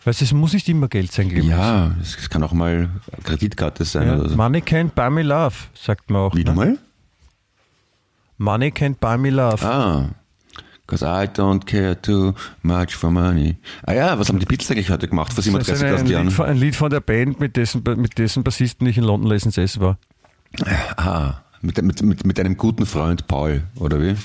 Weißt 0.06 0.22
du, 0.22 0.26
es 0.26 0.34
muss 0.34 0.54
nicht 0.54 0.68
immer 0.70 0.88
Geld 0.88 1.12
sein, 1.12 1.30
Clemens. 1.30 1.50
Ja, 1.50 1.91
es 2.02 2.30
kann 2.30 2.41
auch 2.44 2.54
mal 2.54 2.89
Kreditkarte 3.24 3.86
sein 3.86 4.08
Ja, 4.08 4.18
oder 4.18 4.30
so. 4.30 4.36
Money 4.36 4.60
can't 4.60 4.91
buy 4.96 5.10
me 5.10 5.22
love, 5.22 5.56
sagt 5.74 6.10
man 6.10 6.22
auch. 6.22 6.36
Wie 6.36 6.44
ne? 6.44 6.50
nochmal? 6.50 6.78
Money 8.38 8.68
can't 8.68 8.96
buy 9.00 9.18
me 9.18 9.30
love. 9.30 9.65
Ah, 9.65 10.10
Cause 10.88 11.04
I 11.04 11.26
don't 11.26 11.65
care 11.65 12.00
too 12.00 12.34
much 12.62 12.96
for 12.96 13.10
money. 13.10 13.58
Ah 13.88 13.94
ja, 13.94 14.20
was 14.20 14.30
haben 14.30 14.38
die 14.38 14.46
Beatles 14.46 14.70
eigentlich 14.70 14.91
heute 14.91 15.08
gemacht 15.08 15.34
vor 15.34 15.44
Das 15.44 15.68
ist 15.68 15.82
37.000 15.82 16.00
ein, 16.00 16.08
Jahren? 16.08 16.26
Lied 16.28 16.36
von, 16.36 16.46
ein 16.46 16.58
Lied 16.58 16.76
von 16.76 16.91
der 16.91 17.00
Band, 17.00 17.39
mit 17.39 17.58
dessen, 17.58 17.82
mit 17.98 18.20
dessen 18.20 18.44
Bassisten 18.44 18.86
ich 18.86 19.00
in 19.00 19.04
London 19.04 19.32
Lessons 19.32 19.58
S 19.58 19.80
war. 19.80 19.98
Ah, 20.96 21.41
mit, 21.62 21.82
mit, 21.82 22.04
mit, 22.04 22.26
mit 22.26 22.39
einem 22.39 22.56
guten 22.56 22.86
Freund 22.86 23.26
Paul, 23.26 23.63
oder 23.78 24.00
wie? 24.00 24.15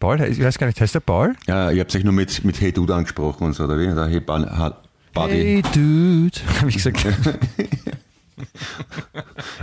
Paul, 0.00 0.20
ich 0.22 0.42
weiß 0.42 0.58
gar 0.58 0.66
nicht, 0.66 0.80
heißt 0.80 0.94
der 0.94 1.00
Paul? 1.00 1.34
Ja, 1.46 1.70
ihr 1.70 1.80
habt 1.80 1.94
euch 1.94 2.04
nur 2.04 2.12
mit, 2.12 2.44
mit 2.44 2.60
Hey 2.60 2.72
Dude 2.72 2.94
angesprochen 2.94 3.44
und 3.44 3.52
so, 3.54 3.64
oder 3.64 3.78
wie? 3.78 3.86
Der 3.86 4.06
Hey 4.06 4.20
Buddy. 4.20 4.46
Hey 5.14 5.62
Dude, 5.72 6.38
habe 6.60 6.68
ich 6.68 6.76
gesagt. 6.76 7.06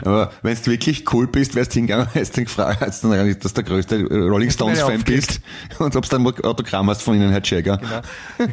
Aber 0.04 0.32
wenn 0.42 0.56
du 0.56 0.66
wirklich 0.68 1.14
cool 1.14 1.28
bist, 1.28 1.56
wärst 1.56 1.74
du 1.74 1.76
hingegangen, 1.76 2.08
hast 2.16 2.38
du 2.38 2.44
gefragt, 2.44 2.82
hast 2.82 3.04
du 3.04 3.10
dann, 3.10 3.28
dass 3.40 3.54
du 3.54 3.62
der 3.62 3.64
größte 3.64 4.06
Rolling 4.06 4.50
Stones-Fan 4.50 5.04
bist 5.04 5.42
und 5.80 5.96
ob 5.96 6.04
du 6.04 6.10
dann 6.10 6.26
Autogramm 6.26 6.90
hast 6.90 7.02
von 7.02 7.16
ihnen, 7.16 7.32
Herr 7.32 7.44
Jagger. 7.44 8.04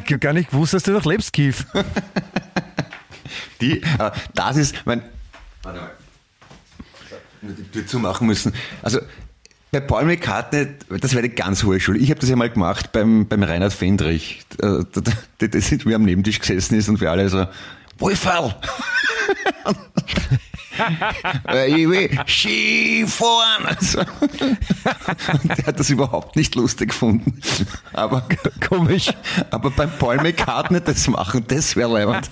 Ich 0.05 0.13
hab 0.13 0.21
gar 0.21 0.33
nicht 0.33 0.51
gewusst, 0.51 0.73
dass 0.73 0.83
du 0.83 0.91
noch 0.91 1.05
lebst, 1.05 1.33
Kief. 1.33 1.65
Die, 3.61 3.81
äh, 3.81 4.11
das 4.33 4.57
ist, 4.57 4.75
mein, 4.85 5.01
warte 5.63 5.79
mal, 5.79 5.91
die 7.41 7.63
Tür 7.63 7.87
zumachen 7.87 8.27
müssen. 8.27 8.53
Also, 8.81 8.99
bei 9.71 9.79
Paul 9.81 10.05
McCartney, 10.05 10.67
das 10.99 11.13
wäre 11.13 11.29
die 11.29 11.35
ganz 11.35 11.63
hohe 11.63 11.79
Schule. 11.79 11.99
Ich 11.99 12.09
habe 12.09 12.19
das 12.19 12.29
ja 12.29 12.35
mal 12.35 12.49
gemacht 12.49 12.91
beim, 12.91 13.27
beim 13.27 13.43
Reinhard 13.43 13.73
Fendrich, 13.73 14.41
äh, 14.61 14.83
da- 14.91 15.01
da- 15.01 15.47
das 15.47 15.71
ist, 15.71 15.85
wie 15.85 15.91
er 15.91 15.97
am 15.97 16.03
Nebentisch 16.03 16.39
gesessen 16.39 16.75
ist 16.77 16.89
und 16.89 16.99
wir 17.01 17.11
alle 17.11 17.29
so, 17.29 17.45
Wolferl! 17.99 18.55
Skifahren! 22.25 23.65
Also, 23.65 24.01
der 25.57 25.65
hat 25.65 25.79
das 25.79 25.89
überhaupt 25.89 26.35
nicht 26.35 26.55
lustig 26.55 26.89
gefunden. 26.89 27.39
Aber, 27.93 28.27
Komisch. 28.67 29.11
aber 29.51 29.71
beim 29.71 29.91
Paul 29.99 30.17
McCartney 30.17 30.81
das 30.81 31.07
machen, 31.07 31.43
das 31.47 31.75
wäre 31.75 31.91
leibend. 31.91 32.29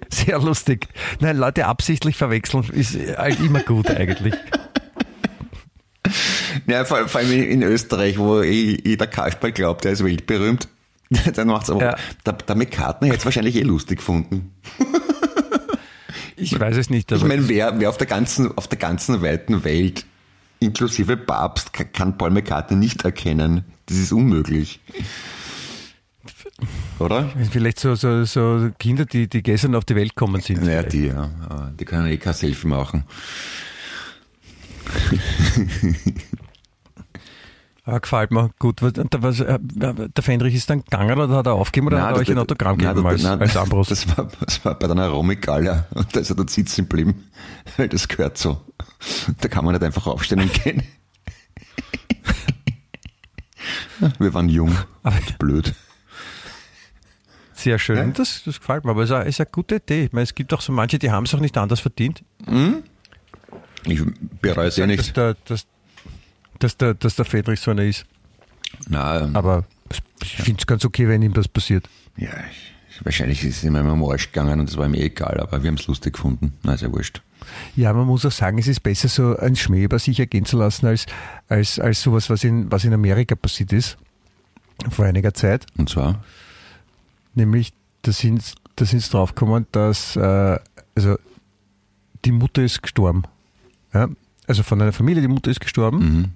Sehr, 0.10 0.38
lustig. 0.38 0.88
Nein, 1.20 1.36
Leute 1.36 1.66
absichtlich 1.66 2.16
verwechseln 2.16 2.64
ist 2.72 2.96
halt 3.16 3.40
immer 3.40 3.60
gut 3.60 3.90
eigentlich. 3.90 4.34
Ja, 6.66 6.84
vor, 6.84 7.08
vor 7.08 7.20
allem 7.20 7.32
in 7.42 7.62
Österreich, 7.62 8.18
wo 8.18 8.42
jeder 8.42 9.06
Kasperl 9.06 9.52
glaubt, 9.52 9.84
er 9.84 9.92
ist 9.92 10.04
weltberühmt. 10.04 10.68
Dann 11.34 11.48
macht's 11.48 11.70
aber, 11.70 11.82
Ja. 11.82 11.96
der, 12.24 12.32
der 12.34 12.56
McCartney 12.56 13.08
hätte 13.08 13.18
es 13.20 13.24
wahrscheinlich 13.24 13.56
eh 13.56 13.62
lustig 13.62 13.98
gefunden. 13.98 14.52
Ich 16.36 16.58
weiß 16.58 16.76
es 16.76 16.90
nicht, 16.90 17.12
Ich 17.12 17.24
meine, 17.24 17.48
wer, 17.48 17.78
wer 17.78 17.88
auf 17.88 17.98
der 17.98 18.06
ganzen, 18.06 18.56
auf 18.56 18.66
der 18.66 18.78
ganzen 18.78 19.22
weiten 19.22 19.64
Welt, 19.64 20.04
inklusive 20.60 21.16
Papst, 21.16 21.72
kann, 21.72 21.92
kann 21.92 22.18
Paul 22.18 22.30
McCartney 22.30 22.76
nicht 22.76 23.04
erkennen. 23.04 23.64
Das 23.86 23.98
ist 23.98 24.12
unmöglich. 24.12 24.80
Oder? 27.02 27.30
vielleicht 27.50 27.80
so, 27.80 27.94
so, 27.94 28.24
so 28.24 28.70
Kinder, 28.78 29.04
die, 29.04 29.28
die 29.28 29.42
gestern 29.42 29.74
auf 29.74 29.84
die 29.84 29.96
Welt 29.96 30.10
gekommen 30.14 30.40
sind. 30.40 30.62
Naja, 30.62 30.82
die, 30.82 31.06
ja. 31.06 31.30
Die 31.78 31.84
können 31.84 32.06
eh 32.06 32.16
kein 32.16 32.34
Selfie 32.34 32.68
machen. 32.68 33.04
Ah, 37.84 37.98
gefällt 37.98 38.30
mir 38.30 38.50
gut. 38.60 38.80
Was, 38.80 38.92
was, 38.96 39.40
äh, 39.40 39.58
der 39.60 40.22
Fendrich 40.22 40.54
ist 40.54 40.70
dann 40.70 40.84
gegangen 40.84 41.18
oder 41.18 41.34
hat 41.34 41.46
er 41.46 41.54
aufgegeben 41.54 41.88
oder 41.88 42.02
hat 42.02 42.14
er 42.14 42.20
euch 42.20 42.30
ein 42.30 42.38
Autogramm 42.38 42.76
nein, 42.76 42.90
gegeben 42.94 43.08
als, 43.08 43.22
nein, 43.24 43.40
als 43.40 43.56
Ambros? 43.56 43.88
Das 43.92 44.16
war, 44.16 44.28
das 44.38 44.64
war 44.64 44.78
bei 44.78 44.86
der 44.86 44.96
Aromi-Gala 44.98 45.86
und 45.90 46.14
da 46.14 46.20
ist 46.20 46.30
er 46.30 46.36
dort 46.36 46.50
sitzen 46.50 46.82
geblieben, 46.88 47.24
weil 47.76 47.88
das 47.88 48.06
gehört 48.06 48.38
so. 48.38 48.60
Da 49.40 49.48
kann 49.48 49.64
man 49.64 49.74
nicht 49.74 49.82
einfach 49.82 50.06
aufstehen 50.06 50.40
und 50.40 50.52
gehen. 50.62 50.84
Wir 54.20 54.32
waren 54.32 54.48
jung, 54.48 54.76
Aber- 55.02 55.16
blöd. 55.40 55.74
Sehr 57.62 57.78
schön. 57.78 57.96
Ja. 57.96 58.06
Das, 58.08 58.42
das 58.44 58.60
gefällt 58.60 58.84
mir, 58.84 58.90
aber 58.90 59.02
es 59.02 59.10
ist 59.10 59.16
eine, 59.16 59.28
ist 59.28 59.40
eine 59.40 59.48
gute 59.50 59.76
Idee. 59.76 60.04
Ich 60.06 60.12
meine, 60.12 60.24
es 60.24 60.34
gibt 60.34 60.52
auch 60.52 60.60
so 60.60 60.72
manche, 60.72 60.98
die 60.98 61.10
haben 61.10 61.24
es 61.24 61.34
auch 61.34 61.40
nicht 61.40 61.56
anders 61.56 61.80
verdient. 61.80 62.22
Ich 63.84 64.00
bereue 64.40 64.68
es 64.68 64.78
eh 64.78 64.82
Dass 64.82 64.88
nicht. 64.88 65.16
der, 65.16 65.36
dass, 65.46 65.66
dass, 66.58 66.76
der, 66.76 66.94
dass 66.94 67.16
der 67.16 67.24
Fendrich 67.24 67.60
so 67.60 67.70
einer 67.70 67.84
ist. 67.84 68.04
Nein, 68.88 69.34
Aber 69.36 69.64
ich 70.22 70.36
finde 70.36 70.60
es 70.60 70.66
ganz 70.66 70.84
okay, 70.84 71.08
wenn 71.08 71.22
ihm 71.22 71.32
das 71.34 71.48
passiert. 71.48 71.88
ja, 72.16 72.30
ich, 72.50 73.04
wahrscheinlich 73.04 73.44
ist 73.44 73.58
es 73.58 73.64
ihm 73.64 73.76
immer 73.76 73.90
am 73.92 74.04
Arsch 74.04 74.32
gegangen 74.32 74.60
und 74.60 74.68
das 74.68 74.76
war 74.76 74.86
ihm 74.86 74.94
eh 74.94 75.04
egal, 75.06 75.38
aber 75.40 75.62
wir 75.62 75.68
haben 75.68 75.76
es 75.78 75.86
lustig 75.86 76.14
gefunden. 76.14 76.52
Na, 76.62 76.74
ist 76.74 76.82
ja 76.82 76.92
wurscht. 76.92 77.22
Ja, 77.74 77.92
man 77.92 78.06
muss 78.06 78.24
auch 78.24 78.30
sagen, 78.32 78.58
es 78.58 78.68
ist 78.68 78.82
besser, 78.82 79.08
so 79.08 79.36
ein 79.36 79.56
Schmäh 79.56 79.84
über 79.84 79.98
sich 79.98 80.18
ergehen 80.20 80.44
zu 80.44 80.56
lassen, 80.58 80.86
als, 80.86 81.06
als, 81.48 81.78
als 81.80 82.00
sowas, 82.02 82.30
was 82.30 82.44
in, 82.44 82.70
was 82.70 82.84
in 82.84 82.92
Amerika 82.94 83.34
passiert 83.34 83.72
ist. 83.72 83.96
Vor 84.90 85.04
einiger 85.06 85.34
Zeit. 85.34 85.66
Und 85.76 85.88
zwar, 85.90 86.24
Nämlich, 87.34 87.72
da 88.02 88.12
sind 88.12 88.54
da 88.76 88.84
sind's 88.84 89.10
draufgekommen, 89.10 89.66
dass 89.72 90.16
äh, 90.16 90.58
also 90.94 91.16
die 92.24 92.32
Mutter 92.32 92.62
ist 92.62 92.82
gestorben. 92.82 93.22
Ja? 93.92 94.08
Also 94.46 94.62
von 94.62 94.80
einer 94.80 94.92
Familie, 94.92 95.22
die 95.22 95.28
Mutter 95.28 95.50
ist 95.50 95.60
gestorben. 95.60 95.98
mhm. 95.98 96.30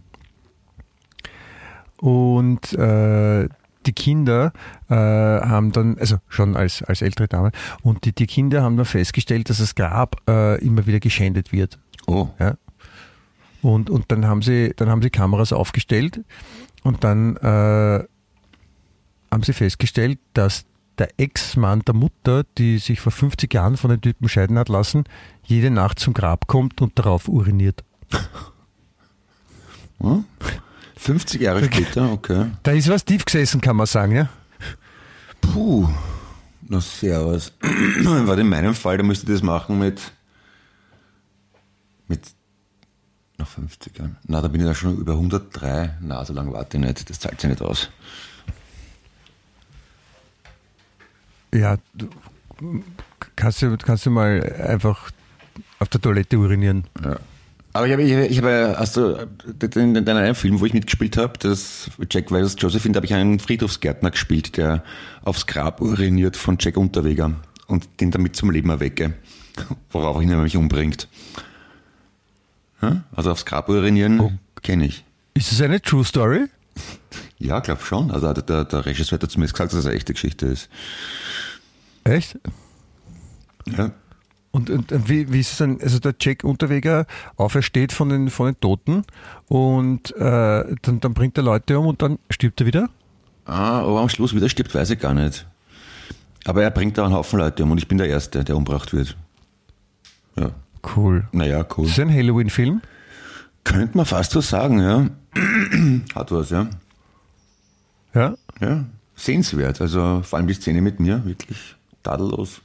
Und 1.99 2.75
äh, 2.75 3.49
die 3.87 3.93
Kinder 3.93 4.53
äh, 4.91 4.95
haben 4.95 5.73
dann, 5.73 5.97
also 5.99 6.19
schon 6.29 6.55
als, 6.55 6.83
als 6.83 7.01
ältere 7.01 7.27
Dame, 7.27 7.53
und 7.83 8.05
die, 8.05 8.13
die 8.13 8.27
Kinder 8.27 8.63
haben 8.63 8.77
dann 8.77 8.85
festgestellt, 8.85 9.49
dass 9.49 9.59
das 9.59 9.75
Grab 9.75 10.21
äh, 10.29 10.63
immer 10.63 10.87
wieder 10.87 11.01
geschändet 11.01 11.53
wird. 11.53 11.79
oh, 12.07 12.29
Ja. 12.39 12.57
Und, 13.63 13.89
und 13.89 14.13
dann 14.13 14.27
haben 14.27 14.43
sie, 14.43 14.75
dann 14.77 14.91
haben 14.91 15.01
sie 15.01 15.09
Kameras 15.11 15.53
aufgestellt 15.53 16.21
und 16.83 17.03
dann 17.03 17.37
äh, 17.37 18.05
haben 19.31 19.43
sie 19.43 19.55
festgestellt, 19.55 20.19
dass 20.35 20.67
der 20.99 21.09
Ex-Mann 21.19 21.83
der 21.83 21.95
Mutter, 21.95 22.45
die 22.59 22.79
sich 22.79 23.01
vor 23.01 23.13
50 23.13 23.53
Jahren 23.53 23.77
von 23.77 23.91
den 23.91 24.01
Typen 24.01 24.29
scheiden 24.29 24.59
hat 24.59 24.69
lassen, 24.69 25.05
jede 25.45 25.71
Nacht 25.71 25.99
zum 25.99 26.15
Grab 26.15 26.47
kommt 26.47 26.81
und 26.81 26.99
darauf 26.99 27.29
uriniert. 27.29 27.85
hm? 30.01 30.25
50 30.97 31.41
Jahre 31.41 31.65
später, 31.65 32.11
okay. 32.11 32.51
Da 32.63 32.73
ist 32.73 32.89
was 32.89 33.05
tief 33.05 33.25
gesessen, 33.25 33.61
kann 33.61 33.77
man 33.77 33.87
sagen, 33.87 34.17
ja? 34.17 34.29
Puh, 35.41 35.89
na 36.69 36.81
servus. 36.81 37.53
War 37.61 38.39
in 38.39 38.49
meinem 38.49 38.75
Fall, 38.75 38.97
da 38.97 39.03
müsste 39.05 39.27
ich 39.27 39.33
das 39.33 39.43
machen 39.43 39.79
mit, 39.79 40.01
mit 42.09 42.23
nach 43.39 43.47
50 43.47 43.99
Jahren. 43.99 44.17
Na, 44.27 44.41
da 44.41 44.49
bin 44.49 44.61
ich 44.61 44.67
da 44.67 44.75
schon 44.75 44.97
über 44.97 45.13
103. 45.13 45.99
Na, 46.01 46.25
so 46.25 46.33
lange 46.33 46.53
warte 46.53 46.77
ich 46.79 46.83
nicht. 46.83 47.09
Das 47.09 47.21
zahlt 47.21 47.41
sich 47.41 47.51
nicht 47.51 47.63
aus. 47.63 47.91
Ja, 51.59 51.77
du, 51.95 52.09
kannst, 53.35 53.63
du, 53.63 53.77
kannst 53.79 54.07
du 54.07 54.11
mal 54.11 54.43
einfach 54.67 55.11
auf 55.79 55.89
der 55.89 56.01
Toilette 56.01 56.39
urinieren. 56.39 56.85
Ja. 57.05 57.17
Aber 57.73 57.87
ich 57.87 57.93
habe, 57.93 58.03
ich 58.03 58.39
habe, 58.39 58.69
habe 58.69 58.79
hast 58.79 58.97
du, 58.97 59.29
in, 59.75 59.95
in 59.97 60.05
deinem 60.05 60.35
Film, 60.35 60.61
wo 60.61 60.65
ich 60.67 60.73
mitgespielt 60.73 61.19
habe, 61.19 61.35
das 61.39 61.91
Jack 62.11 62.31
vs. 62.31 62.57
Josephine, 62.59 62.93
da 62.95 62.99
habe 62.99 63.07
ich 63.07 63.13
einen 63.13 63.39
Friedhofsgärtner 63.39 64.11
gespielt, 64.11 64.57
der 64.57 64.83
aufs 65.23 65.47
Grab 65.47 65.83
uriniert 65.83 66.37
von 66.37 66.57
Jack 66.59 66.79
Unterweger 66.79 67.33
und 67.67 67.87
den 68.01 68.11
damit 68.11 68.35
zum 68.35 68.51
Leben 68.51 68.71
erwecke, 68.71 69.13
worauf 69.91 70.23
ihn 70.23 70.31
nämlich 70.31 70.57
umbringt. 70.57 71.09
Also 73.15 73.31
aufs 73.31 73.45
Grab 73.45 73.69
urinieren 73.69 74.21
Oh. 74.21 74.33
kenne 74.63 74.87
ich. 74.87 75.05
Ist 75.35 75.53
es 75.53 75.61
eine 75.61 75.83
True 75.83 76.05
Story? 76.05 76.47
Ja, 77.39 77.61
glaube 77.61 77.83
schon. 77.83 78.11
Also 78.11 78.33
der, 78.33 78.65
der 78.65 78.87
Regisseur 78.87 79.19
hat 79.21 79.31
zumindest 79.31 79.55
gesagt, 79.55 79.73
dass 79.73 79.81
es 79.81 79.87
eine 79.87 79.95
echte 79.95 80.15
Geschichte 80.15 80.47
ist. 80.47 80.69
Echt? 82.05 82.39
Ja. 83.67 83.93
Und, 84.53 84.71
und, 84.71 84.91
und 84.91 85.09
wie, 85.09 85.31
wie 85.33 85.41
ist 85.41 85.53
es 85.53 85.59
dann, 85.59 85.79
also 85.83 85.99
der 85.99 86.15
Jack 86.19 86.43
Unterweger 86.43 87.07
aufersteht 87.37 87.93
von 87.93 88.09
den, 88.09 88.31
von 88.31 88.47
den 88.47 88.61
Toten 88.61 89.05
und 89.49 90.17
äh, 90.17 90.65
dann, 90.81 91.01
dann 91.01 91.13
bringt 91.13 91.37
er 91.37 91.45
Leute 91.45 91.79
um 91.79 91.87
und 91.87 92.01
dann 92.01 92.19
stirbt 92.31 92.61
er 92.61 92.67
wieder? 92.67 92.89
Ah, 93.45 93.81
aber 93.81 94.01
am 94.01 94.09
Schluss 94.09 94.35
wieder 94.35 94.49
stirbt, 94.49 94.75
weiß 94.75 94.91
ich 94.91 94.99
gar 94.99 95.13
nicht. 95.13 95.47
Aber 96.47 96.63
er 96.63 96.71
bringt 96.71 96.97
da 96.97 97.05
einen 97.05 97.15
Haufen 97.15 97.39
Leute 97.39 97.65
um 97.65 97.73
und 97.73 97.79
ich 97.79 97.89
bin 97.89 97.99
der 97.99 98.09
Erste, 98.09 98.45
der 98.45 98.57
umgebracht 98.57 98.95
wird. 98.95 99.17
Ja. 100.39 100.53
Cool. 100.97 101.29
Naja, 101.33 101.67
cool. 101.77 101.87
Ist 101.87 101.99
das 101.99 102.07
ein 102.07 102.15
Halloween-Film? 102.15 102.81
Könnte 103.65 103.97
man 103.97 104.07
fast 104.07 104.33
so 104.33 104.41
sagen, 104.41 104.79
ja. 104.79 105.07
Hat 106.15 106.31
was, 106.31 106.51
ja. 106.51 106.69
Ja? 108.17 108.35
Ja, 108.61 108.85
sehenswert. 109.15 109.81
Also 109.81 110.23
vor 110.25 110.39
allem 110.39 110.49
die 110.49 110.55
Szene 110.55 110.81
mit 110.81 110.99
mir, 110.99 111.25
wirklich 111.25 111.77
tadellos. 112.03 112.63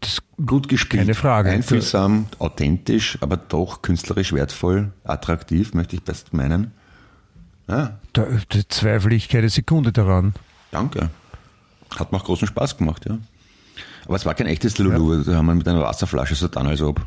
Das, 0.00 0.22
Gut 0.44 0.68
gespielt. 0.68 1.02
Keine 1.02 1.14
Frage. 1.14 1.50
Einfühlsam, 1.50 2.26
authentisch, 2.38 3.18
aber 3.20 3.36
doch 3.36 3.82
künstlerisch 3.82 4.32
wertvoll, 4.32 4.92
attraktiv, 5.02 5.74
möchte 5.74 5.96
ich 5.96 6.02
best 6.02 6.32
meinen. 6.32 6.70
Ja, 7.68 7.98
da, 8.12 8.26
da 8.48 8.58
zweifle 8.68 9.14
ich 9.14 9.28
keine 9.28 9.48
Sekunde 9.48 9.92
daran. 9.92 10.34
danke. 10.70 11.10
Hat 11.98 12.12
mir 12.12 12.18
auch 12.18 12.24
großen 12.24 12.46
Spaß 12.46 12.76
gemacht, 12.76 13.06
ja. 13.08 13.18
Aber 14.04 14.16
es 14.16 14.24
war 14.24 14.34
kein 14.34 14.46
echtes 14.46 14.78
Lulu, 14.78 15.22
da 15.24 15.34
haben 15.36 15.46
wir 15.46 15.54
mit 15.54 15.66
einer 15.66 15.80
Wasserflasche 15.80 16.34
so 16.34 16.48
dann, 16.48 16.66
als 16.66 16.80
ob. 16.80 17.00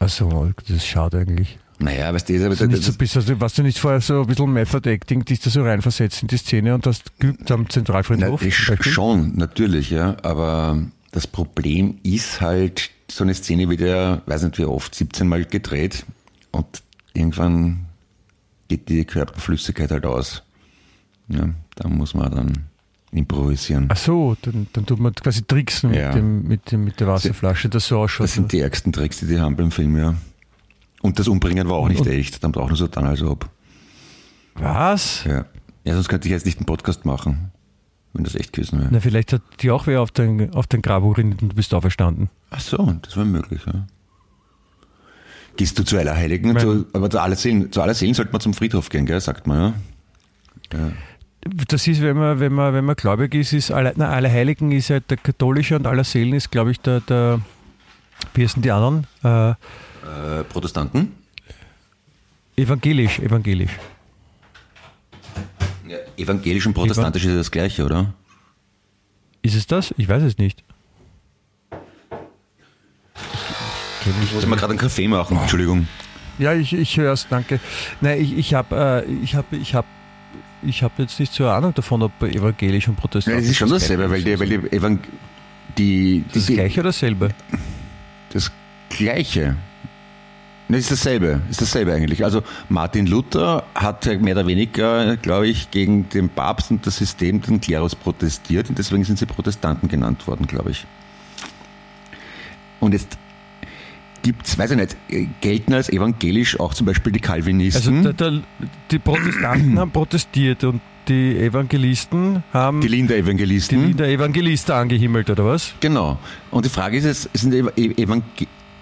Ach 0.00 0.04
Also, 0.04 0.52
das 0.56 0.70
ist 0.70 0.86
schade 0.86 1.18
eigentlich. 1.18 1.58
Naja, 1.80 2.12
weißt 2.12 2.28
du, 2.28 2.38
das, 2.38 2.48
nicht 2.60 2.82
so, 2.82 2.88
das, 2.88 2.96
bist, 2.96 3.16
also, 3.16 3.40
warst 3.40 3.56
du 3.58 3.62
nicht 3.62 3.78
vorher 3.78 4.00
so 4.00 4.22
ein 4.22 4.26
bisschen 4.26 4.52
Method 4.52 4.90
Acting, 4.90 5.24
dich 5.24 5.40
da 5.40 5.48
so 5.48 5.62
reinversetzt 5.62 6.22
in 6.22 6.28
die 6.28 6.36
Szene 6.36 6.74
und 6.74 6.86
hast 6.86 7.18
geübt 7.20 7.50
am 7.52 7.62
na, 7.62 7.68
Zentralfriedhof? 7.68 8.40
Beispiel? 8.40 8.82
schon, 8.82 9.36
natürlich, 9.36 9.90
ja. 9.90 10.16
Aber 10.22 10.82
das 11.12 11.28
Problem 11.28 11.98
ist 12.02 12.40
halt, 12.40 12.90
so 13.08 13.22
eine 13.22 13.34
Szene 13.34 13.68
wird 13.70 13.80
ja, 13.80 14.22
weiß 14.26 14.42
nicht 14.42 14.58
wie 14.58 14.64
oft, 14.64 14.94
17 14.94 15.28
Mal 15.28 15.44
gedreht 15.44 16.04
und 16.50 16.66
irgendwann 17.14 17.86
geht 18.66 18.88
die 18.88 19.04
Körperflüssigkeit 19.04 19.90
halt 19.90 20.04
aus. 20.04 20.42
Ja, 21.28 21.48
da 21.76 21.88
muss 21.88 22.14
man 22.14 22.34
dann 22.34 22.52
improvisieren. 23.12 23.86
Ach 23.90 23.96
so, 23.96 24.36
dann, 24.42 24.66
dann 24.72 24.84
tut 24.84 24.98
man 24.98 25.14
quasi 25.14 25.42
tricksen 25.42 25.94
Ja. 25.94 26.08
mit, 26.08 26.16
dem, 26.16 26.42
mit, 26.42 26.72
dem, 26.72 26.84
mit 26.84 27.00
der 27.00 27.06
Wasserflasche, 27.06 27.68
das 27.68 27.86
so 27.86 28.00
ausschaut. 28.00 28.24
Das 28.24 28.34
sind 28.34 28.52
die 28.52 28.60
ärgsten 28.60 28.92
Tricks, 28.92 29.20
die 29.20 29.26
die 29.26 29.38
haben 29.38 29.56
beim 29.56 29.70
Film, 29.70 29.96
ja. 29.96 30.14
Und 31.00 31.18
das 31.18 31.28
Umbringen 31.28 31.68
war 31.68 31.76
auch 31.76 31.88
nicht 31.88 32.00
Und- 32.00 32.08
echt. 32.08 32.42
Dann 32.42 32.52
brauchen 32.52 32.74
sie 32.74 32.80
so 32.80 32.86
dann 32.88 33.06
also 33.06 33.30
ob. 33.30 33.48
Was? 34.54 35.24
Ja. 35.24 35.44
ja, 35.84 35.94
sonst 35.94 36.08
könnte 36.08 36.26
ich 36.26 36.32
jetzt 36.32 36.44
nicht 36.46 36.58
einen 36.58 36.66
Podcast 36.66 37.04
machen, 37.04 37.52
wenn 38.12 38.24
das 38.24 38.34
echt 38.34 38.52
gewesen 38.52 38.80
wäre. 38.80 38.88
Na, 38.90 38.98
vielleicht 39.00 39.32
hat 39.32 39.42
die 39.60 39.70
auch 39.70 39.86
wer 39.86 40.02
auf 40.02 40.10
den, 40.10 40.52
auf 40.52 40.66
den 40.66 40.82
Grab 40.82 41.04
urinet 41.04 41.42
und 41.42 41.50
du 41.52 41.54
bist 41.56 41.72
auferstanden. 41.74 42.28
Ach 42.50 42.60
so, 42.60 42.92
das 43.02 43.16
wäre 43.16 43.26
möglich, 43.26 43.60
ja. 43.66 43.86
Gehst 45.56 45.78
du 45.78 45.84
zu 45.84 45.96
Allerheiligen? 45.98 46.58
Zu, 46.58 46.86
aber 46.92 47.10
zu 47.10 47.20
Allerseelen, 47.20 47.70
zu 47.72 47.82
Allerseelen 47.82 48.14
sollte 48.14 48.32
man 48.32 48.40
zum 48.40 48.54
Friedhof 48.54 48.88
gehen, 48.90 49.06
gell, 49.06 49.20
sagt 49.20 49.46
man, 49.46 49.74
ja. 50.72 50.90
Das 51.68 51.86
ist, 51.86 52.00
wenn 52.02 52.16
man, 52.16 52.40
wenn 52.40 52.52
man, 52.52 52.74
wenn 52.74 52.84
man 52.84 52.96
gläubig 52.96 53.34
ist, 53.34 53.52
ist 53.52 53.70
alle, 53.70 53.92
na, 53.96 54.10
Allerheiligen 54.10 54.72
ist 54.72 54.90
halt 54.90 55.10
der 55.10 55.16
katholische 55.16 55.76
und 55.76 55.86
Allerseelen 55.86 56.34
ist, 56.34 56.50
glaube 56.50 56.72
ich, 56.72 56.80
der, 56.80 57.00
der, 57.00 57.40
wie 58.34 58.42
heißen 58.42 58.60
die 58.62 58.70
anderen? 58.72 59.06
Äh, 59.22 59.54
Äh, 60.08 60.44
Protestanten? 60.44 61.12
evangelisch, 62.58 63.18
evangelisch. 63.20 63.70
Ja. 65.86 65.96
Evangelisch 66.16 66.66
und 66.66 66.74
protestantisch 66.74 67.24
ist 67.24 67.30
ja 67.30 67.36
das 67.36 67.50
gleiche, 67.50 67.84
oder? 67.84 68.14
Ist 69.42 69.54
es 69.54 69.66
das? 69.66 69.94
Ich 69.96 70.08
weiß 70.08 70.22
es 70.22 70.38
nicht. 70.38 70.64
Ich 74.00 74.24
Ich 74.24 74.34
muss 74.34 74.46
mal 74.46 74.56
gerade 74.56 74.70
einen 74.70 74.78
Kaffee 74.78 75.08
machen, 75.08 75.38
Entschuldigung. 75.38 75.86
Ja, 76.38 76.52
ich, 76.54 76.72
ich 76.72 76.96
höre 76.96 77.12
es, 77.12 77.26
danke. 77.28 77.60
Nein, 78.00 78.20
ich, 78.20 78.36
ich 78.36 78.54
habe 78.54 79.04
äh, 79.06 79.10
ich 79.22 79.34
hab, 79.34 79.52
ich 79.52 79.74
hab, 79.74 79.86
ich 80.62 80.82
hab 80.82 80.98
jetzt 80.98 81.18
nicht 81.18 81.32
so 81.32 81.44
eine 81.44 81.54
Ahnung 81.54 81.74
davon, 81.74 82.02
ob 82.02 82.22
evangelisch 82.22 82.88
und 82.88 82.96
protestantisch. 82.96 83.42
das 83.42 83.50
ist 83.50 83.56
schon 83.56 83.70
dasselbe, 83.70 84.10
weil 84.10 84.22
die, 84.22 84.38
weil 84.38 84.48
die, 84.48 84.76
Evang 84.76 85.00
die, 85.76 86.18
ist 86.18 86.34
die, 86.34 86.38
das 86.38 86.46
gleiche 86.46 86.80
oder 86.80 86.88
dasselbe? 86.90 87.28
Das 88.32 88.52
Gleiche. 88.90 89.56
Ne, 90.70 90.76
ist 90.76 90.90
dasselbe, 90.90 91.40
ist 91.50 91.62
dasselbe 91.62 91.94
eigentlich. 91.94 92.24
Also 92.24 92.42
Martin 92.68 93.06
Luther 93.06 93.64
hat 93.74 94.04
mehr 94.20 94.34
oder 94.34 94.46
weniger, 94.46 95.16
glaube 95.16 95.48
ich, 95.48 95.70
gegen 95.70 96.08
den 96.10 96.28
Papst 96.28 96.70
und 96.70 96.86
das 96.86 96.98
System, 96.98 97.40
den 97.40 97.60
Klerus 97.60 97.94
protestiert 97.94 98.68
und 98.68 98.78
deswegen 98.78 99.02
sind 99.04 99.18
sie 99.18 99.24
Protestanten 99.24 99.88
genannt 99.88 100.26
worden, 100.26 100.46
glaube 100.46 100.70
ich. 100.72 100.84
Und 102.80 102.92
jetzt 102.92 103.16
gibt's, 104.22 104.58
weiß 104.58 104.72
ich 104.72 104.76
nicht, 104.76 104.96
gelten 105.40 105.72
als 105.72 105.88
evangelisch 105.88 106.60
auch 106.60 106.74
zum 106.74 106.86
Beispiel 106.86 107.12
die 107.12 107.20
Also 107.22 107.32
Calvinisten, 107.32 108.02
der, 108.02 108.12
der, 108.12 108.40
die 108.90 108.98
Protestanten 108.98 109.78
haben 109.78 109.90
protestiert 109.90 110.64
und 110.64 110.80
die 111.08 111.38
Evangelisten 111.38 112.42
haben 112.52 112.82
die 112.82 112.88
die, 112.88 112.94
Linder 112.96 113.16
Evangelisten. 113.16 113.86
Lieder 113.86 114.08
Evangelisten 114.08 114.74
angehimmelt, 114.74 115.30
oder 115.30 115.46
was? 115.46 115.72
Genau. 115.80 116.18
Und 116.50 116.66
die 116.66 116.68
Frage 116.68 116.98
ist 116.98 117.04
jetzt, 117.06 117.30
sind 117.32 117.54
Eva- 117.54 117.72
Evang 117.74 118.22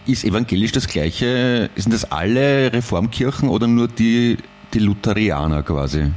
ist 0.06 0.24
evangelisch 0.24 0.72
das 0.72 0.86
gleiche, 0.86 1.70
sind 1.76 1.92
das 1.92 2.10
alle 2.10 2.72
Reformkirchen 2.72 3.48
oder 3.48 3.66
nur 3.66 3.88
die, 3.88 4.36
die 4.74 4.78
Lutherianer 4.78 5.62
quasi? 5.62 6.10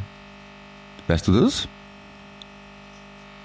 Weißt 1.07 1.27
du 1.27 1.39
das? 1.39 1.67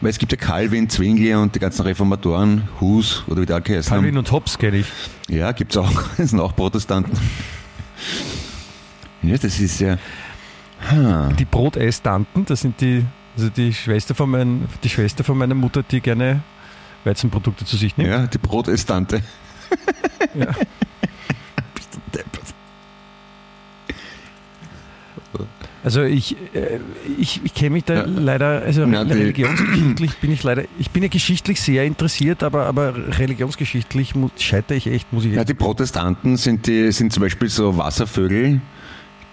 Weil 0.00 0.10
es 0.10 0.18
gibt 0.18 0.32
ja 0.32 0.38
Calvin, 0.38 0.90
Zwingli 0.90 1.34
und 1.34 1.54
die 1.54 1.58
ganzen 1.58 1.82
Reformatoren, 1.82 2.68
Hus 2.80 3.24
oder 3.26 3.42
wie 3.42 3.46
der 3.46 3.60
geheißen 3.60 3.90
Calvin 3.90 4.10
haben. 4.10 4.18
und 4.18 4.32
Hobbes 4.32 4.58
kenne 4.58 4.78
ich. 4.78 4.86
Ja, 5.28 5.52
gibt's 5.52 5.76
auch. 5.76 5.90
Das 6.16 6.30
sind 6.30 6.40
auch 6.40 6.54
Protestanten. 6.54 7.16
Ja, 9.22 9.36
das 9.38 9.58
ist 9.58 9.80
ja. 9.80 9.96
Ha. 10.90 11.30
Die 11.38 11.46
Brotestanten, 11.46 12.44
das 12.44 12.60
sind 12.60 12.80
die, 12.80 13.04
also 13.36 13.48
die 13.48 13.72
Schwester 13.72 14.14
von 14.14 14.30
mein, 14.30 14.66
die 14.82 14.90
Schwester 14.90 15.24
von 15.24 15.38
meiner 15.38 15.54
Mutter, 15.54 15.82
die 15.82 16.00
gerne 16.00 16.40
Weizenprodukte 17.04 17.64
zu 17.64 17.76
sich 17.78 17.96
nimmt. 17.96 18.10
Ja, 18.10 18.26
die 18.26 18.38
Protestante. 18.38 19.22
Ja. 20.34 20.46
Bist 21.74 21.94
du 21.94 21.98
deppert. 22.12 22.54
Also 25.82 26.02
ich, 26.02 26.34
äh, 26.54 26.78
ich, 27.18 27.42
ich 27.44 27.52
kenne 27.52 27.70
mich 27.70 27.84
da 27.84 27.94
Ja. 27.94 28.04
leider, 28.06 28.62
also 28.62 28.86
die- 28.86 28.94
religionsgeschichtlich 28.94 30.16
bin 30.16 30.32
ich 30.32 30.42
leider, 30.42 30.64
ich 30.78 30.90
bin 30.90 31.02
ja 31.02 31.10
geschichtlich 31.10 31.60
sehr 31.60 31.84
interessiert, 31.84 32.42
aber, 32.42 32.64
aber 32.66 33.18
religionsgeschichtlich 33.18 34.14
scheitere 34.38 34.78
ich 34.78 34.86
echt, 34.86 35.12
muss 35.12 35.26
ich 35.26 35.34
Ja, 35.34 35.44
die 35.44 35.52
Protestanten 35.52 36.38
sind, 36.38 36.66
die, 36.66 36.90
sind 36.90 37.12
zum 37.12 37.20
Beispiel 37.22 37.50
so 37.50 37.76
Wasservögel, 37.76 38.62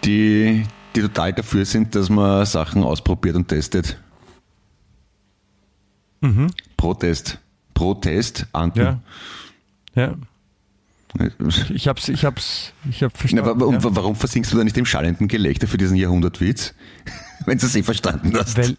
die, 0.03 0.65
die 0.93 1.01
total 1.01 1.31
dafür 1.31 1.63
sind, 1.63 1.95
dass 1.95 2.09
man 2.09 2.45
Sachen 2.45 2.83
ausprobiert 2.83 3.37
und 3.37 3.47
testet. 3.47 3.97
Mhm. 6.19 6.47
Protest. 6.75 7.39
Protest, 7.73 8.45
Anten. 8.51 8.79
Ja. 8.81 8.99
Ja, 9.95 10.15
ich 11.73 11.87
hab's, 11.87 12.07
ich 12.09 12.23
hab's, 12.25 12.73
ich 12.89 13.03
hab 13.03 13.11
Na, 13.13 13.19
verstanden. 13.19 13.59
wa- 13.61 13.71
ja. 13.73 13.79
Warum 13.83 14.15
versinkst 14.15 14.51
du 14.53 14.57
da 14.57 14.63
nicht 14.63 14.77
im 14.77 14.85
schallenden 14.85 15.27
Gelächter 15.27 15.67
für 15.67 15.77
diesen 15.77 15.97
Jahrhundertwitz? 15.97 16.73
Wenn 17.45 17.57
du 17.57 17.65
es 17.65 17.75
eh 17.75 17.83
verstanden 17.83 18.33
hast. 18.37 18.57
Weil, 18.57 18.77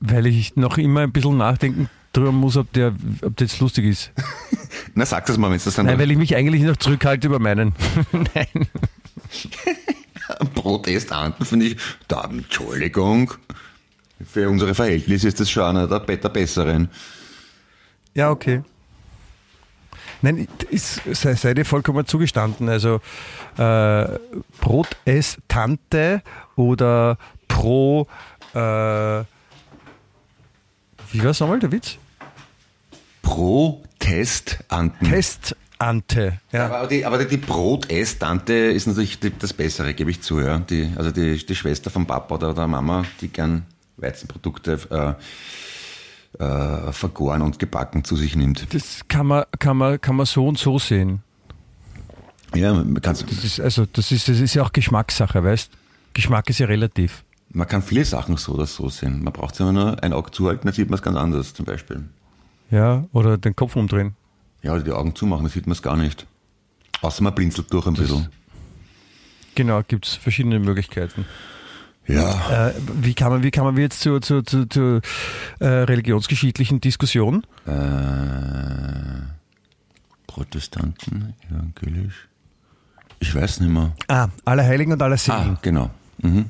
weil 0.00 0.26
ich 0.26 0.56
noch 0.56 0.78
immer 0.78 1.00
ein 1.00 1.12
bisschen 1.12 1.36
nachdenken 1.36 1.88
drüber 2.12 2.32
muss, 2.32 2.56
ob 2.56 2.72
der, 2.72 2.94
ob 3.22 3.40
jetzt 3.40 3.58
lustig 3.60 3.86
ist. 3.86 4.12
Na, 4.94 5.04
sag 5.04 5.26
das 5.26 5.36
mal, 5.36 5.48
wenn 5.50 5.56
es 5.56 5.64
das 5.64 5.74
dann 5.74 5.86
Nein, 5.86 5.98
weil 5.98 6.10
ich 6.12 6.16
mich 6.18 6.36
eigentlich 6.36 6.62
noch 6.62 6.76
zurückhalte 6.76 7.26
über 7.26 7.38
meinen. 7.40 7.72
Nein. 8.12 8.68
Protest, 10.54 11.10
finde 11.42 11.66
ich, 11.66 11.76
da, 12.08 12.24
Entschuldigung. 12.24 13.32
Für 14.24 14.48
unsere 14.48 14.74
Verhältnisse 14.74 15.28
ist 15.28 15.40
das 15.40 15.50
schon 15.50 15.64
einer 15.76 15.86
der 15.88 15.98
besseren. 16.28 16.88
Ja, 18.14 18.30
okay. 18.30 18.62
Nein, 20.24 20.48
ist, 20.70 21.02
sei, 21.12 21.34
sei 21.34 21.52
dir 21.52 21.66
vollkommen 21.66 22.06
zugestanden. 22.06 22.68
Also 22.70 23.00
äh, 23.58 24.06
Protestante 24.58 26.22
oder 26.56 27.18
pro 27.46 28.08
äh, 28.54 29.24
wie 31.14 31.22
war 31.22 31.30
es 31.30 31.38
nochmal, 31.38 31.60
der 31.60 31.70
Witz? 31.70 31.96
Protestanten. 33.22 35.08
Testante. 35.08 36.40
Ja. 36.50 36.66
Aber 36.66 36.88
die, 36.88 37.04
aber 37.04 37.24
die 37.24 37.36
Brotesstante 37.36 38.52
ist 38.52 38.86
natürlich 38.86 39.20
die, 39.20 39.30
das 39.38 39.52
Bessere, 39.52 39.94
gebe 39.94 40.10
ich 40.10 40.22
zu. 40.22 40.40
Ja. 40.40 40.58
Die, 40.58 40.90
also 40.96 41.12
die, 41.12 41.36
die 41.44 41.54
Schwester 41.54 41.90
vom 41.90 42.06
Papa 42.06 42.34
oder 42.34 42.52
der 42.52 42.66
Mama, 42.66 43.04
die 43.20 43.28
gern 43.28 43.66
Weizenprodukte 43.96 44.72
äh, 44.90 45.22
äh, 46.38 46.92
vergoren 46.92 47.42
und 47.42 47.58
gebacken 47.58 48.04
zu 48.04 48.16
sich 48.16 48.36
nimmt. 48.36 48.72
Das 48.74 49.02
kann 49.08 49.26
man, 49.26 49.44
kann, 49.58 49.76
man, 49.76 50.00
kann 50.00 50.16
man 50.16 50.26
so 50.26 50.46
und 50.46 50.58
so 50.58 50.78
sehen. 50.78 51.22
Ja, 52.54 52.72
man 52.72 53.00
kann, 53.02 53.16
Das 53.16 53.44
ist, 53.44 53.60
also, 53.60 53.84
das 53.86 54.12
ist, 54.12 54.28
das 54.28 54.38
ist 54.40 54.54
ja 54.54 54.62
auch 54.62 54.72
Geschmackssache, 54.72 55.42
weißt 55.42 55.70
Geschmack 56.12 56.48
ist 56.50 56.60
ja 56.60 56.66
relativ. 56.66 57.24
man 57.50 57.66
kann 57.66 57.82
viele 57.82 58.04
Sachen 58.04 58.36
so 58.36 58.52
oder 58.52 58.66
so 58.66 58.88
sehen. 58.88 59.24
Man 59.24 59.32
braucht 59.32 59.58
immer 59.58 59.72
nur 59.72 60.02
ein 60.02 60.12
Auge 60.12 60.30
zuhalten, 60.30 60.66
dann 60.66 60.74
sieht 60.74 60.88
man 60.88 60.94
es 60.98 61.02
ganz 61.02 61.16
anders 61.16 61.54
zum 61.54 61.64
Beispiel. 61.66 62.04
Ja, 62.70 63.04
oder 63.12 63.38
den 63.38 63.56
Kopf 63.56 63.74
umdrehen. 63.76 64.14
Ja, 64.62 64.72
oder 64.72 64.82
die 64.82 64.92
Augen 64.92 65.14
zumachen, 65.14 65.44
dann 65.44 65.52
sieht 65.52 65.66
man 65.66 65.72
es 65.72 65.82
gar 65.82 65.96
nicht. 65.96 66.26
Außer 67.02 67.22
man 67.22 67.34
blinzelt 67.34 67.72
durch 67.72 67.86
ein 67.86 67.94
bisschen. 67.94 68.28
Genau, 69.56 69.82
gibt 69.86 70.06
es 70.06 70.14
verschiedene 70.14 70.58
Möglichkeiten. 70.58 71.26
Ja. 72.06 72.68
Äh, 72.68 72.74
wie 73.00 73.14
kann 73.14 73.30
man, 73.32 73.42
wie 73.42 73.50
kann 73.50 73.64
man 73.64 73.76
jetzt 73.78 74.00
zur, 74.00 74.20
zur, 74.20 74.44
zur, 74.44 74.68
zur 74.68 75.00
äh, 75.60 75.66
religionsgeschichtlichen 75.66 76.80
Diskussion? 76.80 77.44
Äh, 77.66 77.70
Protestanten, 80.26 81.34
evangelisch. 81.50 82.28
Ich 83.20 83.34
weiß 83.34 83.60
nicht 83.60 83.70
mehr. 83.70 83.92
Ah, 84.08 84.28
aller 84.44 84.64
Heiligen 84.64 84.92
und 84.92 85.00
aller 85.02 85.14
Ah, 85.14 85.18
Seelen. 85.18 85.58
genau. 85.62 85.90
Mhm. 86.18 86.46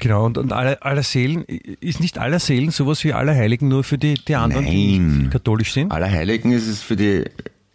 Genau, 0.00 0.24
und, 0.24 0.38
und 0.38 0.52
aller, 0.52 0.78
aller 0.84 1.02
Seelen, 1.02 1.44
ist 1.44 2.00
nicht 2.00 2.18
aller 2.18 2.40
Seelen 2.40 2.70
sowas 2.70 3.04
wie 3.04 3.12
aller 3.12 3.34
Heiligen 3.34 3.68
nur 3.68 3.84
für 3.84 3.98
die, 3.98 4.14
die 4.14 4.34
anderen, 4.34 4.64
die 4.66 4.98
Nein. 4.98 5.18
nicht 5.18 5.30
katholisch 5.30 5.72
sind? 5.74 5.92
Allerheiligen 5.92 6.50
ist 6.52 6.66
es 6.66 6.82
für 6.82 6.96
die, 6.96 7.24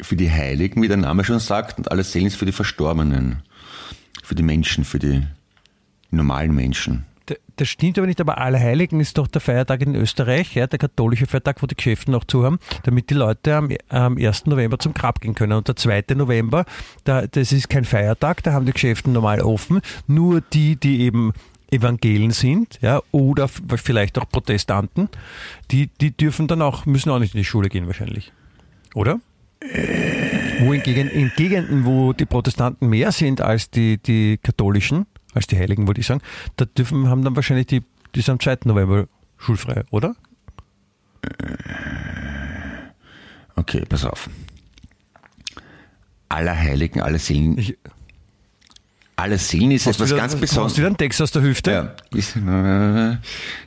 für 0.02 0.16
die 0.18 0.30
Heiligen, 0.30 0.82
wie 0.82 0.88
der 0.88 0.98
Name 0.98 1.24
schon 1.24 1.40
sagt, 1.40 1.78
und 1.78 1.90
alle 1.92 2.04
Seelen 2.04 2.26
ist 2.26 2.36
für 2.36 2.46
die 2.46 2.52
Verstorbenen. 2.52 3.44
Für 4.24 4.36
die 4.36 4.44
Menschen, 4.44 4.84
für 4.84 5.00
die 5.00 5.24
normalen 6.18 6.54
Menschen. 6.54 7.06
Das 7.58 7.68
stimmt 7.68 7.98
aber 7.98 8.08
nicht, 8.08 8.22
aber 8.22 8.38
Allerheiligen 8.38 9.02
ist 9.02 9.18
doch 9.18 9.28
der 9.28 9.42
Feiertag 9.42 9.82
in 9.82 9.96
Österreich, 9.96 10.56
ja, 10.56 10.68
der 10.68 10.80
katholische 10.80 11.26
Feiertag, 11.26 11.62
wo 11.62 11.68
die 11.68 11.76
Geschäfte 11.76 12.12
noch 12.12 12.24
zu 12.24 12.46
haben, 12.46 12.60
damit 12.84 13.10
die 13.10 13.16
Leute 13.16 13.56
am, 13.56 13.70
am 13.90 14.18
1. 14.18 14.46
November 14.46 14.80
zum 14.80 14.94
Grab 14.94 15.20
gehen 15.20 15.36
können. 15.36 15.54
Und 15.54 15.68
der 15.68 15.76
2. 15.76 16.06
November, 16.16 16.66
da, 17.04 17.28
das 17.28 17.52
ist 17.52 17.70
kein 17.70 17.84
Feiertag, 17.84 18.44
da 18.44 18.54
haben 18.54 18.66
die 18.66 18.72
Geschäfte 18.72 19.10
normal 19.10 19.42
offen. 19.42 19.82
Nur 20.08 20.42
die, 20.42 20.78
die 20.78 21.02
eben 21.02 21.34
Evangelen 21.70 22.32
sind, 22.32 22.80
ja, 22.82 23.02
oder 23.12 23.50
vielleicht 23.50 24.18
auch 24.18 24.30
Protestanten, 24.30 25.10
die, 25.72 25.88
die 26.00 26.16
dürfen 26.16 26.48
dann 26.48 26.62
auch, 26.62 26.86
müssen 26.86 27.10
auch 27.10 27.20
nicht 27.20 27.34
in 27.34 27.40
die 27.40 27.46
Schule 27.46 27.68
gehen 27.68 27.88
wahrscheinlich. 27.88 28.32
Oder? 28.96 29.20
Wohingegen 30.60 31.10
in 31.10 31.32
Gegenden, 31.36 31.86
wo 31.86 32.14
die 32.14 32.26
Protestanten 32.26 32.88
mehr 32.88 33.12
sind 33.12 33.42
als 33.42 33.70
die, 33.70 33.98
die 33.98 34.38
katholischen, 34.42 35.08
als 35.34 35.48
die 35.48 35.58
Heiligen, 35.58 35.88
wollte 35.88 36.02
ich 36.02 36.08
sagen, 36.08 36.22
da 36.56 36.66
dürfen, 36.66 37.08
haben 37.10 37.24
dann 37.24 37.36
wahrscheinlich 37.36 37.68
die, 37.68 37.84
die 38.16 38.22
sind 38.22 38.34
am 38.34 38.40
2. 38.40 38.60
November 38.66 39.08
schulfrei, 39.38 39.84
oder? 39.92 40.16
Okay, 43.56 43.84
pass 43.88 44.06
auf. 44.06 44.30
Aller 46.30 46.58
Heiligen, 46.58 47.02
alle 47.02 47.20
Seelen. 47.20 47.58
Ich- 47.58 47.78
alle 49.16 49.40
Seelen 49.40 49.72
ist 49.72 49.88
etwas 49.88 50.10
wieder, 50.10 50.18
ganz 50.18 50.34
Hast 50.34 50.38
du 50.38 50.42
Besonderes. 50.42 50.78
wieder 50.78 50.88
einen 50.88 50.98
Text 50.98 51.22
aus 51.24 51.32
der 51.32 51.42
Hüfte? 51.42 51.72
Ja, 51.72 51.96
ist, 52.16 52.36
äh, 52.36 53.14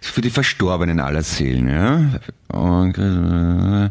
ist 0.00 0.10
für 0.10 0.20
die 0.20 0.30
Verstorbenen 0.30 1.00
aller 1.00 1.24
Seelen, 1.24 1.68
ja. 1.68 2.20
Und, 2.56 2.96
äh, 2.98 3.90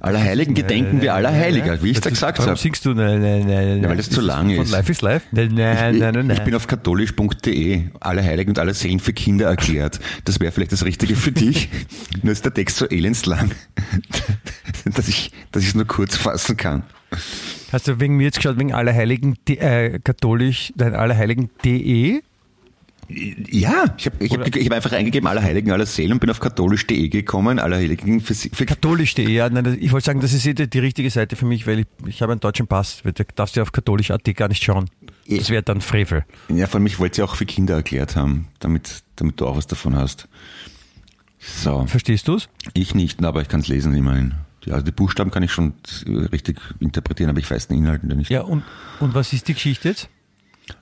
aller 0.00 0.22
Heiligen 0.22 0.54
gedenken 0.54 1.02
wir 1.02 1.14
aller 1.14 1.32
Heiliger, 1.32 1.82
wie 1.82 1.90
ich 1.90 2.00
da 2.00 2.10
gesagt 2.10 2.38
Warum 2.38 2.50
habe. 2.50 2.58
singst 2.58 2.84
du? 2.84 2.94
Nein, 2.94 3.20
nein, 3.20 3.46
nein, 3.46 3.82
Ja, 3.82 3.88
weil 3.88 3.96
das 3.96 4.08
zu 4.10 4.20
lang 4.20 4.50
ist. 4.50 4.70
Life 4.70 4.90
is 4.90 5.02
Life? 5.02 5.26
Nein, 5.32 5.50
nein, 5.54 5.98
nein, 5.98 6.14
nein. 6.14 6.30
Ich 6.30 6.42
bin 6.42 6.54
auf 6.54 6.66
katholisch.de, 6.66 7.82
alle 8.00 8.22
Heiligen 8.22 8.50
und 8.50 8.58
alle 8.58 8.74
Seelen 8.74 9.00
für 9.00 9.12
Kinder 9.12 9.46
erklärt. 9.46 10.00
Das 10.24 10.40
wäre 10.40 10.52
vielleicht 10.52 10.72
das 10.72 10.84
Richtige 10.84 11.14
für 11.14 11.32
dich. 11.32 11.68
Nur 12.22 12.32
ist 12.32 12.44
der 12.44 12.54
Text 12.54 12.76
so 12.78 12.86
elendslang, 12.88 13.50
dass 14.84 15.08
ich, 15.08 15.30
dass 15.52 15.62
ich 15.62 15.70
es 15.70 15.74
nur 15.74 15.86
kurz 15.86 16.16
fassen 16.16 16.56
kann. 16.56 16.82
Hast 17.72 17.86
du 17.88 18.00
wegen 18.00 18.16
mir 18.16 18.24
jetzt 18.24 18.36
geschaut, 18.36 18.58
wegen 18.58 18.72
Allerheiligen, 18.72 19.36
äh, 19.46 19.98
katholisch, 19.98 20.72
nein, 20.76 20.94
Allerheiligen.de? 20.94 22.22
Ja, 23.10 23.94
ich 23.96 24.06
habe 24.06 24.16
ich 24.22 24.32
hab, 24.32 24.54
ich 24.54 24.66
hab 24.66 24.72
einfach 24.72 24.92
eingegeben, 24.92 25.26
alle 25.26 25.42
Heiligen, 25.42 25.72
alle 25.72 25.86
Seelen 25.86 26.12
und 26.12 26.20
bin 26.20 26.28
auf 26.28 26.40
katholisch.de 26.40 27.08
gekommen, 27.08 27.58
alle 27.58 27.76
Heiligen 27.76 28.20
für, 28.20 28.34
für 28.34 28.66
Katholisch.de, 28.66 29.30
ja, 29.30 29.48
nein, 29.48 29.78
ich 29.80 29.92
wollte 29.92 30.06
sagen, 30.06 30.20
das 30.20 30.34
ist 30.34 30.44
die, 30.44 30.54
die 30.68 30.78
richtige 30.78 31.08
Seite 31.08 31.34
für 31.34 31.46
mich, 31.46 31.66
weil 31.66 31.80
ich, 31.80 31.86
ich 32.06 32.20
habe 32.20 32.32
einen 32.32 32.40
deutschen 32.40 32.66
Pass. 32.66 33.02
Da 33.02 33.24
darfst 33.34 33.56
du 33.56 33.62
auf 33.62 33.72
katholisch.at 33.72 34.24
gar 34.34 34.48
nicht 34.48 34.62
schauen. 34.62 34.90
Das 35.26 35.48
wäre 35.48 35.62
dann 35.62 35.80
Frevel. 35.80 36.24
Ja, 36.48 36.66
vor 36.66 36.76
allem, 36.76 36.86
ich 36.86 36.98
wollte 36.98 37.16
sie 37.16 37.22
auch 37.22 37.34
für 37.34 37.46
Kinder 37.46 37.74
erklärt 37.74 38.14
haben, 38.14 38.48
damit, 38.60 39.02
damit 39.16 39.40
du 39.40 39.46
auch 39.46 39.56
was 39.56 39.66
davon 39.66 39.96
hast. 39.96 40.28
So, 41.38 41.86
Verstehst 41.86 42.28
du's? 42.28 42.48
ich 42.74 42.94
nicht, 42.94 43.24
aber 43.24 43.40
ich 43.40 43.48
kann 43.48 43.60
es 43.60 43.68
lesen 43.68 43.94
immerhin. 43.94 44.34
Also 44.68 44.84
die 44.84 44.92
Buchstaben 44.92 45.30
kann 45.30 45.42
ich 45.42 45.52
schon 45.52 45.74
äh, 46.04 46.10
richtig 46.26 46.58
interpretieren, 46.80 47.30
aber 47.30 47.38
ich 47.38 47.50
weiß 47.50 47.68
den 47.68 47.78
Inhalt 47.78 48.04
nicht. 48.04 48.30
Ja, 48.30 48.42
und, 48.42 48.64
und 49.00 49.14
was 49.14 49.32
ist 49.32 49.48
die 49.48 49.54
Geschichte 49.54 49.88
jetzt? 49.88 50.10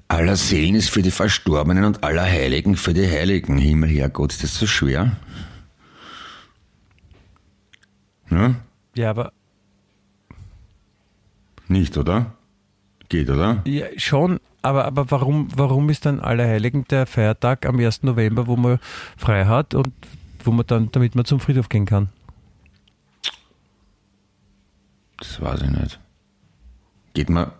Aller 0.08 0.36
Seelen 0.36 0.74
ist 0.74 0.90
für 0.90 1.02
die 1.02 1.10
Verstorbenen 1.10 1.84
und 1.84 2.04
aller 2.04 2.22
Heiligen 2.24 2.76
für 2.76 2.94
die 2.94 3.06
Heiligen. 3.06 3.58
Himmel, 3.58 3.90
Herrgott, 3.90 4.32
ist 4.32 4.42
das 4.42 4.58
so 4.58 4.66
schwer? 4.66 5.16
Ja? 8.30 8.54
Ja, 8.94 9.10
aber 9.10 9.32
Nicht, 11.68 11.96
oder? 11.96 12.32
Geht, 13.08 13.30
oder? 13.30 13.62
ja, 13.66 13.86
schon, 13.98 14.40
aber, 14.62 14.84
aber 14.84 15.10
warum, 15.12 15.48
warum 15.54 15.90
ist 15.90 16.06
dann 16.06 16.18
Allerheiligen 16.18 16.84
der 16.88 17.06
Feiertag 17.06 17.66
am 17.66 17.78
1. 17.78 18.02
November, 18.02 18.46
wo 18.48 18.56
man 18.56 18.80
frei 19.16 19.44
hat 19.44 19.74
und 19.74 19.92
wo 20.42 20.50
man 20.50 20.66
dann, 20.66 20.90
damit 20.92 21.14
man 21.14 21.24
zum 21.24 21.38
Friedhof 21.38 21.68
gehen 21.68 21.86
kann? 21.86 22.08
Das 25.18 25.40
weiß 25.40 25.62
ich 25.62 25.70
nicht. 25.70 26.00
Geht 27.14 27.30
man, 27.30 27.52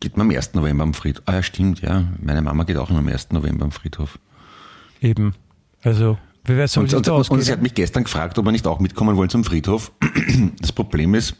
geht 0.00 0.16
man 0.16 0.28
am 0.30 0.36
1. 0.36 0.54
November 0.54 0.84
am 0.84 0.94
Friedhof? 0.94 1.22
Ah 1.26 1.34
ja, 1.34 1.42
stimmt, 1.42 1.80
ja. 1.82 2.04
Meine 2.22 2.42
Mama 2.42 2.64
geht 2.64 2.76
auch 2.76 2.90
am 2.90 3.08
1. 3.08 3.32
November 3.32 3.64
am 3.64 3.72
Friedhof. 3.72 4.18
Eben. 5.00 5.34
Also, 5.82 6.18
soll 6.46 6.56
Und, 6.58 6.68
sich 6.90 6.96
und, 6.98 7.08
und, 7.08 7.30
und 7.30 7.40
sie 7.42 7.52
hat 7.52 7.62
mich 7.62 7.74
gestern 7.74 8.04
gefragt, 8.04 8.38
ob 8.38 8.44
wir 8.44 8.52
nicht 8.52 8.66
auch 8.66 8.80
mitkommen 8.80 9.16
wollen 9.16 9.30
zum 9.30 9.44
Friedhof. 9.44 9.92
Das 10.60 10.72
Problem 10.72 11.14
ist, 11.14 11.34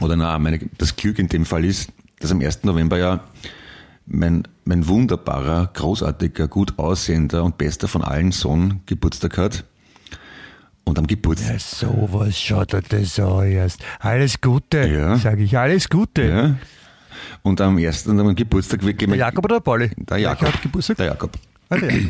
oder 0.00 0.16
na, 0.16 0.38
meine, 0.38 0.58
das 0.78 0.96
Glück 0.96 1.18
in 1.18 1.28
dem 1.28 1.44
Fall 1.44 1.64
ist, 1.64 1.90
dass 2.20 2.30
am 2.32 2.40
1. 2.40 2.64
November 2.64 2.98
ja 2.98 3.20
mein, 4.06 4.46
mein 4.64 4.86
wunderbarer, 4.88 5.70
großartiger, 5.74 6.48
gut 6.48 6.78
aussehender 6.78 7.44
und 7.44 7.58
bester 7.58 7.88
von 7.88 8.02
allen 8.02 8.32
Sohn 8.32 8.80
Geburtstag 8.86 9.38
hat. 9.38 9.64
Und 10.84 10.98
am 10.98 11.06
Geburtstag, 11.06 11.52
Ja, 11.52 11.58
sowas 11.58 12.36
schaut 12.40 12.74
er 12.74 12.82
das 12.82 13.16
erst. 13.18 13.80
Alles 14.00 14.40
Gute, 14.40 14.86
Ja. 14.88 15.16
sage 15.16 15.44
ich, 15.44 15.56
alles 15.56 15.88
Gute. 15.88 16.22
ja, 16.24 16.56
und 17.42 17.60
am 17.60 17.78
ersten 17.78 18.18
am 18.18 18.34
Geburtstag 18.34 18.84
wir 18.84 18.92
gehen 18.94 19.10
Der 19.10 19.18
Jakob 19.18 19.44
oder 19.44 19.56
der 19.56 19.60
Pauli? 19.60 19.90
der 19.96 20.18
Jakob, 20.18 20.48
hat 20.48 20.62
Geburtstag? 20.62 20.96
der 20.98 21.06
Jakob. 21.06 21.30
Ah, 21.68 21.76
der. 21.76 21.92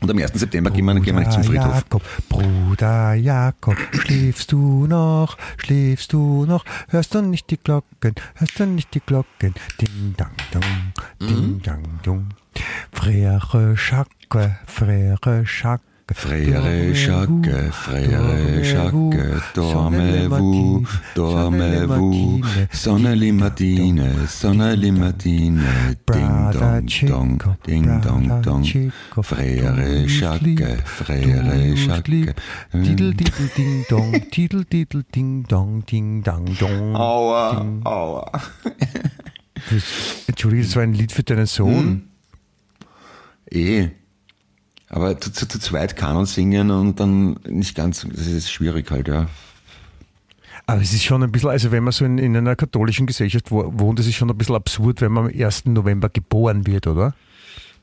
Und 0.00 0.08
am 0.12 0.16
1. 0.18 0.30
September 0.32 0.70
gehen 0.70 0.84
wir, 0.84 0.94
gehen 1.00 1.16
wir 1.16 1.22
nicht 1.22 1.32
zum 1.32 1.42
Bruder 1.42 1.60
Friedhof. 1.60 1.74
Jakob, 1.74 2.02
Bruder 2.28 3.14
Jakob, 3.14 3.76
schläfst 3.94 4.52
du 4.52 4.86
noch, 4.86 5.36
schläfst 5.56 6.12
du 6.12 6.44
noch, 6.46 6.64
hörst 6.88 7.16
du 7.16 7.22
nicht 7.22 7.50
die 7.50 7.56
Glocken, 7.56 8.14
hörst 8.36 8.60
du 8.60 8.66
nicht 8.66 8.94
die 8.94 9.00
Glocken, 9.00 9.54
ding 9.80 10.14
dang 10.16 10.30
dong, 10.52 10.62
ding 11.20 11.36
Mhm. 11.54 11.62
dang 11.62 11.82
dong. 12.04 12.28
Frère 12.94 13.74
Jacques, 13.74 14.50
Frère 14.68 15.44
Jacques, 15.44 15.82
Frère 16.14 16.94
Jacques, 16.94 17.70
Frère 17.70 18.64
Jacques, 18.64 19.54
dormez-vous, 19.54 20.82
dormez-vous, 21.14 22.40
Sonneli 22.72 23.30
Martine, 23.32 24.04
Sonneli 24.26 24.90
Martine, 24.90 25.62
Ding 26.10 26.50
Dong 26.52 26.88
Dong, 27.06 27.38
Ding 27.66 28.00
Dong 28.00 28.42
Dong, 28.42 28.64
Frère 29.22 29.74
sleep, 30.08 30.62
Frère 30.86 32.02
sleep. 32.04 32.30
Tidel, 32.72 33.14
tidel, 33.14 33.48
ding 33.54 33.84
dong, 33.90 34.30
tidel, 34.30 34.64
tidel, 34.64 35.02
ding 35.12 35.46
dong, 35.46 35.84
ding 35.84 36.22
dang 36.22 36.46
dong. 36.58 36.96
Aua, 36.96 37.66
aua. 37.84 38.32
Entschuldige, 40.26 40.62
das 40.62 40.76
war 40.76 40.84
ein 40.84 40.94
Lied 40.94 41.12
für 41.12 41.22
deinen 41.22 41.46
Sohn. 41.46 42.08
Eh. 43.50 43.88
Aber 44.90 45.20
zu, 45.20 45.30
zu, 45.32 45.46
zu 45.46 45.58
zweit 45.58 45.96
Kanon 45.96 46.24
singen 46.26 46.70
und 46.70 46.98
dann 46.98 47.38
nicht 47.46 47.74
ganz, 47.74 48.06
das 48.10 48.26
ist 48.26 48.50
schwierig 48.50 48.90
halt, 48.90 49.08
ja. 49.08 49.26
Aber 50.66 50.80
es 50.82 50.92
ist 50.92 51.04
schon 51.04 51.22
ein 51.22 51.32
bisschen, 51.32 51.50
also 51.50 51.70
wenn 51.70 51.82
man 51.84 51.92
so 51.92 52.04
in, 52.04 52.18
in 52.18 52.36
einer 52.36 52.56
katholischen 52.56 53.06
Gesellschaft 53.06 53.50
wo- 53.50 53.70
wohnt, 53.78 53.98
das 53.98 54.06
ist 54.06 54.14
schon 54.16 54.30
ein 54.30 54.36
bisschen 54.36 54.54
absurd, 54.56 55.00
wenn 55.00 55.12
man 55.12 55.26
am 55.26 55.32
1. 55.42 55.66
November 55.66 56.08
geboren 56.08 56.66
wird, 56.66 56.86
oder? 56.86 57.14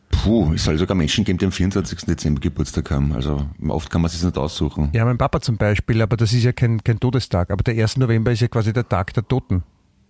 Puh, 0.10 0.54
es 0.54 0.64
soll 0.64 0.78
sogar 0.78 0.96
Menschen 0.96 1.24
geben, 1.24 1.40
die 1.40 1.46
am 1.46 1.52
24. 1.52 2.06
Dezember 2.06 2.40
Geburtstag 2.40 2.92
haben. 2.92 3.12
Also 3.14 3.48
oft 3.68 3.90
kann 3.90 4.02
man 4.02 4.12
sich 4.12 4.22
nicht 4.24 4.38
aussuchen. 4.38 4.90
Ja, 4.94 5.04
mein 5.04 5.18
Papa 5.18 5.42
zum 5.42 5.58
Beispiel, 5.58 6.00
aber 6.02 6.16
das 6.16 6.32
ist 6.32 6.44
ja 6.44 6.52
kein, 6.54 6.84
kein 6.84 7.00
Todestag. 7.00 7.50
Aber 7.50 7.64
der 7.64 7.74
1. 7.84 7.98
November 7.98 8.32
ist 8.32 8.42
ja 8.42 8.48
quasi 8.48 8.72
der 8.72 8.88
Tag 8.88 9.14
der 9.16 9.28
Toten. 9.28 9.64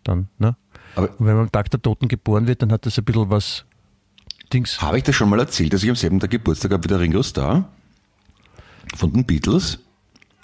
Dann, 0.04 0.28
ne? 0.38 0.56
Aber 0.96 1.10
Und 1.18 1.26
wenn 1.26 1.36
man 1.36 1.44
am 1.46 1.52
Tag 1.52 1.72
der 1.72 1.82
Toten 1.82 2.08
geboren 2.10 2.46
wird, 2.46 2.62
dann 2.62 2.72
hat 2.74 2.86
das 2.86 2.98
ein 2.98 3.06
bisschen 3.06 3.30
was 3.30 3.66
Dings. 4.54 4.82
habe 4.82 4.98
ich 4.98 5.04
das 5.04 5.16
schon 5.16 5.30
mal 5.30 5.40
erzählt, 5.40 5.74
dass 5.74 5.84
ich 5.84 5.90
am 5.90 5.96
selben 5.96 6.20
Tag 6.20 6.30
Geburtstag 6.32 6.72
habe 6.72 6.84
wie 6.84 6.88
der 6.88 7.00
Ringo 7.00 7.24
Starr? 7.24 7.68
Von 8.96 9.12
den 9.14 9.26
Beatles? 9.26 9.80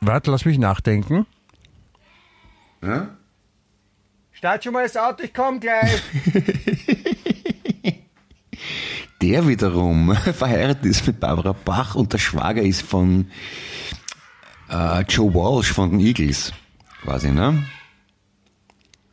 Warte, 0.02 0.32
lass 0.32 0.46
mich 0.46 0.58
nachdenken. 0.58 1.26
Ja? 2.82 3.10
Start 4.32 4.64
schon 4.64 4.74
mal 4.74 4.84
das 4.84 4.98
Auto, 4.98 5.24
ich 5.24 5.34
komm 5.34 5.60
gleich. 5.60 6.02
Der 9.22 9.48
wiederum 9.48 10.16
verheiratet 10.34 10.86
ist 10.86 11.06
mit 11.06 11.20
Barbara 11.20 11.54
Bach 11.54 11.94
und 11.94 12.12
der 12.12 12.18
Schwager 12.18 12.64
ist 12.64 12.82
von 12.82 13.30
äh, 14.68 15.02
Joe 15.04 15.32
Walsh 15.34 15.72
von 15.72 15.92
den 15.92 16.00
Eagles. 16.00 16.52
Quasi, 17.04 17.30
ne? 17.30 17.64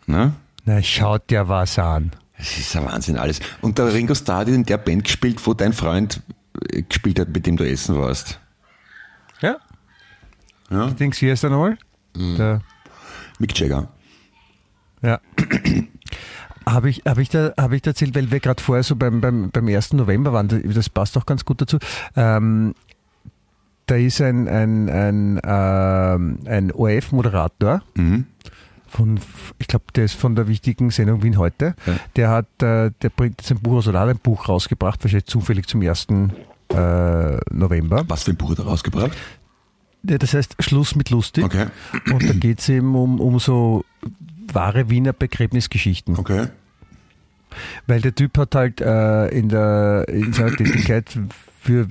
Ne? 0.07 0.32
Na, 0.64 0.82
schaut 0.82 1.28
dir 1.28 1.49
was 1.49 1.78
an. 1.78 2.12
Das 2.39 2.57
ist 2.59 2.76
ein 2.76 2.84
Wahnsinn 2.84 3.16
alles. 3.18 3.41
Und 3.61 3.78
der 3.78 3.93
Ringo 3.93 4.14
Starr 4.14 4.39
hat 4.39 4.49
in 4.49 4.64
der 4.64 4.78
Band 4.78 5.05
gespielt, 5.05 5.45
wo 5.47 5.55
dein 5.55 5.72
Freund 5.72 6.22
äh, 6.70 6.82
gespielt 6.82 7.18
hat, 7.18 7.28
mit 7.30 7.47
dem 7.47 7.57
du 7.57 7.64
essen 7.68 7.97
warst. 7.99 8.41
Ja? 9.41 9.57
Ja? 10.70 10.86
Dings, 10.91 11.20
wie 11.20 11.30
heißt 11.30 11.43
der 11.43 11.51
nochmal? 11.51 11.78
Der, 12.16 12.61
Mick 13.39 13.59
Jagger. 13.59 13.89
ja. 15.03 15.20
Habe 16.66 16.91
ich, 16.91 17.01
hab 17.07 17.16
ich, 17.16 17.30
da, 17.30 17.55
hab 17.57 17.72
ich 17.72 17.80
da 17.80 17.93
erzählt, 17.93 18.14
weil 18.14 18.30
wir 18.30 18.41
gerade 18.41 18.62
vorher 18.62 18.82
so 18.82 18.95
beim, 18.95 19.22
beim, 19.22 19.51
beim 19.51 19.68
1. 19.68 19.95
November 19.95 20.34
waren, 20.34 20.49
das- 20.49 20.61
das 20.74 20.91
passt 20.91 21.16
auch 21.16 21.24
ganz 21.24 21.47
gut 21.47 21.62
dazu. 21.62 21.78
Ähm, 22.14 22.74
da 23.86 23.95
ist 23.95 24.20
ein, 24.20 24.47
ein, 24.49 24.91
ein, 24.91 25.41
ähm, 25.45 26.41
ein 26.47 26.70
ORF-Moderator, 26.72 27.80
Mhm. 27.95 28.26
Von, 28.89 29.20
ich 29.59 29.66
glaube, 29.66 29.86
der 29.95 30.05
ist 30.05 30.14
von 30.14 30.34
der 30.34 30.49
wichtigen 30.49 30.91
Sendung 30.91 31.22
Wien 31.22 31.39
heute. 31.39 31.74
Ja. 31.86 31.97
Der 32.16 32.30
hat, 32.30 32.62
äh, 32.62 32.91
der 33.03 33.11
bringt 33.14 33.41
jetzt 33.41 33.51
ein 33.51 33.61
Buch, 33.61 33.76
also 33.76 33.93
hat 33.93 34.09
ein 34.09 34.18
Buch 34.18 34.49
rausgebracht, 34.49 35.03
wahrscheinlich 35.05 35.26
zufällig 35.26 35.66
zum 35.66 35.82
1. 35.82 36.07
Äh, 36.70 37.36
November. 37.51 38.05
Was 38.09 38.24
für 38.24 38.32
ein 38.32 38.36
Buch 38.36 38.51
hat 38.51 38.59
er 38.59 38.66
rausgebracht? 38.66 39.16
Das 40.03 40.34
heißt 40.34 40.57
Schluss 40.61 40.95
mit 40.95 41.11
lustig. 41.11 41.45
Okay. 41.45 41.66
Und 42.12 42.28
da 42.28 42.32
geht 42.32 42.61
es 42.61 42.68
eben 42.68 42.95
um, 42.95 43.20
um 43.20 43.39
so 43.39 43.84
wahre 44.53 44.91
Wiener 44.91 45.12
Begräbnisgeschichten. 45.12 46.16
Okay. 46.16 46.49
Weil 47.86 48.01
der 48.01 48.14
Typ 48.14 48.36
hat 48.39 48.55
halt 48.55 48.80
äh, 48.80 49.28
in, 49.28 49.49
der, 49.49 50.07
in 50.09 50.32
seiner 50.32 50.55
Tätigkeit 50.55 51.18
für 51.61 51.89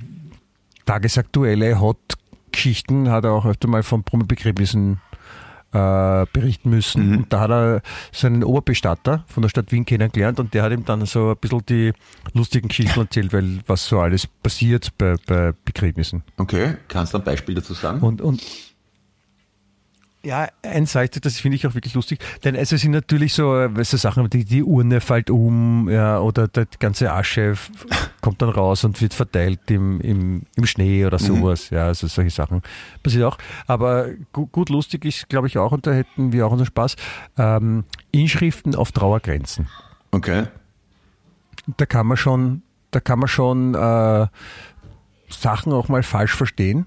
tagesaktuelle 0.86 1.80
Hot-Geschichten 1.80 3.10
hat 3.10 3.24
er 3.24 3.32
auch 3.32 3.44
öfter 3.44 3.68
mal 3.68 3.82
von 3.82 4.04
Promi-Begräbnissen 4.04 5.00
äh, 5.78 6.26
berichten 6.32 6.70
müssen. 6.70 7.10
Mhm. 7.10 7.16
Und 7.18 7.32
da 7.32 7.40
hat 7.40 7.50
er 7.50 7.82
seinen 8.12 8.42
Oberbestatter 8.42 9.24
von 9.26 9.42
der 9.42 9.48
Stadt 9.48 9.70
Wien 9.72 9.84
kennengelernt 9.84 10.40
und 10.40 10.54
der 10.54 10.62
hat 10.62 10.72
ihm 10.72 10.84
dann 10.84 11.06
so 11.06 11.30
ein 11.30 11.36
bisschen 11.36 11.62
die 11.68 11.92
lustigen 12.34 12.68
Geschichten 12.68 13.00
erzählt, 13.00 13.32
weil 13.32 13.60
was 13.66 13.86
so 13.86 14.00
alles 14.00 14.26
passiert 14.26 14.90
bei, 14.98 15.14
bei 15.26 15.52
Begräbnissen. 15.64 16.22
Okay. 16.36 16.74
Kannst 16.88 17.14
du 17.14 17.18
ein 17.18 17.24
Beispiel 17.24 17.54
dazu 17.54 17.74
sagen? 17.74 18.00
Und, 18.00 18.20
und 18.20 18.42
ja, 20.24 20.48
ein 20.62 20.86
Seite, 20.86 21.20
das 21.20 21.38
finde 21.38 21.56
ich 21.56 21.66
auch 21.66 21.74
wirklich 21.74 21.94
lustig, 21.94 22.18
denn 22.42 22.56
also 22.56 22.74
es 22.74 22.82
sind 22.82 22.90
natürlich 22.90 23.34
so, 23.34 23.56
äh, 23.56 23.84
so 23.84 23.96
Sachen, 23.96 24.28
die, 24.28 24.44
die 24.44 24.64
Urne 24.64 25.00
fällt 25.00 25.30
um, 25.30 25.88
ja, 25.88 26.18
oder 26.18 26.48
die 26.48 26.64
ganze 26.78 27.12
Asche 27.12 27.54
kommt 28.20 28.42
dann 28.42 28.48
raus 28.48 28.84
und 28.84 29.00
wird 29.00 29.14
verteilt 29.14 29.70
im, 29.70 30.00
im, 30.00 30.42
im 30.56 30.66
Schnee 30.66 31.06
oder 31.06 31.18
sowas, 31.18 31.70
ja, 31.70 31.86
also 31.86 32.08
solche 32.08 32.30
Sachen 32.30 32.62
passiert 33.02 33.24
auch. 33.24 33.38
Aber 33.66 34.08
gut, 34.32 34.50
gut 34.50 34.68
lustig 34.70 35.04
ist, 35.04 35.28
glaube 35.28 35.46
ich, 35.46 35.56
auch, 35.56 35.70
und 35.70 35.86
da 35.86 35.92
hätten 35.92 36.32
wir 36.32 36.46
auch 36.46 36.52
unseren 36.52 36.66
Spaß, 36.66 36.96
ähm, 37.36 37.84
Inschriften 38.10 38.74
auf 38.74 38.90
Trauergrenzen. 38.90 39.68
Okay. 40.10 40.46
Da 41.76 41.86
kann 41.86 42.06
man 42.06 42.16
schon, 42.16 42.62
da 42.90 42.98
kann 42.98 43.20
man 43.20 43.28
schon 43.28 43.74
äh, 43.74 44.26
Sachen 45.28 45.72
auch 45.72 45.88
mal 45.88 46.02
falsch 46.02 46.34
verstehen. 46.34 46.86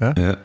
Ja. 0.00 0.38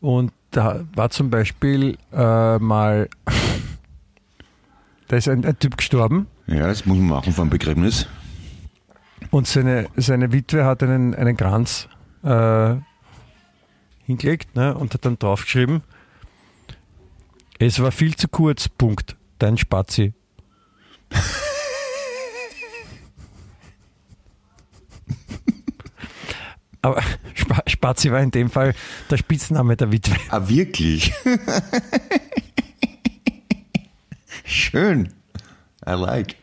Und 0.00 0.32
da 0.56 0.84
war 0.94 1.10
zum 1.10 1.28
Beispiel 1.28 1.98
äh, 2.12 2.58
mal, 2.58 3.10
da 5.08 5.16
ist 5.16 5.28
ein, 5.28 5.44
ein 5.44 5.58
Typ 5.58 5.76
gestorben 5.76 6.28
Ja, 6.46 6.66
das 6.66 6.86
muss 6.86 6.96
man 6.96 7.08
machen 7.08 7.32
vor 7.34 7.42
einem 7.42 7.50
Begräbnis. 7.50 8.06
und 9.30 9.46
seine, 9.46 9.88
seine 9.96 10.32
Witwe 10.32 10.64
hat 10.64 10.82
einen, 10.82 11.14
einen 11.14 11.36
Kranz 11.36 11.88
äh, 12.22 12.76
hingelegt 14.06 14.56
ne, 14.56 14.74
und 14.74 14.94
hat 14.94 15.04
dann 15.04 15.18
draufgeschrieben, 15.18 15.82
es 17.58 17.80
war 17.80 17.92
viel 17.92 18.16
zu 18.16 18.28
kurz, 18.28 18.68
Punkt, 18.68 19.16
dein 19.38 19.58
Spazi. 19.58 20.14
Aber 26.86 27.02
Spa 27.34 27.62
Spazi 27.66 28.12
war 28.12 28.20
in 28.22 28.30
dem 28.30 28.48
Fall 28.48 28.72
der 29.10 29.16
Spitzname 29.16 29.76
der 29.76 29.90
Witwe. 29.90 30.14
Ah, 30.28 30.48
wirklich? 30.48 31.12
Schön. 34.44 35.12
I 35.84 35.90
like. 35.92 36.36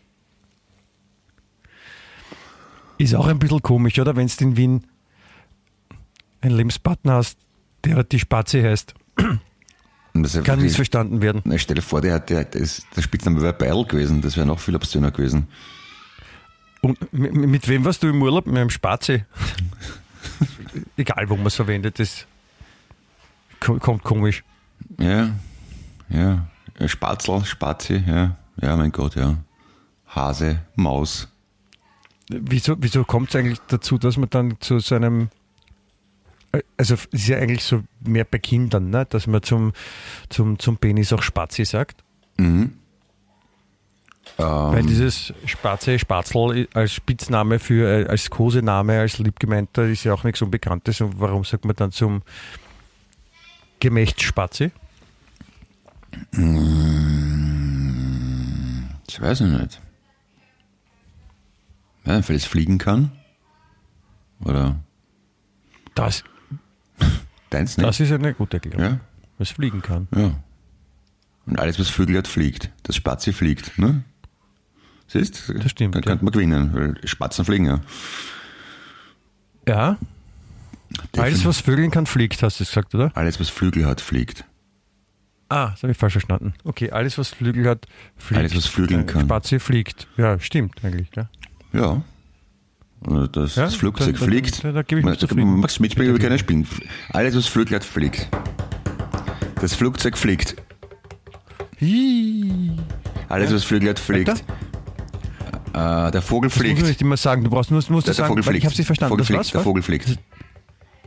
Ist 2.97 3.15
auch 3.15 3.27
ein 3.27 3.39
bisschen 3.39 3.61
komisch, 3.61 3.97
oder? 3.99 4.15
Wenn 4.17 4.27
du 4.27 4.33
in 4.43 4.57
Wien 4.57 4.83
einen 6.41 6.55
Lebenspartner 6.57 7.13
hast, 7.13 7.37
der 7.85 8.03
die 8.03 8.19
Spazi 8.19 8.61
heißt. 8.61 8.93
Kann 10.43 10.61
missverstanden 10.61 11.21
werden. 11.21 11.41
Na, 11.45 11.57
stell 11.57 11.75
dir 11.75 11.81
vor, 11.81 12.01
der, 12.01 12.15
hat- 12.15 12.29
der, 12.29 12.43
der, 12.43 12.61
ist, 12.61 12.85
der 12.95 13.01
Spitzname 13.01 13.41
wäre 13.41 13.53
Beil 13.53 13.83
gewesen. 13.85 14.21
Das 14.21 14.35
wäre 14.37 14.45
noch 14.45 14.59
viel 14.59 14.75
obszöner 14.75 15.11
gewesen. 15.11 15.47
Und 16.81 17.13
mit, 17.13 17.33
mit 17.33 17.67
wem 17.69 17.85
warst 17.85 18.03
du 18.03 18.07
im 18.09 18.21
Urlaub? 18.21 18.45
Mit 18.45 18.57
einem 18.57 18.69
Spazi. 18.69 19.23
Egal, 20.97 21.29
wo 21.29 21.35
man 21.35 21.47
es 21.47 21.55
verwendet, 21.55 21.99
das 21.99 22.25
ko- 23.59 23.79
kommt 23.79 24.03
komisch. 24.03 24.43
Ja, 24.99 25.29
ja. 26.09 26.47
Spatzel, 26.87 27.45
Spazi, 27.45 28.03
ja. 28.05 28.35
Ja, 28.61 28.75
mein 28.75 28.91
Gott, 28.91 29.15
ja. 29.15 29.37
Hase, 30.07 30.61
Maus. 30.75 31.27
Wieso, 32.29 32.75
wieso 32.79 33.03
kommt 33.03 33.29
es 33.29 33.35
eigentlich 33.35 33.59
dazu, 33.67 33.97
dass 33.97 34.17
man 34.17 34.29
dann 34.29 34.55
zu 34.59 34.79
seinem 34.79 35.29
also 36.77 36.93
es 36.93 37.05
ist 37.11 37.27
ja 37.29 37.37
eigentlich 37.37 37.63
so 37.63 37.83
mehr 38.05 38.25
bei 38.25 38.37
Kindern, 38.37 38.91
ne? 38.91 39.05
dass 39.09 39.25
man 39.25 39.41
zum, 39.41 39.73
zum, 40.29 40.59
zum 40.59 40.77
Penis 40.77 41.11
auch 41.11 41.23
Spazi 41.23 41.65
sagt. 41.65 42.03
Mhm. 42.37 42.73
Weil 44.37 44.79
Ähm, 44.79 44.87
dieses 44.87 45.31
Spaze, 45.45 45.99
Spatzel 45.99 46.67
als 46.73 46.91
Spitzname 46.93 47.59
für, 47.59 48.05
äh, 48.05 48.07
als 48.07 48.29
Kosename, 48.29 48.99
als 48.99 49.19
liebgemeinter 49.19 49.83
ist 49.85 50.03
ja 50.03 50.13
auch 50.13 50.23
nichts 50.23 50.41
Unbekanntes. 50.41 51.01
Und 51.01 51.19
warum 51.19 51.43
sagt 51.43 51.65
man 51.65 51.75
dann 51.75 51.91
zum 51.91 52.23
Gemächt 53.79 54.21
Spazi? 54.21 54.71
das 59.07 59.21
weiß 59.21 59.41
ich 59.41 59.47
nicht. 59.47 59.81
Ja, 62.05 62.27
weil 62.27 62.35
es 62.35 62.45
fliegen 62.45 62.77
kann. 62.77 63.11
Oder 64.43 64.79
Das, 65.95 66.23
deins 67.49 67.77
nicht? 67.77 67.87
das 67.87 67.99
ist 67.99 68.11
eine 68.11 68.33
gute 68.33 68.57
Erklärung. 68.57 68.81
ja, 68.83 68.99
Was 69.37 69.49
fliegen 69.51 69.81
kann. 69.81 70.07
ja. 70.15 70.31
Und 71.45 71.59
alles, 71.59 71.77
was 71.77 71.89
Vögel 71.89 72.17
hat, 72.17 72.27
fliegt. 72.27 72.71
Das 72.83 72.95
Spazi 72.95 73.33
fliegt, 73.33 73.77
ne? 73.77 74.03
Siehst 75.07 75.53
Das 75.55 75.71
stimmt, 75.71 75.95
Dann 75.95 76.01
ja. 76.03 76.09
könnte 76.09 76.25
man 76.25 76.31
gewinnen, 76.31 76.69
weil 76.73 77.07
Spatzen 77.07 77.45
fliegen 77.45 77.65
ja. 77.65 77.79
Ja, 79.67 79.97
alles 81.17 81.45
was 81.45 81.59
Vögeln 81.59 81.89
kann, 81.91 82.05
fliegt, 82.05 82.41
hast 82.43 82.59
du 82.59 82.65
gesagt, 82.65 82.93
oder? 82.93 83.11
Alles, 83.15 83.39
was 83.39 83.49
Flügel 83.49 83.85
hat, 83.85 84.01
fliegt. 84.01 84.45
Ah, 85.49 85.69
das 85.71 85.83
habe 85.83 85.91
ich 85.91 85.97
falsch 85.97 86.13
verstanden. 86.13 86.53
Okay, 86.63 86.91
alles 86.91 87.17
was 87.17 87.29
Flügel 87.29 87.67
hat, 87.69 87.85
fliegt. 88.17 88.39
Alles, 88.39 88.55
was 88.55 88.65
flügeln 88.65 89.01
Ein 89.01 89.05
kann. 89.07 89.21
Spazi 89.25 89.59
fliegt. 89.59 90.07
Ja, 90.17 90.39
stimmt 90.39 90.83
eigentlich. 90.83 91.09
Ja. 91.15 91.29
Ja. 91.73 92.01
Das, 93.31 93.55
Ja, 93.55 93.65
das 93.65 93.75
Flugzeug 93.75 94.13
da- 94.15 94.19
da- 94.19 94.25
fliegt. 94.25 94.63
da- 94.63 94.71
da 94.71 94.81
gebe 94.81 94.99
ich 95.01 95.05
mich 95.05 95.19
zufrieden. 95.19 95.59
Max 95.59 95.79
Mitspieler, 95.79 96.13
wir 96.13 96.19
können 96.19 96.39
spielen. 96.39 96.65
Alles, 97.09 97.35
was 97.35 97.47
Flügel 97.47 97.75
hat, 97.75 97.83
fliegt. 97.83 98.29
Das 99.61 99.75
Flugzeug 99.75 100.17
fliegt. 100.17 100.55
Hi. 101.81 102.71
Alles, 103.29 103.53
was 103.53 103.63
Flügel 103.63 103.89
hat, 103.89 103.99
fliegt. 103.99 104.43
Äh, 105.73 106.11
der 106.11 106.21
Vogel 106.21 106.49
Das 106.49 106.57
musst 106.57 106.65
du 106.69 106.73
fliegt. 106.75 106.87
nicht 106.87 107.01
immer 107.01 107.17
sagen. 107.17 107.43
Du 107.43 107.49
brauchst 107.49 107.71
nur, 107.71 107.77
musst 107.89 107.89
Der, 108.07 108.13
der 108.13 108.13
sagen, 108.13 108.27
Vogel 108.29 108.43
fliegt. 108.43 108.57
ich 108.59 108.65
habe 108.65 108.75
sie 108.75 108.83
verstanden. 108.83 109.09
Vogel 109.11 109.21
das 109.25 109.27
fliegt. 109.27 109.53
Der 109.53 109.59
was? 109.59 109.63
Vogel 109.63 109.83
fliegt. 109.83 110.19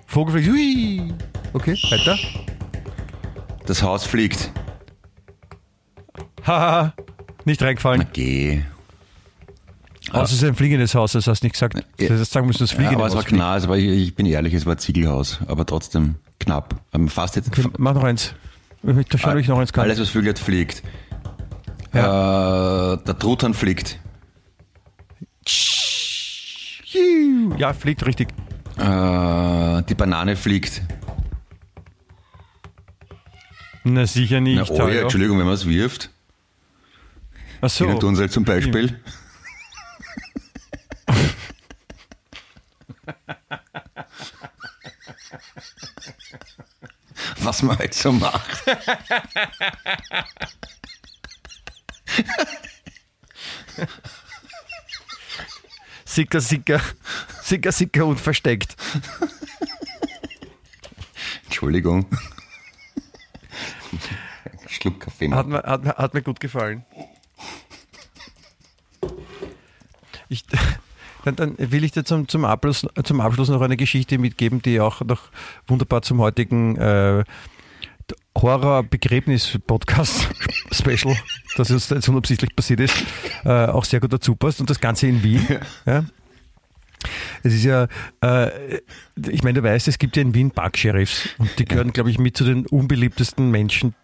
Vogel 0.06 0.32
fliegt. 0.34 0.48
Hui. 0.50 1.12
Okay, 1.52 1.78
weiter. 1.90 2.18
Das 3.66 3.82
Haus 3.82 4.04
fliegt. 4.04 4.50
Haha, 6.46 6.94
nicht 7.44 7.62
reingefallen. 7.62 8.06
Geh. 8.12 8.62
Außer 10.12 10.22
es 10.24 10.32
ist 10.34 10.44
ein 10.44 10.54
fliegendes 10.54 10.94
Haus, 10.94 11.12
das 11.12 11.26
hast 11.26 11.42
du 11.42 11.46
nicht 11.46 11.54
gesagt. 11.54 11.74
Ja. 11.98 12.08
Das 12.08 12.20
heißt, 12.20 12.32
sagen 12.32 12.46
du 12.60 12.64
das 12.64 12.70
Ja, 12.72 12.76
fliegende 12.76 12.98
aber 12.98 13.06
es 13.08 13.12
war 13.14 13.18
Haus 13.22 13.24
fliegt. 13.28 13.40
knapp, 13.40 13.64
aber 13.64 13.76
ich, 13.78 13.86
ich 13.86 14.14
bin 14.14 14.26
ehrlich, 14.26 14.54
es 14.54 14.64
war 14.66 14.74
ein 14.74 14.78
Ziegelhaus. 14.78 15.40
Aber 15.48 15.66
trotzdem 15.66 16.14
knapp. 16.38 16.76
Aber 16.92 17.08
fast 17.08 17.34
jetzt. 17.36 17.48
Okay, 17.48 17.64
mach 17.78 17.94
noch 17.94 18.04
eins. 18.04 18.34
Ich 18.84 19.20
schauen, 19.20 19.32
ob 19.32 19.38
ich 19.40 19.48
noch 19.48 19.58
eins 19.58 19.72
kann. 19.72 19.82
Alles, 19.84 19.98
was 19.98 20.08
hat, 20.10 20.38
fliegt. 20.38 20.82
Äh, 21.92 21.98
der 22.02 23.16
Truthahn 23.18 23.54
fliegt. 23.54 23.98
Ja, 27.56 27.72
fliegt 27.72 28.04
richtig. 28.04 28.28
Äh, 28.78 29.82
die 29.82 29.94
Banane 29.94 30.34
fliegt. 30.36 30.82
Na 33.84 34.04
sicher 34.06 34.40
nicht. 34.40 34.70
Na, 34.70 34.84
oh 34.84 34.88
ja. 34.88 35.02
Entschuldigung, 35.02 35.38
wenn 35.38 35.46
man 35.46 35.54
es 35.54 35.66
wirft. 35.66 36.10
Ach 37.60 37.70
so. 37.70 37.86
Tina 37.86 37.98
Tunzel 37.98 38.28
zum 38.28 38.44
Beispiel. 38.44 39.00
Was 47.38 47.62
man 47.62 47.78
halt 47.78 47.94
so 47.94 48.10
macht. 48.12 48.64
Sicker, 56.16 56.40
sicker. 56.40 56.80
Sicker, 57.42 57.72
sicker 57.72 58.06
und 58.06 58.18
versteckt. 58.18 58.74
Entschuldigung. 61.44 62.06
Schluck 64.66 65.00
Kaffee 65.00 65.30
Hat 65.30 65.46
mir, 65.46 65.62
hat, 65.62 65.84
hat 65.84 66.14
mir 66.14 66.22
gut 66.22 66.40
gefallen. 66.40 66.86
Ich, 70.30 70.46
dann, 71.26 71.36
dann 71.36 71.54
will 71.58 71.84
ich 71.84 71.92
dir 71.92 72.04
zum, 72.04 72.26
zum, 72.28 72.46
Abschluss, 72.46 72.86
zum 73.04 73.20
Abschluss 73.20 73.50
noch 73.50 73.60
eine 73.60 73.76
Geschichte 73.76 74.16
mitgeben, 74.16 74.62
die 74.62 74.80
auch 74.80 75.02
noch 75.02 75.28
wunderbar 75.66 76.00
zum 76.00 76.20
heutigen 76.20 76.76
äh, 76.76 77.24
Horror-Begräbnis-Podcast-Special, 78.42 81.16
das 81.56 81.70
uns 81.70 81.88
jetzt 81.88 82.08
unabsichtlich 82.08 82.54
passiert 82.54 82.80
ist, 82.80 82.94
äh, 83.44 83.66
auch 83.66 83.84
sehr 83.84 84.00
gut 84.00 84.12
dazu 84.12 84.36
passt. 84.36 84.60
Und 84.60 84.68
das 84.70 84.80
Ganze 84.80 85.06
in 85.06 85.22
Wien. 85.22 85.46
Ja. 85.84 86.04
Es 87.42 87.54
ist 87.54 87.64
ja, 87.64 87.88
äh, 88.22 88.80
ich 89.30 89.42
meine, 89.42 89.60
du 89.60 89.62
weißt, 89.62 89.88
es 89.88 89.98
gibt 89.98 90.16
ja 90.16 90.22
in 90.22 90.34
Wien 90.34 90.50
Parksheriffs 90.50 91.28
und 91.38 91.58
die 91.58 91.64
gehören, 91.64 91.92
glaube 91.92 92.10
ich, 92.10 92.18
mit 92.18 92.36
zu 92.36 92.44
den 92.44 92.66
unbeliebtesten 92.66 93.50
Menschen 93.50 93.94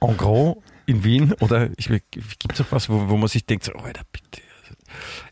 en 0.00 0.16
gros 0.16 0.56
in 0.86 1.04
Wien. 1.04 1.32
Oder 1.40 1.68
gibt 1.68 2.52
es 2.52 2.60
auch 2.60 2.66
was, 2.70 2.88
wo, 2.88 3.08
wo 3.08 3.16
man 3.16 3.28
sich 3.28 3.46
denkt, 3.46 3.64
so, 3.64 3.72
Alter, 3.72 4.02
bitte. 4.12 4.42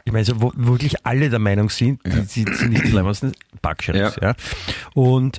Ich 0.05 0.13
meine, 0.13 0.25
so, 0.25 0.41
wo 0.41 0.53
wirklich 0.55 1.07
alle 1.07 1.31
der 1.31 1.39
Meinung 1.39 1.71
sind, 1.71 2.01
die, 2.05 2.45
die 2.45 2.55
sind 2.55 2.71
nicht 2.71 2.85
die 2.85 2.91
Leimendsten 2.91 3.33
Parksheriffs. 3.63 4.17
Ja. 4.21 4.29
ja. 4.29 4.35
Und 4.95 5.39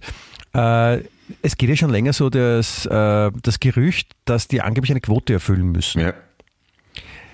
äh, 0.54 1.04
es 1.42 1.58
geht 1.58 1.70
ja 1.70 1.76
schon 1.76 1.90
länger 1.90 2.14
so 2.14 2.30
das, 2.30 2.86
äh, 2.86 3.32
das 3.42 3.60
Gerücht, 3.60 4.14
dass 4.26 4.48
die 4.48 4.62
angeblich 4.62 4.92
eine 4.92 5.02
Quote 5.02 5.34
erfüllen 5.34 5.72
müssen. 5.72 6.02
Ja. 6.02 6.14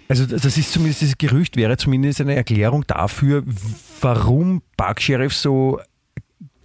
Also 0.08 0.26
das 0.26 0.58
ist 0.58 0.74
zumindest, 0.74 1.02
dieses 1.02 1.18
Gerücht 1.18 1.56
wäre 1.56 1.78
zumindest 1.78 2.20
eine 2.20 2.36
Erklärung 2.36 2.86
dafür, 2.86 3.44
warum 4.02 4.62
Parksheriffs 4.76 5.42
so 5.42 5.80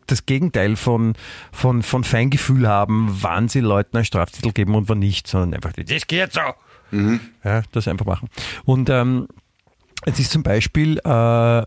das 0.07 0.27
Gegenteil 0.27 0.77
von, 0.77 1.15
von, 1.53 1.83
von 1.83 2.05
Feingefühl 2.05 2.69
haben, 2.69 3.17
wann 3.21 3.49
sie 3.49 3.61
Leuten 3.61 3.97
einen 3.97 4.05
Straftitel 4.05 4.53
geben 4.53 4.75
und 4.75 4.89
wann 4.89 4.99
nicht, 4.99 5.27
sondern 5.27 5.55
einfach, 5.55 5.73
das 5.73 6.07
geht 6.07 6.33
so. 6.33 6.41
Mhm. 6.91 7.21
Ja, 7.45 7.63
das 7.73 7.89
einfach 7.89 8.07
machen. 8.07 8.29
Und 8.65 8.89
ähm, 8.91 9.29
es 10.05 10.19
ist 10.19 10.31
zum 10.31 10.43
Beispiel 10.43 10.99
äh, 10.99 11.09
an 11.09 11.67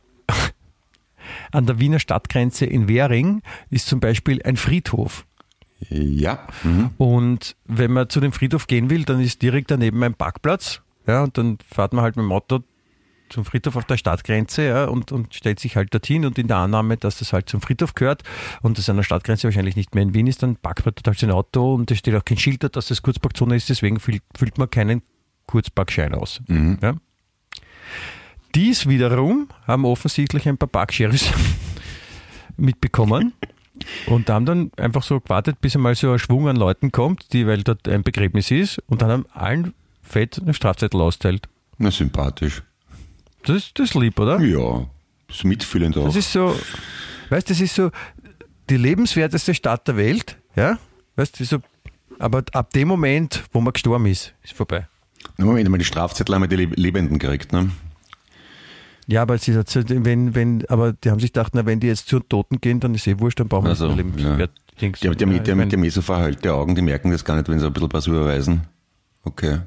der 1.53 1.79
Wiener 1.79 1.99
Stadtgrenze 1.99 2.65
in 2.65 2.87
Währing 2.87 3.41
ist 3.69 3.87
zum 3.87 3.99
Beispiel 3.99 4.41
ein 4.43 4.57
Friedhof. 4.57 5.25
Ja. 5.89 6.47
Mhm. 6.63 6.91
Und 6.97 7.55
wenn 7.65 7.91
man 7.91 8.09
zu 8.09 8.19
dem 8.19 8.31
Friedhof 8.31 8.67
gehen 8.67 8.89
will, 8.89 9.03
dann 9.05 9.19
ist 9.21 9.41
direkt 9.41 9.71
daneben 9.71 10.03
ein 10.03 10.13
Parkplatz 10.13 10.81
ja, 11.07 11.23
und 11.23 11.37
dann 11.37 11.57
fährt 11.67 11.93
man 11.93 12.03
halt 12.03 12.17
mit 12.17 12.23
dem 12.23 12.31
Auto 12.31 12.59
zum 13.29 13.45
Friedhof 13.45 13.75
auf 13.75 13.85
der 13.85 13.97
Stadtgrenze 13.97 14.63
ja, 14.63 14.85
und, 14.85 15.11
und 15.11 15.33
stellt 15.33 15.59
sich 15.59 15.75
halt 15.75 15.93
dorthin 15.93 16.25
und 16.25 16.37
in 16.37 16.47
der 16.47 16.57
Annahme, 16.57 16.97
dass 16.97 17.19
das 17.19 17.31
halt 17.31 17.47
zum 17.47 17.61
Friedhof 17.61 17.93
gehört 17.93 18.23
und 18.61 18.77
das 18.77 18.89
an 18.89 18.97
der 18.97 19.03
Stadtgrenze 19.03 19.45
wahrscheinlich 19.45 19.75
nicht 19.75 19.95
mehr 19.95 20.03
in 20.03 20.13
Wien 20.13 20.27
ist, 20.27 20.43
dann 20.43 20.55
parkt 20.55 20.85
man 20.85 20.93
dort 20.95 21.07
halt 21.07 21.19
sein 21.19 21.31
Auto 21.31 21.75
und 21.75 21.89
es 21.91 21.99
steht 21.99 22.15
auch 22.15 22.25
kein 22.25 22.37
Schild, 22.37 22.63
dass 22.75 22.87
das 22.87 23.01
Kurzparkzone 23.01 23.55
ist, 23.55 23.69
deswegen 23.69 23.99
füllt, 23.99 24.23
füllt 24.35 24.57
man 24.57 24.69
keinen 24.69 25.01
Kurzparkschein 25.45 26.13
aus. 26.15 26.41
Mhm. 26.47 26.79
Ja. 26.81 26.95
Dies 28.55 28.87
wiederum 28.87 29.47
haben 29.67 29.85
offensichtlich 29.85 30.47
ein 30.47 30.57
paar 30.57 30.69
Parksheriffs 30.69 31.31
mitbekommen 32.57 33.33
und 34.07 34.29
haben 34.29 34.45
dann 34.45 34.71
einfach 34.77 35.03
so 35.03 35.19
gewartet, 35.19 35.61
bis 35.61 35.75
einmal 35.75 35.95
so 35.95 36.11
ein 36.11 36.19
Schwung 36.19 36.47
an 36.47 36.55
Leuten 36.55 36.91
kommt, 36.91 37.33
die, 37.33 37.47
weil 37.47 37.63
dort 37.63 37.87
ein 37.87 38.03
Begräbnis 38.03 38.51
ist 38.51 38.79
und 38.87 39.01
dann 39.01 39.11
haben 39.11 39.25
allen 39.33 39.73
fett 40.01 40.39
eine 40.41 40.53
Strafzettel 40.53 41.01
austeilt. 41.01 41.47
Na, 41.77 41.91
sympathisch. 41.91 42.63
Das, 43.43 43.55
ist, 43.57 43.79
das 43.79 43.89
ist 43.89 43.95
lieb, 43.95 44.19
oder? 44.19 44.39
Ja, 44.41 44.85
so 45.31 45.47
mitfühlend 45.47 45.97
auch. 45.97 46.05
Das 46.05 46.15
ist 46.15 46.31
so, 46.31 46.55
weißt 47.29 47.49
du, 47.49 47.53
das 47.53 47.61
ist 47.61 47.75
so 47.75 47.91
die 48.69 48.77
lebenswerteste 48.77 49.53
Stadt 49.53 49.87
der 49.87 49.97
Welt, 49.97 50.37
ja? 50.55 50.77
Weißt 51.15 51.39
du, 51.39 51.45
so, 51.45 51.59
aber 52.19 52.43
ab 52.51 52.71
dem 52.71 52.87
Moment, 52.87 53.43
wo 53.51 53.61
man 53.61 53.73
gestorben 53.73 54.05
ist, 54.05 54.33
ist 54.43 54.53
vorbei. 54.53 54.87
Na, 55.37 55.45
Moment 55.45 55.69
mal, 55.69 55.77
die 55.77 55.85
Strafzettel 55.85 56.35
haben 56.35 56.41
wir 56.41 56.49
die 56.49 56.65
Lebenden 56.65 57.19
gekriegt, 57.19 57.53
ne? 57.53 57.71
Ja, 59.09 59.23
aber 59.23 59.39
sie 59.39 59.55
hat, 59.55 59.73
wenn, 59.75 60.35
wenn, 60.35 60.63
aber 60.69 60.93
die 60.93 61.09
haben 61.09 61.19
sich 61.19 61.33
gedacht, 61.33 61.53
na, 61.55 61.65
wenn 61.65 61.79
die 61.79 61.87
jetzt 61.87 62.07
zu 62.07 62.19
Toten 62.19 62.61
gehen, 62.61 62.79
dann 62.79 62.93
ist 62.93 63.07
eh 63.07 63.19
wurscht, 63.19 63.39
dann 63.39 63.47
brauchen 63.47 63.65
wir 63.65 63.71
also, 63.71 63.87
nicht 63.87 64.15
mehr 64.15 64.37
ja. 64.37 64.47
Dings. 64.79 64.99
Die, 64.99 65.09
die, 65.09 65.15
die, 65.15 65.25
die, 65.25 65.39
die 65.39 65.51
haben 65.51 65.83
eh 65.83 65.89
so 65.89 66.03
verheilte 66.03 66.53
Augen, 66.53 66.75
die 66.75 66.83
merken 66.83 67.09
das 67.09 67.25
gar 67.25 67.35
nicht, 67.35 67.49
wenn 67.49 67.57
sie 67.57 67.65
ein 67.65 67.73
bisschen 67.73 67.91
was 67.91 68.05
überweisen. 68.05 68.61
Okay. 69.23 69.61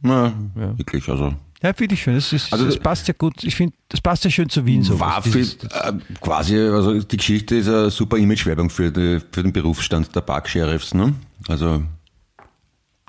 Na, 0.00 0.32
ja. 0.54 0.78
wirklich, 0.78 1.08
also. 1.08 1.34
Ja, 1.60 1.72
finde 1.72 1.94
ich 1.96 2.02
schön. 2.02 2.14
Das, 2.14 2.32
ist, 2.32 2.52
also, 2.52 2.66
das 2.66 2.78
passt 2.78 3.08
ja 3.08 3.14
gut. 3.18 3.42
Ich 3.42 3.56
finde, 3.56 3.74
das 3.88 4.00
passt 4.00 4.22
ja 4.24 4.30
schön 4.30 4.48
zu 4.48 4.64
Wien. 4.64 4.84
So 4.84 5.00
war 5.00 5.22
für, 5.22 5.40
äh, 5.40 5.92
quasi, 6.20 6.56
also 6.56 7.00
die 7.00 7.16
Geschichte 7.16 7.56
ist 7.56 7.68
eine 7.68 7.90
super 7.90 8.16
Imagewerbung 8.16 8.70
für, 8.70 8.92
die, 8.92 9.18
für 9.32 9.42
den 9.42 9.52
Berufsstand 9.52 10.14
der 10.14 10.20
Parksheriffs. 10.20 10.94
Ne? 10.94 11.14
Also 11.48 11.82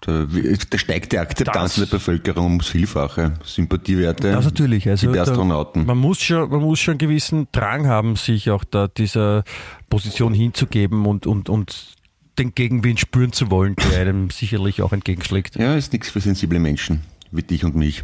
da, 0.02 0.26
da, 0.70 0.78
steigt 0.78 1.12
die 1.12 1.20
Akzeptanz 1.20 1.76
das, 1.76 1.90
der 1.90 1.98
Bevölkerung 1.98 2.46
ums 2.46 2.68
Vielfache. 2.68 3.34
Sympathiewerte. 3.44 4.32
Das 4.32 4.46
natürlich. 4.46 4.88
Also 4.88 5.12
die 5.12 5.20
Astronauten. 5.20 5.82
Da, 5.82 5.88
man 5.88 5.98
muss 5.98 6.22
schon, 6.22 6.50
man 6.50 6.62
muss 6.62 6.80
schon 6.80 6.94
einen 6.94 7.00
gewissen 7.00 7.48
Drang 7.52 7.88
haben, 7.88 8.16
sich 8.16 8.50
auch 8.50 8.64
da 8.64 8.88
dieser 8.88 9.44
Position 9.90 10.34
hinzugeben 10.34 11.06
und, 11.06 11.28
und, 11.28 11.50
und 11.50 11.96
den 12.38 12.56
Gegenwind 12.56 13.00
spüren 13.00 13.34
zu 13.34 13.52
wollen, 13.52 13.76
der 13.76 14.02
einem 14.02 14.30
sicherlich 14.32 14.82
auch 14.82 14.94
entgegenschlägt. 14.94 15.58
Ja, 15.58 15.76
ist 15.76 15.92
nichts 15.92 16.10
für 16.10 16.22
sensible 16.22 16.60
Menschen 16.60 17.02
wie 17.32 17.44
dich 17.44 17.64
und 17.64 17.76
mich. 17.76 18.04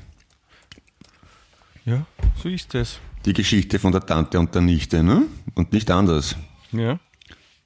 Ja, 1.86 2.06
so 2.42 2.50
ist 2.50 2.76
es. 2.76 3.00
Die 3.26 3.34
Geschichte 3.34 3.80
von 3.80 3.92
der 3.92 4.06
Tante 4.06 4.40
und 4.40 4.54
der 4.54 4.62
Nichte, 4.62 5.04
ne? 5.04 5.24
Und 5.56 5.74
nicht 5.74 5.90
anders. 5.90 6.36
Ja. 6.72 7.00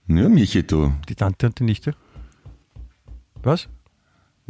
Ja, 0.07 0.29
Michi, 0.29 0.65
du. 0.65 0.93
Die 1.07 1.15
Tante 1.15 1.47
und 1.47 1.59
die 1.59 1.63
Nichte? 1.63 1.95
Was? 3.41 3.67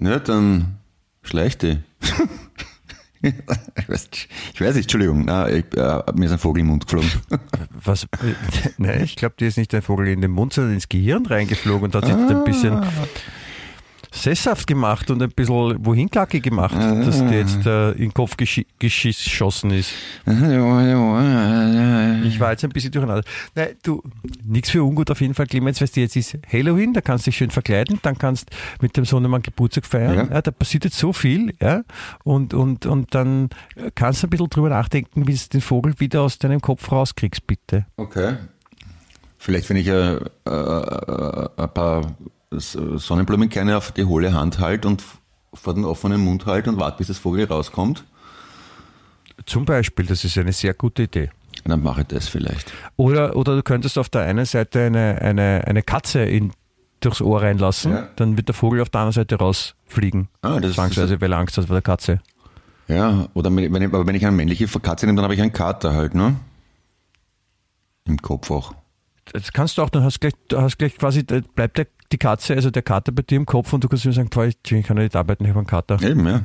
Ja, 0.02 0.20
dann 0.20 0.78
schleich 1.22 1.58
die. 1.58 1.80
ich, 3.22 3.34
weiß, 3.88 4.10
ich 4.54 4.62
weiß 4.62 4.76
nicht, 4.76 4.86
Entschuldigung, 4.86 5.26
na, 5.26 5.50
ich, 5.50 5.66
äh, 5.76 6.02
mir 6.16 6.26
ist 6.26 6.32
ein 6.32 6.40
Vogel 6.40 6.62
im 6.62 6.68
Mund 6.68 6.86
geflogen. 6.86 7.12
Was? 7.84 8.08
Nein, 8.78 9.04
ich 9.04 9.16
glaube, 9.18 9.36
dir 9.38 9.50
ist 9.50 9.58
nicht 9.58 9.74
ein 9.76 9.82
Vogel 9.82 10.08
in 10.08 10.22
den 10.22 10.32
Mund, 10.32 10.54
sondern 10.54 10.74
ins 10.74 10.88
Gehirn 10.88 11.26
reingeflogen 11.26 11.86
und 11.86 11.96
hat 11.96 12.06
sich 12.06 12.16
ah. 12.16 12.28
ein 12.30 12.44
bisschen 12.46 12.82
sesshaft 14.12 14.68
gemacht 14.68 15.10
und 15.12 15.22
ein 15.22 15.30
bisschen 15.30 15.86
wohin 15.86 16.10
Kacke 16.10 16.40
gemacht, 16.40 16.76
ah. 16.76 17.04
dass 17.04 17.20
der 17.20 17.40
jetzt 17.40 17.66
äh, 17.66 17.92
in 17.92 17.98
den 17.98 18.14
Kopf 18.14 18.38
gesch 18.38 18.62
geschossen 18.80 19.72
ist. 19.72 19.92
Ich 20.26 20.40
war 22.40 22.52
jetzt 22.52 22.64
ein 22.64 22.72
bisschen 22.72 22.92
durcheinander. 22.92 23.24
Nein, 23.56 23.70
du, 23.84 24.02
nichts 24.44 24.72
für 24.72 24.84
ungut 24.84 25.12
auf 25.12 25.22
jeden 25.22 25.34
Fall, 25.34 25.48
Clemens, 25.48 25.82
weißt 25.82 25.96
du, 25.96 26.02
jetzt 26.02 26.16
ist 26.16 26.38
Halloween, 26.52 26.94
da 26.94 27.02
kannst 27.02 27.26
du 27.26 27.30
dich 27.30 27.38
schön 27.38 27.52
verkleiden, 27.52 28.00
dann 28.02 28.18
kannst 28.18 28.50
mit 28.82 28.98
dem 28.98 29.06
Sohnemann 29.06 29.42
Geburtstag 29.42 29.86
feiern, 29.86 30.16
ja. 30.16 30.36
ja. 30.36 30.42
da 30.42 30.52
passiert 30.52 30.86
jetzt 30.86 30.98
so 30.98 31.14
viel, 31.14 31.54
ja, 31.62 31.84
und, 32.24 32.54
und, 32.54 32.86
und 32.86 33.14
dann 33.14 33.50
kannst 33.96 34.24
du 34.24 34.28
ein 34.28 34.30
bisschen 34.30 34.50
drüber 34.50 34.70
nachdenken, 34.70 35.28
wie 35.28 35.34
du 35.34 35.40
den 35.54 35.62
Vogel 35.62 36.00
wieder 36.00 36.22
aus 36.22 36.40
deinem 36.40 36.62
Kopf 36.62 36.92
rauskriegst, 36.92 37.46
bitte. 37.46 37.86
Okay. 37.98 38.38
Vielleicht, 39.38 39.70
wenn 39.70 39.78
ich 39.78 39.88
äh, 39.88 40.16
äh, 40.16 40.20
äh 40.48 41.50
ein 41.56 41.74
paar 41.74 42.16
Sonnenblumenkerne 42.52 43.78
auf 43.78 43.92
die 43.92 44.06
hohle 44.06 44.34
Hand 44.34 44.60
halt 44.60 44.86
und 44.86 45.04
vor 45.54 45.74
den 45.74 45.86
offenen 45.86 46.22
Mund 46.22 46.46
halt 46.46 46.68
und 46.68 46.80
warte, 46.80 46.98
bis 46.98 47.08
das 47.08 47.18
Vogel 47.18 47.46
rauskommt. 47.46 48.04
Zum 49.46 49.66
Beispiel, 49.66 50.06
das 50.06 50.24
ist 50.24 50.38
eine 50.38 50.54
sehr 50.54 50.74
gute 50.74 51.04
Idee. 51.04 51.30
Dann 51.66 51.82
mache 51.82 52.02
ich 52.02 52.08
das 52.08 52.28
vielleicht. 52.28 52.72
Oder, 52.98 53.36
oder 53.36 53.56
du 53.56 53.64
könntest 53.64 53.98
auf 53.98 54.10
der 54.10 54.22
einen 54.22 54.46
Seite 54.46 54.82
eine, 54.82 55.22
eine, 55.22 55.64
eine 55.66 55.82
Katze 55.84 56.24
in, 56.24 56.52
durchs 57.00 57.22
Ohr 57.22 57.42
reinlassen, 57.42 57.92
ja. 57.92 58.08
dann 58.16 58.38
wird 58.38 58.48
der 58.48 58.56
Vogel 58.56 58.82
auf 58.82 58.90
der 58.90 59.02
anderen 59.02 59.14
Seite 59.14 59.36
rausfliegen. 59.36 60.28
Ah, 60.42 60.60
das 60.60 60.74
Zwangsweise, 60.74 61.16
ist, 61.16 61.22
weil 61.22 61.32
er 61.32 61.40
Angst 61.40 61.58
hat 61.58 61.66
vor 61.66 61.76
der 61.76 61.82
Katze. 61.82 62.22
Ja, 62.88 63.28
oder 63.34 63.56
wenn 63.56 63.82
ich, 63.82 63.88
aber 63.94 64.08
wenn 64.08 64.16
ich 64.16 64.26
eine 64.26 64.36
männliche 64.36 64.68
Katze 64.68 65.06
nehme, 65.06 65.18
dann 65.18 65.24
habe 65.24 65.36
ich 65.36 65.42
einen 65.42 65.54
Kater 65.54 65.94
halt, 65.94 66.16
ne? 66.16 66.36
Im 68.06 68.18
Kopf 68.22 68.50
auch. 68.50 68.74
Das 69.34 69.54
kannst 69.54 69.78
du 69.78 69.82
auch, 69.82 69.90
dann 69.90 70.04
hast 70.04 70.22
gleich, 70.22 70.34
hast 70.54 70.78
gleich 70.78 70.98
quasi, 70.98 71.24
bleibt 71.24 71.78
der 71.78 71.88
die 72.12 72.18
Katze, 72.18 72.56
also 72.56 72.72
der 72.72 72.82
Kater 72.82 73.12
bei 73.12 73.22
dir 73.22 73.36
im 73.36 73.46
Kopf 73.46 73.72
und 73.74 73.84
du 73.84 73.88
kannst 73.88 74.06
mir 74.06 74.14
sagen, 74.14 74.30
ich 74.34 74.84
kann 74.86 74.98
nicht 74.98 75.16
arbeiten, 75.16 75.44
ich 75.44 75.50
habe 75.50 75.60
einen 75.60 75.68
Kater. 75.68 76.02
Eben, 76.02 76.26
ja. 76.28 76.44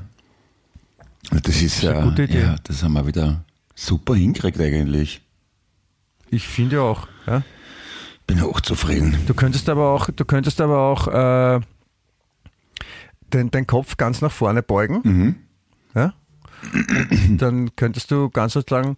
Das 1.43 1.63
ist, 1.63 1.83
ja, 1.83 1.93
eine 1.93 2.11
gute 2.11 2.25
Idee. 2.25 2.43
ja, 2.43 2.57
das 2.65 2.83
haben 2.83 2.93
wir 2.93 3.07
wieder 3.07 3.45
super 3.75 4.15
hingekriegt 4.15 4.61
eigentlich. 4.61 5.23
Ich 6.31 6.47
finde 6.47 6.83
auch, 6.83 7.09
ja. 7.27 7.43
Bin 8.27 8.41
auch 8.41 8.61
zufrieden. 8.61 9.17
Du 9.27 9.35
könntest 9.35 9.69
aber 9.69 9.91
auch, 9.91 10.09
du 10.11 10.25
könntest 10.25 10.61
aber 10.61 10.81
auch 10.81 11.09
äh, 11.09 11.61
den, 13.33 13.51
deinen 13.51 13.67
Kopf 13.67 13.97
ganz 13.97 14.21
nach 14.21 14.33
vorne 14.33 14.63
beugen. 14.63 15.01
Mhm. 15.03 15.35
Ja? 15.95 16.15
dann 17.29 17.77
könntest 17.77 18.11
du 18.11 18.31
ganz 18.31 18.55
sozusagen, 18.55 18.97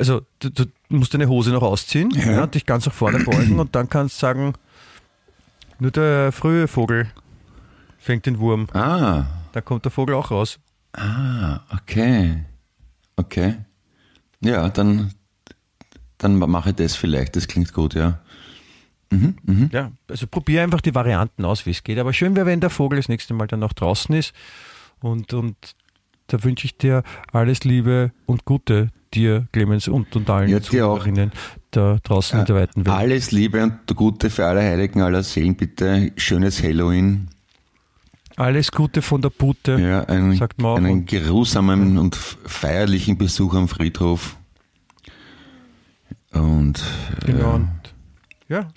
also 0.00 0.22
du, 0.40 0.50
du 0.50 0.64
musst 0.88 1.14
deine 1.14 1.28
Hose 1.28 1.50
noch 1.50 1.62
ausziehen, 1.62 2.10
ja. 2.10 2.32
ja. 2.32 2.46
dich 2.46 2.66
ganz 2.66 2.86
nach 2.86 2.92
vorne 2.92 3.20
beugen 3.20 3.60
und 3.60 3.76
dann 3.76 3.88
kannst 3.88 4.16
du 4.16 4.20
sagen, 4.26 4.54
nur 5.78 5.90
der 5.92 6.32
frühe 6.32 6.66
Vogel 6.66 7.06
fängt 7.98 8.26
den 8.26 8.38
Wurm. 8.38 8.66
Ah. 8.72 9.26
Da 9.52 9.60
kommt 9.60 9.84
der 9.84 9.92
Vogel 9.92 10.14
auch 10.14 10.30
raus. 10.30 10.58
Ah, 10.92 11.60
okay. 11.72 12.44
Okay. 13.16 13.56
Ja, 14.40 14.68
dann, 14.70 15.12
dann 16.18 16.38
mache 16.38 16.70
ich 16.70 16.76
das 16.76 16.96
vielleicht. 16.96 17.36
Das 17.36 17.46
klingt 17.46 17.72
gut, 17.72 17.94
ja. 17.94 18.20
Mhm, 19.10 19.36
mh. 19.42 19.68
Ja, 19.72 19.92
also 20.08 20.26
probiere 20.26 20.62
einfach 20.62 20.80
die 20.80 20.94
Varianten 20.94 21.44
aus, 21.44 21.66
wie 21.66 21.70
es 21.70 21.82
geht. 21.82 21.98
Aber 21.98 22.12
schön 22.12 22.36
wäre, 22.36 22.46
wenn 22.46 22.60
der 22.60 22.70
Vogel 22.70 22.98
das 22.98 23.08
nächste 23.08 23.34
Mal 23.34 23.48
dann 23.48 23.62
auch 23.62 23.72
draußen 23.72 24.14
ist 24.14 24.32
und, 25.00 25.34
und 25.34 25.56
da 26.32 26.42
wünsche 26.44 26.64
ich 26.66 26.76
dir 26.76 27.02
alles 27.32 27.64
Liebe 27.64 28.12
und 28.26 28.44
Gute, 28.44 28.88
dir, 29.14 29.46
Clemens, 29.52 29.88
und, 29.88 30.14
und 30.16 30.28
allen 30.30 30.48
Ja. 30.48 30.60
Zuhörerinnen 30.60 31.32
da 31.72 31.98
draußen 32.02 32.40
in 32.40 32.46
der 32.46 32.56
weiten 32.56 32.86
Welt. 32.86 32.96
Alles 32.96 33.30
Liebe 33.32 33.62
und 33.62 33.86
Gute 33.96 34.30
für 34.30 34.46
alle 34.46 34.60
Heiligen 34.62 35.02
aller 35.02 35.22
Seelen, 35.22 35.56
bitte. 35.56 36.12
Schönes 36.16 36.62
Halloween. 36.62 37.28
Alles 38.36 38.70
Gute 38.72 39.02
von 39.02 39.20
der 39.20 39.30
Pute. 39.30 39.78
Ja, 39.80 40.04
einen, 40.04 40.34
Sagt 40.36 40.60
man 40.62 40.70
auch. 40.72 40.76
einen 40.76 41.04
geruhsamen 41.04 41.98
und 41.98 42.14
feierlichen 42.16 43.18
Besuch 43.18 43.54
am 43.54 43.68
Friedhof. 43.68 44.36
Und 46.32 46.82
Genau. 47.26 47.54
Und 47.54 47.70
ja, 48.48 48.68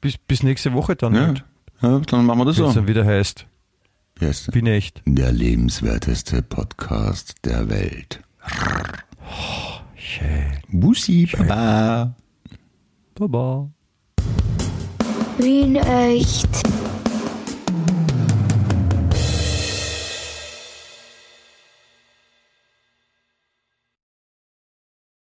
bis, 0.00 0.18
bis 0.18 0.42
nächste 0.42 0.72
Woche 0.72 0.96
dann 0.96 1.14
ja, 1.14 1.26
halt. 1.26 1.44
ja, 1.82 1.98
dann 2.00 2.26
machen 2.26 2.40
wir 2.40 2.44
das 2.46 2.58
Wenn 2.58 2.64
es 2.66 2.72
so. 2.74 2.80
dann 2.80 2.88
wieder 2.88 3.04
heißt, 3.04 3.46
Der? 4.22 4.52
bin 4.52 4.66
echt. 4.66 5.02
Der 5.04 5.32
lebenswerteste 5.32 6.42
Podcast 6.42 7.34
der 7.44 7.68
Welt. 7.68 8.20
Schön. 9.96 10.58
Bussi, 10.68 11.28
Baba. 11.36 12.14
Baba. 13.16 13.68
Wien 15.38 15.74
echt. 15.74 16.48